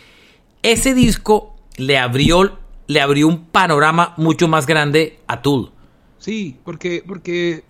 Ese 0.62 0.94
disco 0.94 1.54
le 1.76 1.98
abrió, 1.98 2.58
le 2.86 3.00
abrió 3.00 3.28
un 3.28 3.46
panorama 3.46 4.14
mucho 4.16 4.48
más 4.48 4.66
grande 4.66 5.20
a 5.26 5.42
Tool. 5.42 5.70
Sí, 6.18 6.58
porque, 6.64 7.02
porque, 7.06 7.64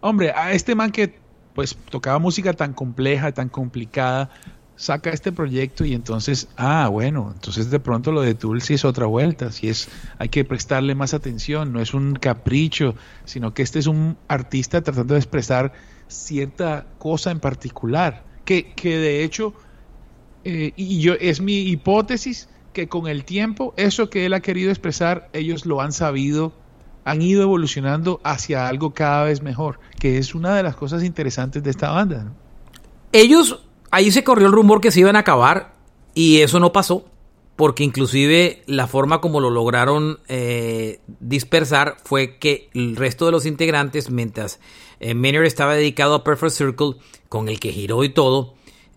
hombre, 0.00 0.32
a 0.32 0.52
este 0.52 0.74
man 0.74 0.90
que 0.90 1.20
pues 1.54 1.76
tocaba 1.90 2.18
música 2.18 2.52
tan 2.54 2.72
compleja, 2.72 3.32
tan 3.32 3.48
complicada, 3.48 4.30
saca 4.76 5.10
este 5.10 5.32
proyecto 5.32 5.84
y 5.84 5.94
entonces, 5.94 6.48
ah, 6.56 6.88
bueno, 6.88 7.30
entonces 7.34 7.70
de 7.70 7.78
pronto 7.78 8.10
lo 8.10 8.22
de 8.22 8.34
Tool 8.34 8.62
sí 8.62 8.74
es 8.74 8.84
otra 8.84 9.06
vuelta, 9.06 9.52
si 9.52 9.68
es, 9.68 9.88
hay 10.18 10.28
que 10.28 10.44
prestarle 10.44 10.94
más 10.94 11.14
atención, 11.14 11.72
no 11.72 11.80
es 11.80 11.94
un 11.94 12.14
capricho, 12.14 12.94
sino 13.24 13.54
que 13.54 13.62
este 13.62 13.78
es 13.78 13.86
un 13.86 14.16
artista 14.28 14.82
tratando 14.82 15.14
de 15.14 15.20
expresar 15.20 15.72
cierta 16.08 16.86
cosa 16.98 17.30
en 17.30 17.40
particular, 17.40 18.24
que, 18.44 18.72
que 18.72 18.96
de 18.96 19.24
hecho, 19.24 19.54
eh, 20.44 20.72
y 20.74 21.00
yo, 21.00 21.14
es 21.14 21.40
mi 21.40 21.60
hipótesis, 21.60 22.48
que 22.72 22.88
con 22.88 23.06
el 23.08 23.24
tiempo, 23.24 23.74
eso 23.76 24.10
que 24.10 24.26
él 24.26 24.34
ha 24.34 24.40
querido 24.40 24.70
expresar, 24.70 25.28
ellos 25.32 25.66
lo 25.66 25.80
han 25.80 25.92
sabido, 25.92 26.52
han 27.04 27.22
ido 27.22 27.42
evolucionando 27.42 28.20
hacia 28.24 28.68
algo 28.68 28.94
cada 28.94 29.24
vez 29.24 29.42
mejor, 29.42 29.80
que 29.98 30.18
es 30.18 30.34
una 30.34 30.54
de 30.56 30.62
las 30.62 30.76
cosas 30.76 31.04
interesantes 31.04 31.62
de 31.62 31.70
esta 31.70 31.90
banda. 31.90 32.32
Ellos 33.12 33.64
ahí 33.90 34.10
se 34.10 34.24
corrió 34.24 34.46
el 34.46 34.52
rumor 34.52 34.80
que 34.80 34.90
se 34.90 35.00
iban 35.00 35.16
a 35.16 35.20
acabar 35.20 35.74
y 36.14 36.40
eso 36.40 36.60
no 36.60 36.72
pasó 36.72 37.04
porque 37.56 37.84
inclusive 37.84 38.62
la 38.66 38.86
forma 38.86 39.20
como 39.20 39.40
lo 39.40 39.50
lograron 39.50 40.18
eh, 40.26 41.00
dispersar 41.20 41.96
fue 42.02 42.38
que 42.38 42.70
el 42.74 42.96
resto 42.96 43.26
de 43.26 43.32
los 43.32 43.46
integrantes, 43.46 44.10
mientras 44.10 44.58
eh, 45.00 45.14
estaba 45.44 45.74
dedicado 45.74 46.14
a 46.14 46.24
Perfect 46.24 46.52
Circle, 46.52 46.96
con 47.28 47.48
el 47.48 47.60
que 47.60 47.72
giró 47.72 48.04
y 48.04 48.08
todo, 48.08 48.54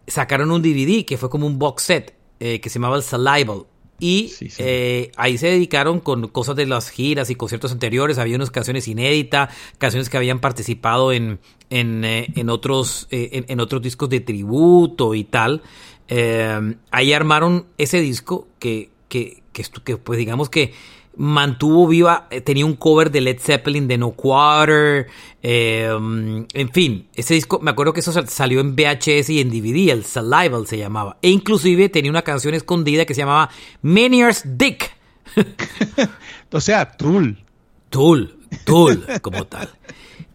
sacaron 0.08 0.52
un 0.52 0.62
DVD 0.62 1.06
que 1.06 1.18
fue 1.18 1.30
como 1.30 1.48
un 1.48 1.60
box 1.60 1.84
set 1.84 2.16
eh, 2.40 2.60
que 2.60 2.70
se 2.70 2.80
llamaba 2.80 2.98
el 2.98 3.04
Salival. 3.04 3.66
Y 4.00 4.34
eh, 4.58 5.12
ahí 5.16 5.38
se 5.38 5.48
dedicaron 5.48 6.02
con 6.02 6.28
cosas 6.28 6.58
de 6.58 6.66
las 6.66 6.90
giras 6.90 7.30
y 7.30 7.36
conciertos 7.36 7.72
anteriores. 7.72 8.18
Había 8.18 8.36
unas 8.36 8.52
canciones 8.52 8.88
inéditas, 8.90 9.56
canciones 9.78 10.10
que 10.10 10.18
habían 10.18 10.40
participado 10.40 11.14
en, 11.14 11.40
en, 11.70 12.04
eh, 12.04 12.28
en 12.36 12.50
otros, 12.50 13.08
eh, 13.12 13.46
en, 13.48 13.60
otros 13.62 13.82
discos 13.82 14.10
de 14.10 14.20
tributo 14.20 15.16
y 15.16 15.24
tal. 15.24 15.62
ahí 16.92 17.14
armaron 17.14 17.68
ese 17.78 18.02
disco 18.02 18.48
que, 18.60 18.90
que, 19.08 19.44
que, 19.54 19.64
que, 19.84 19.98
pues 19.98 20.20
digamos 20.20 20.50
que 20.50 20.74
mantuvo 21.18 21.88
viva, 21.88 22.28
eh, 22.30 22.42
tenía 22.42 22.66
un 22.66 22.76
cover 22.76 23.12
de 23.12 23.22
Led 23.22 23.40
Zeppelin 23.40 23.88
de 23.88 23.98
No 23.98 24.12
Quarter, 24.12 25.08
em, 25.42 26.46
en 26.54 26.70
fin, 26.72 27.08
ese 27.16 27.34
disco, 27.34 27.60
me 27.60 27.72
acuerdo 27.72 27.94
que 27.94 28.00
eso 28.02 28.12
salió 28.28 28.60
en 28.60 28.76
VHS 28.76 29.30
y 29.30 29.40
en 29.42 29.50
DVD, 29.50 29.92
el 29.92 30.04
Salival 30.04 30.68
se 30.68 30.78
llamaba, 30.78 31.18
e 31.22 31.30
inclusive 31.30 31.90
tenía 31.90 32.12
una 32.12 32.24
canción 32.24 32.54
escondida 32.54 33.06
que 33.06 33.14
se 33.14 33.22
llamaba 33.22 33.50
Years 33.84 34.44
Dick. 34.46 34.96
o 36.52 36.62
sea, 36.62 36.92
Tool. 36.92 37.44
Tool, 37.90 38.38
Tool, 38.66 39.06
como 39.22 39.46
tal. 39.46 39.70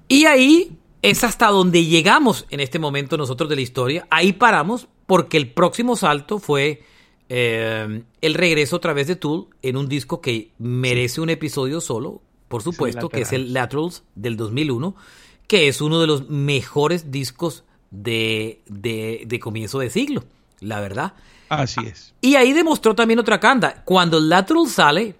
Y 0.08 0.24
ahí 0.24 0.78
es 1.02 1.24
hasta 1.24 1.48
donde 1.48 1.84
llegamos 1.84 2.46
en 2.50 2.60
este 2.60 2.78
momento 2.78 3.16
nosotros 3.16 3.48
de 3.50 3.56
la 3.56 3.62
historia, 3.62 4.06
ahí 4.10 4.32
paramos 4.32 4.88
porque 5.06 5.36
el 5.36 5.50
próximo 5.52 5.96
salto 5.96 6.38
fue 6.38 6.82
eh, 7.32 8.02
el 8.20 8.34
regreso 8.34 8.76
otra 8.76 8.92
vez 8.92 9.06
de 9.06 9.14
Tool 9.14 9.46
en 9.62 9.76
un 9.76 9.88
disco 9.88 10.20
que 10.20 10.50
merece 10.58 11.20
un 11.20 11.30
episodio 11.30 11.80
solo, 11.80 12.20
por 12.48 12.60
supuesto, 12.60 13.08
que 13.08 13.20
es 13.20 13.32
el 13.32 13.52
Laterals 13.52 14.02
del 14.16 14.36
2001, 14.36 14.96
que 15.46 15.68
es 15.68 15.80
uno 15.80 16.00
de 16.00 16.08
los 16.08 16.28
mejores 16.28 17.12
discos 17.12 17.62
de, 17.92 18.62
de, 18.66 19.38
comienzo 19.40 19.78
de 19.78 19.90
siglo, 19.90 20.24
la 20.58 20.80
verdad. 20.80 21.14
Así 21.48 21.80
es. 21.86 22.14
Y 22.20 22.34
ahí 22.34 22.52
demostró 22.52 22.96
también 22.96 23.20
otra 23.20 23.38
canda. 23.38 23.82
Cuando 23.84 24.18
el 24.18 24.28
Lateral 24.28 24.66
sale, 24.66 25.14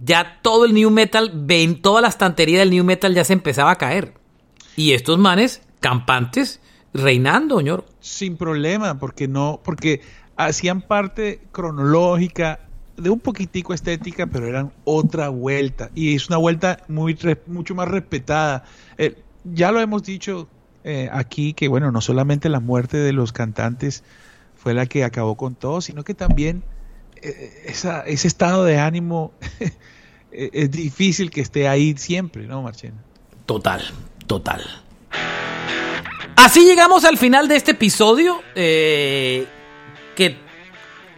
ya 0.00 0.38
todo 0.40 0.64
el 0.64 0.72
new 0.72 0.90
metal, 0.90 1.32
ven, 1.34 1.82
toda 1.82 2.00
la 2.00 2.08
estantería 2.08 2.60
del 2.60 2.70
new 2.70 2.84
metal 2.84 3.12
ya 3.12 3.24
se 3.24 3.32
empezaba 3.32 3.72
a 3.72 3.78
caer. 3.78 4.14
Y 4.76 4.92
estos 4.92 5.18
manes, 5.18 5.60
campantes, 5.80 6.60
reinando, 6.94 7.58
señor. 7.58 7.84
Sin 7.98 8.36
problema, 8.36 8.98
porque 9.00 9.26
no, 9.26 9.60
porque 9.64 10.02
hacían 10.38 10.80
parte 10.80 11.40
cronológica 11.52 12.60
de 12.96 13.10
un 13.10 13.20
poquitico 13.20 13.74
estética, 13.74 14.26
pero 14.26 14.46
eran 14.46 14.72
otra 14.84 15.28
vuelta. 15.28 15.90
Y 15.94 16.14
es 16.14 16.28
una 16.28 16.38
vuelta 16.38 16.78
muy 16.88 17.18
mucho 17.46 17.74
más 17.74 17.88
respetada. 17.88 18.64
Eh, 18.96 19.16
ya 19.44 19.70
lo 19.72 19.80
hemos 19.80 20.04
dicho 20.04 20.48
eh, 20.84 21.08
aquí 21.12 21.52
que, 21.52 21.68
bueno, 21.68 21.90
no 21.92 22.00
solamente 22.00 22.48
la 22.48 22.60
muerte 22.60 22.96
de 22.96 23.12
los 23.12 23.32
cantantes 23.32 24.04
fue 24.56 24.74
la 24.74 24.86
que 24.86 25.04
acabó 25.04 25.36
con 25.36 25.54
todo, 25.54 25.80
sino 25.80 26.04
que 26.04 26.14
también 26.14 26.62
eh, 27.16 27.64
ese 27.66 28.28
estado 28.28 28.64
de 28.64 28.78
ánimo 28.78 29.32
es 30.32 30.70
difícil 30.70 31.30
que 31.30 31.40
esté 31.40 31.68
ahí 31.68 31.96
siempre, 31.96 32.46
¿no, 32.46 32.62
Marchena? 32.62 33.02
Total, 33.44 33.82
total. 34.26 34.62
Así 36.36 36.64
llegamos 36.64 37.04
al 37.04 37.18
final 37.18 37.48
de 37.48 37.56
este 37.56 37.72
episodio. 37.72 38.40
Que 40.18 40.36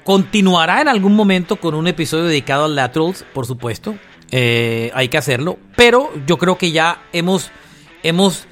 continuará 0.05 0.83
en 0.83 0.89
algún 0.89 1.17
momento 1.17 1.57
con 1.57 1.75
un 1.75 1.89
episodio 1.89 2.25
dedicado 2.25 2.67
al 2.67 2.75
Laterals, 2.77 3.25
por 3.33 3.47
supuesto. 3.47 3.95
Eh, 4.31 4.91
hay 4.95 5.09
que 5.09 5.17
hacerlo. 5.17 5.59
Pero 5.75 6.13
yo 6.27 6.37
creo 6.37 6.59
que 6.59 6.71
ya 6.71 7.03
hemos, 7.15 7.51
hemos, 8.03 8.45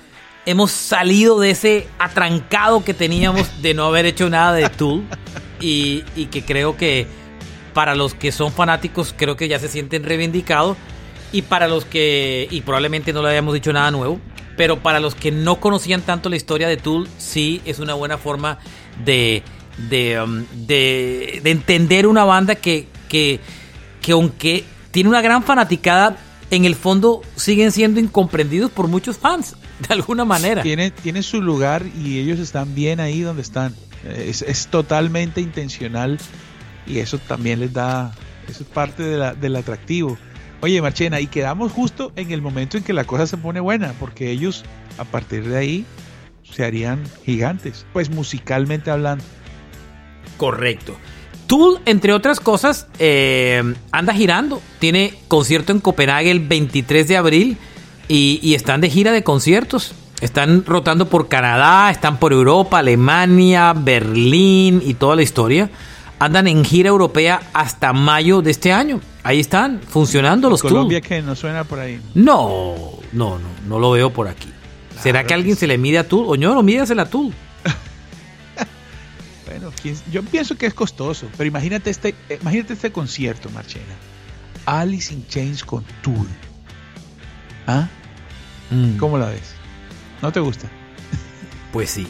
hemos 0.46 0.70
salido 0.70 1.38
de 1.38 1.50
ese 1.50 1.86
atrancado 1.98 2.82
que 2.82 2.94
teníamos 2.94 3.60
de 3.60 3.74
no 3.74 3.84
haber 3.84 4.06
hecho 4.06 4.30
nada 4.30 4.54
de 4.54 4.70
Tool. 4.70 5.04
Y, 5.60 6.02
y 6.16 6.26
que 6.26 6.42
creo 6.42 6.78
que 6.78 7.06
para 7.74 7.94
los 7.94 8.14
que 8.14 8.32
son 8.32 8.50
fanáticos, 8.50 9.14
creo 9.14 9.36
que 9.36 9.48
ya 9.48 9.58
se 9.58 9.68
sienten 9.68 10.04
reivindicados. 10.04 10.78
Y 11.30 11.42
para 11.42 11.68
los 11.68 11.84
que, 11.84 12.48
y 12.50 12.62
probablemente 12.62 13.12
no 13.12 13.20
le 13.20 13.28
hayamos 13.28 13.52
dicho 13.52 13.70
nada 13.70 13.90
nuevo, 13.90 14.18
pero 14.56 14.82
para 14.82 14.98
los 14.98 15.14
que 15.14 15.30
no 15.30 15.60
conocían 15.60 16.00
tanto 16.00 16.30
la 16.30 16.36
historia 16.36 16.68
de 16.68 16.78
Tool, 16.78 17.06
sí 17.18 17.60
es 17.66 17.80
una 17.80 17.92
buena 17.92 18.16
forma 18.16 18.58
de 19.04 19.42
Um, 19.78 20.44
de, 20.66 21.40
de, 21.42 21.50
entender 21.50 22.08
una 22.08 22.24
banda 22.24 22.56
que, 22.56 22.88
que, 23.08 23.38
que 24.02 24.12
aunque 24.12 24.64
tiene 24.90 25.08
una 25.08 25.22
gran 25.22 25.44
fanaticada, 25.44 26.16
en 26.50 26.64
el 26.64 26.74
fondo 26.74 27.22
siguen 27.36 27.70
siendo 27.70 28.00
incomprendidos 28.00 28.72
por 28.72 28.88
muchos 28.88 29.18
fans, 29.18 29.54
de 29.88 29.94
alguna 29.94 30.24
manera. 30.24 30.62
Tiene, 30.62 30.90
tiene 30.90 31.22
su 31.22 31.40
lugar 31.40 31.86
y 31.96 32.18
ellos 32.18 32.40
están 32.40 32.74
bien 32.74 32.98
ahí 32.98 33.20
donde 33.20 33.42
están. 33.42 33.74
Es, 34.04 34.42
es 34.42 34.66
totalmente 34.66 35.40
intencional 35.40 36.18
y 36.86 36.98
eso 36.98 37.18
también 37.18 37.60
les 37.60 37.72
da, 37.72 38.12
eso 38.48 38.64
es 38.64 38.68
parte 38.68 39.04
de 39.04 39.16
la, 39.16 39.34
del 39.34 39.54
atractivo. 39.56 40.18
Oye, 40.60 40.82
Marchena, 40.82 41.20
y 41.20 41.28
quedamos 41.28 41.70
justo 41.70 42.12
en 42.16 42.32
el 42.32 42.42
momento 42.42 42.76
en 42.76 42.82
que 42.82 42.92
la 42.92 43.04
cosa 43.04 43.28
se 43.28 43.36
pone 43.36 43.60
buena, 43.60 43.94
porque 44.00 44.30
ellos 44.30 44.64
a 44.98 45.04
partir 45.04 45.48
de 45.48 45.56
ahí 45.56 45.86
se 46.42 46.64
harían 46.64 47.04
gigantes, 47.24 47.86
pues 47.92 48.10
musicalmente 48.10 48.90
hablando. 48.90 49.22
Correcto. 50.36 50.96
Tool, 51.46 51.80
entre 51.86 52.12
otras 52.12 52.40
cosas, 52.40 52.86
eh, 52.98 53.62
anda 53.90 54.12
girando. 54.12 54.60
Tiene 54.78 55.14
concierto 55.28 55.72
en 55.72 55.80
Copenhague 55.80 56.30
el 56.30 56.40
23 56.40 57.08
de 57.08 57.16
abril 57.16 57.56
y, 58.06 58.38
y, 58.42 58.54
están 58.54 58.82
de 58.82 58.90
gira 58.90 59.12
de 59.12 59.24
conciertos. 59.24 59.94
Están 60.20 60.64
rotando 60.66 61.08
por 61.08 61.28
Canadá, 61.28 61.90
están 61.90 62.18
por 62.18 62.32
Europa, 62.32 62.80
Alemania, 62.80 63.72
Berlín 63.72 64.82
y 64.84 64.94
toda 64.94 65.16
la 65.16 65.22
historia. 65.22 65.70
Andan 66.18 66.48
en 66.48 66.64
gira 66.64 66.88
europea 66.88 67.40
hasta 67.54 67.92
mayo 67.92 68.42
de 68.42 68.50
este 68.50 68.72
año. 68.72 69.00
Ahí 69.22 69.40
están, 69.40 69.80
funcionando 69.80 70.50
los 70.50 70.60
Colombia 70.60 71.00
Tool. 71.00 71.08
que 71.08 71.22
no 71.22 71.34
suena 71.34 71.64
por 71.64 71.78
ahí. 71.78 72.00
No, 72.14 72.74
no, 73.12 73.38
no, 73.38 73.48
no 73.68 73.78
lo 73.78 73.92
veo 73.92 74.10
por 74.10 74.28
aquí. 74.28 74.48
¿Será 75.00 75.24
que 75.24 75.32
alguien 75.32 75.56
se 75.56 75.66
le 75.66 75.78
mide 75.78 75.98
a 75.98 76.08
Tool? 76.08 76.24
O 76.26 76.36
no, 76.36 76.54
no 76.54 76.62
mídasela 76.62 77.02
a 77.02 77.06
Tool. 77.10 77.32
Bueno, 79.58 79.72
yo 80.12 80.22
pienso 80.22 80.56
que 80.56 80.66
es 80.66 80.74
costoso, 80.74 81.28
pero 81.36 81.48
imagínate 81.48 81.90
este, 81.90 82.14
imagínate 82.40 82.74
este 82.74 82.92
concierto, 82.92 83.50
Marchena. 83.50 83.94
Alice 84.66 85.12
in 85.12 85.26
Chains 85.26 85.64
con 85.64 85.84
Tool. 86.02 86.28
¿Ah? 87.66 87.88
Mm. 88.70 88.96
¿Cómo 88.98 89.18
la 89.18 89.26
ves? 89.26 89.54
¿No 90.22 90.30
te 90.32 90.40
gusta? 90.40 90.68
Pues 91.72 91.90
sí, 91.90 92.06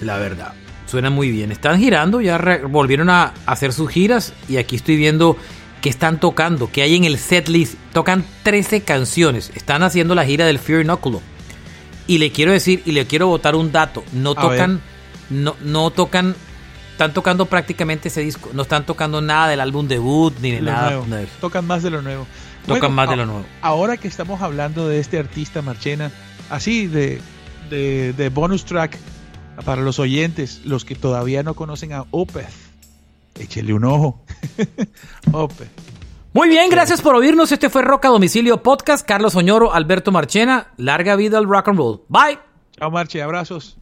la 0.00 0.18
verdad. 0.18 0.54
Suena 0.86 1.10
muy 1.10 1.30
bien. 1.30 1.52
Están 1.52 1.78
girando, 1.78 2.20
ya 2.20 2.38
volvieron 2.68 3.10
a 3.10 3.32
hacer 3.46 3.72
sus 3.72 3.88
giras 3.90 4.32
y 4.48 4.56
aquí 4.56 4.76
estoy 4.76 4.96
viendo 4.96 5.36
que 5.80 5.88
están 5.88 6.20
tocando, 6.20 6.70
que 6.70 6.82
hay 6.82 6.96
en 6.96 7.04
el 7.04 7.18
setlist. 7.18 7.74
Tocan 7.92 8.24
13 8.42 8.82
canciones. 8.82 9.52
Están 9.54 9.82
haciendo 9.82 10.14
la 10.14 10.24
gira 10.24 10.46
del 10.46 10.58
Fear 10.58 10.82
Inoculo. 10.82 11.22
Y 12.06 12.18
le 12.18 12.32
quiero 12.32 12.52
decir, 12.52 12.82
y 12.84 12.92
le 12.92 13.06
quiero 13.06 13.28
botar 13.28 13.54
un 13.54 13.70
dato. 13.70 14.02
No 14.12 14.34
tocan, 14.34 14.80
no, 15.30 15.54
no 15.62 15.90
tocan, 15.90 16.34
están 17.00 17.14
tocando 17.14 17.46
prácticamente 17.46 18.08
ese 18.08 18.20
disco. 18.20 18.50
No 18.52 18.60
están 18.60 18.84
tocando 18.84 19.22
nada 19.22 19.48
del 19.48 19.60
álbum 19.60 19.88
debut 19.88 20.34
ni 20.42 20.50
de 20.50 20.60
nada. 20.60 21.00
Tocan 21.40 21.66
más 21.66 21.82
de 21.82 21.88
lo 21.88 22.02
nuevo. 22.02 22.26
Tocan 22.66 22.92
más 22.92 23.08
de 23.08 23.16
lo 23.16 23.24
nuevo. 23.24 23.46
Ahora 23.62 23.96
que 23.96 24.06
estamos 24.06 24.42
hablando 24.42 24.86
de 24.86 24.98
este 25.00 25.18
artista 25.18 25.62
Marchena, 25.62 26.12
así 26.50 26.88
de, 26.88 27.22
de, 27.70 28.12
de 28.12 28.28
bonus 28.28 28.66
track 28.66 28.98
para 29.64 29.80
los 29.80 29.98
oyentes, 29.98 30.60
los 30.66 30.84
que 30.84 30.94
todavía 30.94 31.42
no 31.42 31.54
conocen 31.54 31.94
a 31.94 32.04
Opeth, 32.10 32.52
échele 33.38 33.72
un 33.72 33.84
ojo. 33.86 34.22
Opeth. 35.32 35.70
Muy 36.34 36.50
bien, 36.50 36.68
gracias 36.68 37.00
por 37.00 37.14
oírnos. 37.14 37.50
Este 37.50 37.70
fue 37.70 37.80
Rock 37.80 38.04
a 38.04 38.08
Domicilio 38.08 38.62
Podcast. 38.62 39.08
Carlos 39.08 39.34
Oñoro, 39.36 39.72
Alberto 39.72 40.12
Marchena. 40.12 40.66
Larga 40.76 41.16
vida 41.16 41.38
al 41.38 41.48
rock 41.48 41.68
and 41.68 41.78
roll. 41.78 42.02
Bye. 42.08 42.38
Chao, 42.78 42.90
Marche. 42.90 43.22
Abrazos. 43.22 43.79